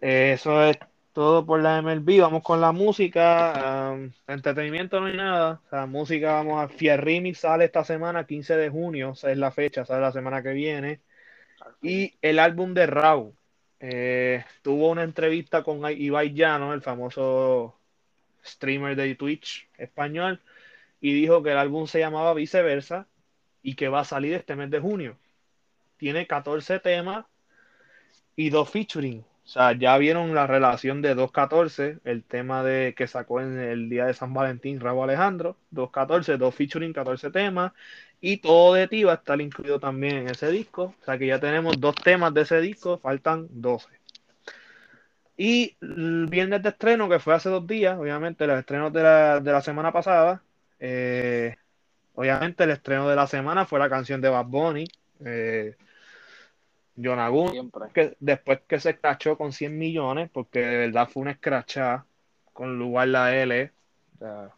Eso 0.00 0.62
es 0.62 0.78
todo 1.12 1.44
por 1.44 1.60
la 1.60 1.82
MLB. 1.82 2.20
Vamos 2.20 2.42
con 2.42 2.60
la 2.60 2.72
música. 2.72 3.96
entretenimiento 4.26 5.00
no 5.00 5.06
hay 5.06 5.16
nada. 5.16 5.60
Sea, 5.70 5.86
música, 5.86 6.34
vamos 6.34 6.62
a 6.62 6.68
Fierrimi 6.68 7.34
sale 7.34 7.64
esta 7.64 7.84
semana, 7.84 8.26
15 8.26 8.56
de 8.56 8.70
junio. 8.70 9.12
Esa 9.12 9.32
es 9.32 9.38
la 9.38 9.50
fecha, 9.50 9.84
sale 9.84 10.00
la 10.02 10.12
semana 10.12 10.42
que 10.42 10.52
viene. 10.52 11.00
Y 11.82 12.16
el 12.22 12.38
álbum 12.38 12.74
de 12.74 12.86
Raúl 12.86 13.34
eh, 13.80 14.44
tuvo 14.62 14.90
una 14.90 15.02
entrevista 15.04 15.62
con 15.62 15.80
Ibai 15.90 16.32
Llano, 16.32 16.72
el 16.72 16.82
famoso 16.82 17.77
streamer 18.48 18.96
de 18.96 19.14
Twitch 19.14 19.68
español, 19.78 20.40
y 21.00 21.12
dijo 21.12 21.42
que 21.42 21.52
el 21.52 21.58
álbum 21.58 21.86
se 21.86 22.00
llamaba 22.00 22.34
Viceversa 22.34 23.06
y 23.62 23.74
que 23.74 23.88
va 23.88 24.00
a 24.00 24.04
salir 24.04 24.34
este 24.34 24.56
mes 24.56 24.70
de 24.70 24.80
junio. 24.80 25.16
Tiene 25.96 26.26
14 26.26 26.80
temas 26.80 27.26
y 28.36 28.50
dos 28.50 28.70
featuring. 28.70 29.24
O 29.48 29.50
sea, 29.50 29.72
ya 29.72 29.96
vieron 29.96 30.34
la 30.34 30.46
relación 30.46 31.00
de 31.00 31.16
2.14, 31.16 32.00
el 32.04 32.22
tema 32.22 32.62
de 32.62 32.94
que 32.94 33.06
sacó 33.06 33.40
en 33.40 33.58
el 33.58 33.88
día 33.88 34.04
de 34.04 34.12
San 34.12 34.34
Valentín 34.34 34.78
Raúl 34.78 35.04
Alejandro, 35.04 35.56
2.14, 35.72 36.36
dos 36.36 36.54
featuring, 36.54 36.92
14 36.92 37.30
temas, 37.30 37.72
y 38.20 38.36
todo 38.38 38.74
de 38.74 38.88
ti 38.88 39.04
va 39.04 39.12
a 39.12 39.14
estar 39.14 39.40
incluido 39.40 39.80
también 39.80 40.16
en 40.18 40.28
ese 40.28 40.50
disco. 40.50 40.94
O 41.00 41.04
sea 41.04 41.16
que 41.16 41.26
ya 41.26 41.40
tenemos 41.40 41.80
dos 41.80 41.94
temas 41.94 42.34
de 42.34 42.42
ese 42.42 42.60
disco, 42.60 42.98
faltan 42.98 43.46
12. 43.50 43.88
Y 45.38 45.76
el 45.80 46.26
viernes 46.26 46.62
de 46.62 46.70
estreno, 46.70 47.08
que 47.08 47.20
fue 47.20 47.34
hace 47.34 47.48
dos 47.48 47.66
días, 47.66 47.96
obviamente, 47.98 48.46
los 48.46 48.58
estrenos 48.58 48.92
de 48.92 49.02
la, 49.04 49.40
de 49.40 49.52
la 49.52 49.62
semana 49.62 49.92
pasada. 49.92 50.42
Eh, 50.80 51.56
obviamente, 52.14 52.64
el 52.64 52.70
estreno 52.70 53.08
de 53.08 53.16
la 53.16 53.26
semana 53.28 53.64
fue 53.66 53.78
la 53.78 53.88
canción 53.88 54.20
de 54.20 54.30
Bad 54.30 54.46
Bunny. 54.46 54.84
Eh, 55.24 55.76
John 57.02 57.20
Agun, 57.20 57.70
que 57.94 58.16
después 58.18 58.60
que 58.66 58.80
se 58.80 58.90
escrachó 58.90 59.38
con 59.38 59.52
100 59.52 59.78
millones, 59.78 60.30
porque 60.32 60.60
de 60.60 60.78
verdad 60.78 61.08
fue 61.08 61.22
una 61.22 61.30
escrachada 61.32 62.04
con 62.52 62.78
lugar 62.78 63.08
la 63.08 63.36
L. 63.36 63.72
O 64.16 64.18
sea, 64.18 64.50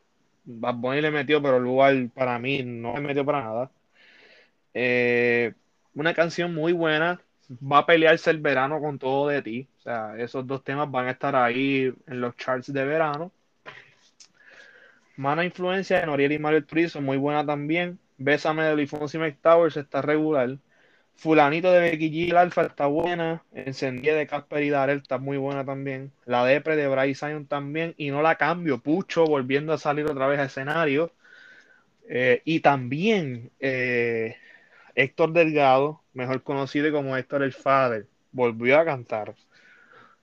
Bad 0.45 0.75
Bunny 0.77 1.03
le 1.03 1.11
metió, 1.11 1.43
pero 1.43 1.61
lugar 1.61 1.95
para 2.15 2.39
mí 2.39 2.63
no 2.65 2.95
le 2.95 3.01
metió 3.03 3.25
para 3.27 3.43
nada. 3.43 3.71
Eh, 4.75 5.53
una 5.95 6.15
canción 6.15 6.55
muy 6.55 6.73
buena. 6.73 7.21
Va 7.51 7.79
a 7.79 7.87
pelearse 7.87 8.31
el 8.31 8.39
verano 8.39 8.81
con 8.81 8.99
todo 8.99 9.29
de 9.29 9.43
ti. 9.43 9.69
O 9.79 9.83
sea, 9.83 10.17
esos 10.19 10.47
dos 10.47 10.63
temas 10.63 10.91
van 10.91 11.09
a 11.09 11.11
estar 11.13 11.35
ahí 11.35 11.93
en 12.07 12.21
los 12.21 12.37
charts 12.37 12.73
de 12.73 12.85
verano. 12.85 13.33
Mala 15.17 15.45
influencia 15.45 16.01
de 16.01 16.07
Noriel 16.07 16.33
y 16.33 16.39
Mario 16.39 16.65
Turizo, 16.65 17.01
muy 17.01 17.17
buena 17.17 17.45
también. 17.45 17.99
Bésame 18.19 18.65
de 18.65 18.77
Lifonsi 18.77 19.19
Mike 19.19 19.39
Towers 19.43 19.77
está 19.77 20.01
regular. 20.01 20.59
Fulanito 21.17 21.71
de 21.73 21.81
Becky 21.81 22.11
G, 22.11 22.31
el 22.31 22.37
Alfa 22.37 22.63
está 22.63 22.87
buena. 22.87 23.43
Encendida 23.53 24.15
de 24.15 24.27
Casper 24.27 24.63
y 24.63 24.71
Darel 24.71 24.99
está 24.99 25.19
muy 25.19 25.37
buena 25.37 25.65
también. 25.65 26.13
La 26.25 26.45
Depre 26.45 26.77
de 26.77 26.89
Bryce 26.89 27.27
Zion 27.27 27.47
también. 27.47 27.95
Y 27.99 28.11
no 28.11 28.23
la 28.23 28.37
cambio. 28.37 28.79
Pucho 28.79 29.25
volviendo 29.25 29.73
a 29.73 29.79
salir 29.79 30.07
otra 30.07 30.27
vez 30.29 30.39
a 30.39 30.45
escenario. 30.45 31.13
Eh, 32.09 32.43
y 32.45 32.61
también 32.61 33.51
eh, 33.61 34.37
Héctor 34.95 35.33
Delgado, 35.33 36.03
mejor 36.15 36.43
conocido 36.43 36.91
como 36.93 37.17
Héctor 37.17 37.43
el 37.43 37.53
Father, 37.53 38.07
volvió 38.33 38.79
a 38.79 38.85
cantar. 38.85 39.35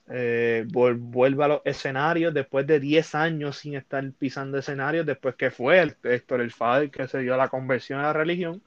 Eh, 0.09 0.65
vuelve 0.67 1.43
a 1.43 1.47
los 1.49 1.61
escenarios 1.65 2.33
después 2.33 2.65
de 2.65 2.79
10 2.79 3.15
años 3.15 3.57
sin 3.57 3.75
estar 3.75 4.09
pisando 4.13 4.57
escenarios, 4.57 5.05
después 5.05 5.35
que 5.35 5.51
fue 5.51 5.79
el, 5.79 5.95
Héctor 6.03 6.41
el 6.41 6.51
Father 6.51 6.89
que 6.89 7.07
se 7.07 7.19
dio 7.19 7.33
a 7.33 7.37
la 7.37 7.49
conversión 7.49 7.99
a 7.99 8.03
la 8.03 8.13
religión, 8.13 8.61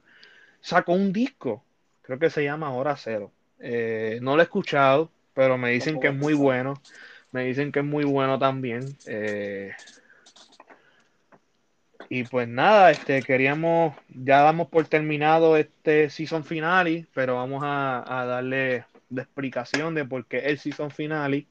sacó 0.61 0.93
un 0.93 1.11
disco 1.11 1.63
creo 2.11 2.19
que 2.19 2.29
se 2.29 2.43
llama 2.43 2.73
Hora 2.73 2.97
Cero. 2.97 3.31
Eh, 3.59 4.19
no 4.21 4.35
lo 4.35 4.41
he 4.41 4.43
escuchado, 4.43 5.09
pero 5.33 5.57
me 5.57 5.71
dicen 5.71 5.99
que 5.99 6.07
es 6.07 6.15
muy 6.15 6.33
bueno. 6.33 6.73
Me 7.31 7.45
dicen 7.45 7.71
que 7.71 7.79
es 7.79 7.85
muy 7.85 8.03
bueno 8.03 8.37
también. 8.37 8.83
Eh, 9.07 9.71
y 12.13 12.25
pues 12.25 12.45
nada, 12.45 12.91
este 12.91 13.23
queríamos, 13.23 13.95
ya 14.09 14.41
damos 14.41 14.67
por 14.67 14.85
terminado 14.85 15.55
este 15.55 16.09
season 16.09 16.43
finale, 16.43 17.07
pero 17.13 17.35
vamos 17.35 17.63
a, 17.65 18.03
darle 18.27 18.83
de 19.09 19.21
explicación 19.21 19.95
de 19.95 20.03
por 20.03 20.25
qué 20.25 20.39
el 20.39 20.59
season 20.59 20.91
finale. 20.91 21.47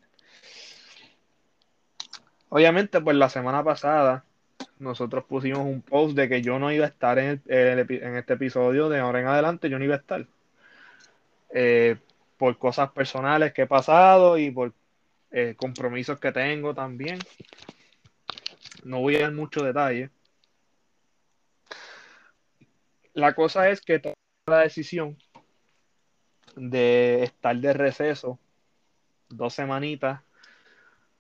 Obviamente, 2.51 3.01
pues 3.01 3.17
la 3.17 3.31
semana 3.31 3.65
pasada 3.65 4.27
nosotros 4.79 5.25
pusimos 5.25 5.61
un 5.61 5.81
post 5.81 6.15
de 6.15 6.29
que 6.29 6.43
yo 6.43 6.59
no 6.59 6.71
iba 6.71 6.85
a 6.85 6.89
estar 6.89 7.19
en, 7.19 7.41
en 7.47 8.17
este 8.17 8.35
episodio, 8.35 8.91
de 8.91 8.99
ahora 8.99 9.21
en 9.21 9.29
adelante 9.29 9.71
yo 9.71 9.79
no 9.79 9.87
iba 9.87 9.95
a 9.95 9.99
estar. 10.01 10.27
Eh, 11.55 11.97
por 12.37 12.59
cosas 12.59 12.91
personales 12.91 13.55
que 13.55 13.63
he 13.63 13.67
pasado 13.67 14.37
y 14.37 14.51
por 14.51 14.75
eh, 15.31 15.55
compromisos 15.57 16.21
que 16.21 16.33
tengo 16.33 16.75
también. 16.75 17.19
No 18.85 19.01
voy 19.01 19.17
a 19.17 19.21
dar 19.21 19.33
mucho 19.33 19.65
detalle. 19.65 20.11
La 23.15 23.35
cosa 23.35 23.69
es 23.71 23.81
que 23.81 23.99
tomé 23.99 24.15
la 24.47 24.61
decisión 24.61 25.17
de 26.57 27.23
estar 27.25 27.57
de 27.57 27.73
receso 27.73 28.39
dos 29.29 29.55
semanitas 29.55 30.21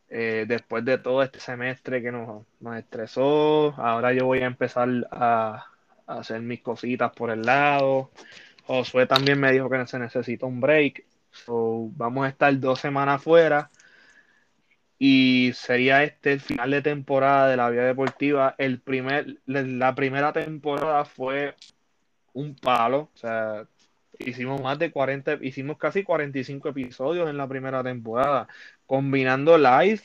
eh, 0.08 0.44
después 0.48 0.84
de 0.84 0.98
todo 0.98 1.22
este 1.22 1.38
semestre 1.38 2.02
que 2.02 2.10
nos, 2.10 2.44
nos, 2.58 2.76
estresó. 2.76 3.74
Ahora 3.76 4.12
yo 4.12 4.26
voy 4.26 4.40
a 4.40 4.46
empezar 4.46 4.88
a, 5.10 5.66
hacer 6.06 6.40
mis 6.40 6.60
cositas 6.60 7.12
por 7.12 7.30
el 7.30 7.42
lado 7.42 8.10
Josué 8.70 9.06
también 9.06 9.40
me 9.40 9.52
dijo 9.52 9.68
que 9.68 9.84
se 9.86 9.98
necesita 9.98 10.46
un 10.46 10.60
break. 10.60 11.04
So, 11.32 11.90
vamos 11.96 12.26
a 12.26 12.28
estar 12.28 12.58
dos 12.60 12.80
semanas 12.80 13.22
fuera. 13.22 13.70
y 14.98 15.52
sería 15.54 16.04
este 16.04 16.32
el 16.34 16.40
final 16.40 16.70
de 16.70 16.82
temporada 16.82 17.48
de 17.48 17.56
la 17.56 17.70
vida 17.70 17.84
deportiva. 17.84 18.54
El 18.58 18.80
primer, 18.80 19.38
la 19.46 19.94
primera 19.94 20.32
temporada 20.32 21.04
fue 21.04 21.56
un 22.34 22.54
palo, 22.54 23.10
o 23.14 23.16
sea, 23.16 23.66
hicimos 24.18 24.60
más 24.60 24.78
de 24.78 24.90
40, 24.90 25.38
hicimos 25.42 25.78
casi 25.78 26.02
45 26.02 26.68
episodios 26.68 27.28
en 27.28 27.36
la 27.36 27.48
primera 27.48 27.82
temporada, 27.82 28.48
combinando 28.86 29.56
live 29.58 30.00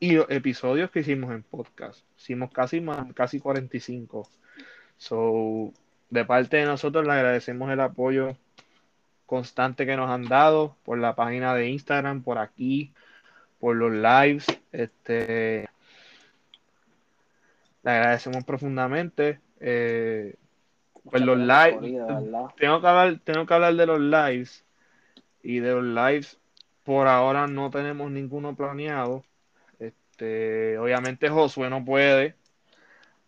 y 0.00 0.16
episodios 0.16 0.90
que 0.90 1.00
hicimos 1.00 1.32
en 1.32 1.42
podcast. 1.42 2.04
Hicimos 2.18 2.52
casi 2.52 2.80
más, 2.80 3.12
casi 3.14 3.40
45. 3.40 4.28
So, 4.96 5.72
de 6.10 6.24
parte 6.24 6.58
de 6.58 6.66
nosotros 6.66 7.06
le 7.06 7.12
agradecemos 7.12 7.70
el 7.70 7.80
apoyo 7.80 8.36
constante 9.26 9.86
que 9.86 9.96
nos 9.96 10.10
han 10.10 10.24
dado 10.24 10.76
por 10.84 10.98
la 10.98 11.14
página 11.14 11.54
de 11.54 11.70
Instagram, 11.70 12.22
por 12.22 12.38
aquí, 12.38 12.92
por 13.58 13.76
los 13.76 13.92
lives. 13.92 14.46
Este, 14.72 15.68
le 17.82 17.90
agradecemos 17.90 18.44
profundamente. 18.44 19.40
Eh, 19.60 20.34
pues 21.10 21.22
los 21.22 21.38
lives, 21.38 21.80
tengo 22.56 22.80
que 22.80 22.86
hablar, 22.86 23.20
tengo 23.24 23.46
que 23.46 23.54
hablar 23.54 23.74
de 23.74 23.86
los 23.86 24.00
lives 24.00 24.64
y 25.42 25.58
de 25.58 25.72
los 25.72 25.84
lives. 25.84 26.38
Por 26.82 27.06
ahora 27.06 27.46
no 27.46 27.70
tenemos 27.70 28.10
ninguno 28.10 28.54
planeado. 28.54 29.24
Este, 29.78 30.78
obviamente 30.78 31.28
Josué 31.28 31.70
no 31.70 31.84
puede 31.84 32.36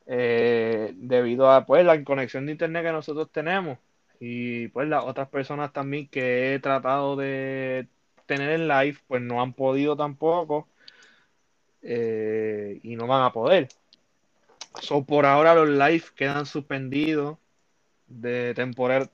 eh, 0.07 0.93
debido 0.97 1.51
a 1.51 1.67
pues 1.67 1.85
la 1.85 2.03
conexión 2.05 2.47
de 2.47 2.53
internet 2.53 2.85
que 2.85 2.93
nosotros 2.93 3.31
tenemos 3.31 3.79
y 4.21 4.69
pues 4.69 4.89
las 4.89 5.05
otras 5.05 5.29
personas 5.29 5.73
también 5.73 6.09
que 6.09 6.55
he 6.55 6.59
tratado 6.61 7.17
de 7.17 7.89
tener 8.27 8.51
en 8.51 8.69
live 8.69 8.99
pues 9.07 9.21
no 9.23 9.43
han 9.43 9.53
podido 9.53 9.97
tampoco 9.97 10.69
eh, 11.83 12.81
y 12.83 12.97
no 12.97 13.07
van 13.07 13.25
a 13.25 13.33
poder. 13.33 13.69
So, 14.81 15.05
por 15.05 15.27
ahora 15.27 15.55
los 15.55 15.69
live 15.69 16.05
quedan 16.15 16.47
suspendidos 16.47 17.39
de 18.07 18.55
temporal 18.55 19.11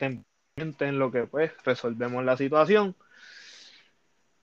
en 0.57 0.99
lo 0.99 1.11
que 1.11 1.27
pues 1.27 1.53
resolvemos 1.65 2.25
la 2.25 2.37
situación. 2.37 2.97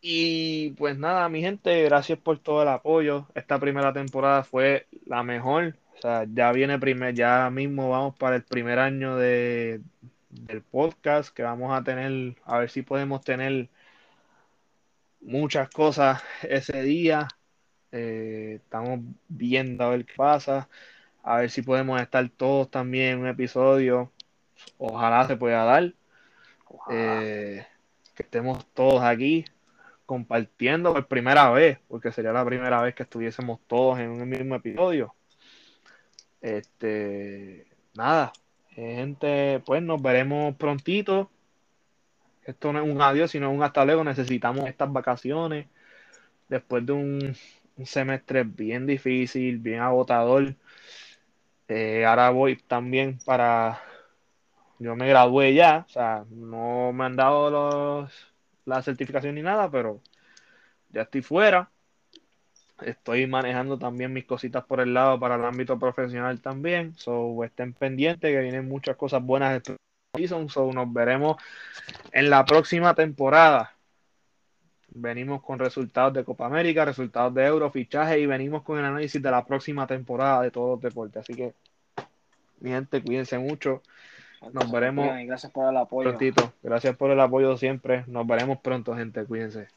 Y 0.02 0.72
pues 0.72 0.97
nada, 0.97 1.28
mi 1.30 1.41
gente, 1.41 1.84
gracias 1.84 2.20
por 2.20 2.39
todo 2.39 2.62
el 2.64 2.70
apoyo. 2.70 3.28
Esta 3.36 3.60
primera 3.60 3.91
temporada 3.93 4.43
fue 4.43 4.88
la 5.06 5.24
mejor. 5.24 5.76
O 5.97 6.02
sea, 6.02 6.26
ya 6.34 6.52
viene 6.54 6.80
primer, 6.80 7.14
ya 7.14 7.50
mismo 7.50 7.89
vamos 7.89 8.16
para 8.16 8.38
el 8.38 8.43
primer 8.43 8.80
año 8.80 9.18
de, 9.18 9.82
del 10.30 10.62
podcast 10.64 11.34
que 11.36 11.43
vamos 11.43 11.78
a 11.78 11.84
tener, 11.84 12.36
a 12.45 12.60
ver 12.60 12.70
si 12.70 12.82
podemos 12.84 13.22
tener 13.24 13.70
muchas 15.22 15.70
cosas 15.70 16.22
ese 16.43 16.82
día. 16.84 17.28
Eh, 17.91 18.62
estamos 18.64 19.02
viendo 19.28 19.84
a 19.84 19.89
ver 19.91 20.06
qué 20.06 20.14
pasa, 20.16 20.70
a 21.24 21.38
ver 21.39 21.50
si 21.52 21.62
podemos 21.64 22.02
estar 22.02 22.28
todos 22.30 22.70
también 22.72 23.14
en 23.14 23.20
un 23.22 23.28
episodio. 23.28 24.12
Ojalá 24.78 25.28
se 25.28 25.38
pueda 25.38 25.64
dar. 25.64 25.93
Eh, 26.91 27.66
que 28.16 28.24
estemos 28.24 28.66
todos 28.74 29.01
aquí 29.01 29.45
compartiendo 30.05 30.91
por 30.93 31.07
primera 31.07 31.51
vez, 31.51 31.80
porque 31.88 32.12
sería 32.12 32.32
la 32.32 32.43
primera 32.43 32.82
vez 32.82 32.95
que 32.95 33.03
estuviésemos 33.03 33.60
todos 33.68 33.99
en 33.99 34.10
un 34.10 34.28
mismo 34.28 34.55
episodio. 34.55 35.14
Este, 36.41 37.68
nada, 37.93 38.34
gente, 38.70 39.62
pues 39.66 39.84
nos 39.84 40.01
veremos 40.01 40.55
prontito. 40.55 41.30
Esto 42.43 42.74
no 42.74 42.84
es 42.84 42.91
un 42.91 43.01
adiós, 43.01 43.30
sino 43.32 43.51
un 43.51 43.62
hasta 43.62 43.86
luego. 43.86 44.03
Necesitamos 44.03 44.68
estas 44.68 44.91
vacaciones 44.91 45.68
después 46.47 46.86
de 46.86 46.93
un, 46.93 47.36
semestre 47.86 48.43
bien 48.43 48.88
difícil, 48.88 49.60
bien 49.60 49.80
agotador. 49.82 50.55
Eh, 51.68 52.03
ahora 52.05 52.32
voy 52.32 52.55
también 52.55 53.20
para. 53.26 53.80
Yo 54.80 54.96
me 54.96 55.08
gradué 55.10 55.54
ya, 55.54 55.86
o 55.88 55.90
sea, 55.92 56.26
no 56.30 56.94
me 56.94 57.04
han 57.06 57.16
dado 57.18 57.50
los, 57.52 58.12
la 58.66 58.82
certificación 58.82 59.36
ni 59.36 59.42
nada, 59.42 59.70
pero 59.70 60.02
ya 60.92 61.04
estoy 61.04 61.22
fuera. 61.22 61.70
Estoy 62.82 63.28
manejando 63.28 63.78
también 63.78 64.14
mis 64.14 64.26
cositas 64.26 64.64
por 64.64 64.80
el 64.80 64.94
lado 64.94 65.20
para 65.20 65.36
el 65.36 65.44
ámbito 65.44 65.78
profesional 65.78 66.40
también. 66.42 66.96
So 66.96 67.44
estén 67.44 67.74
pendientes 67.74 68.32
que 68.32 68.40
vienen 68.40 68.70
muchas 68.70 68.96
cosas 68.96 69.22
buenas 69.22 69.62
de 69.64 69.76
season. 70.16 70.50
So 70.50 70.72
nos 70.72 70.92
veremos 70.94 71.38
en 72.14 72.30
la 72.30 72.46
próxima 72.46 72.96
temporada. 72.96 73.76
Venimos 74.92 75.44
con 75.44 75.60
resultados 75.60 76.14
de 76.14 76.24
Copa 76.24 76.46
América, 76.46 76.86
resultados 76.86 77.34
de 77.34 77.46
Euro, 77.46 77.70
fichaje 77.70 78.20
y 78.20 78.26
venimos 78.26 78.64
con 78.64 78.80
el 78.80 78.86
análisis 78.86 79.22
de 79.22 79.30
la 79.30 79.46
próxima 79.46 79.86
temporada 79.86 80.42
de 80.42 80.52
todos 80.52 80.72
los 80.72 80.82
deportes. 80.82 81.22
Así 81.22 81.34
que, 81.36 81.54
mi 82.62 82.72
gente, 82.72 83.04
cuídense 83.04 83.38
mucho. 83.38 83.84
Nos 84.54 84.72
veremos. 84.72 85.08
Gracias 85.26 85.52
por 85.52 85.70
el 85.70 85.78
apoyo. 85.78 86.18
Gracias 86.64 86.96
por 86.96 87.12
el 87.12 87.20
apoyo 87.20 87.58
siempre. 87.58 88.04
Nos 88.08 88.26
veremos 88.26 88.60
pronto, 88.60 88.96
gente. 88.96 89.26
Cuídense. 89.26 89.68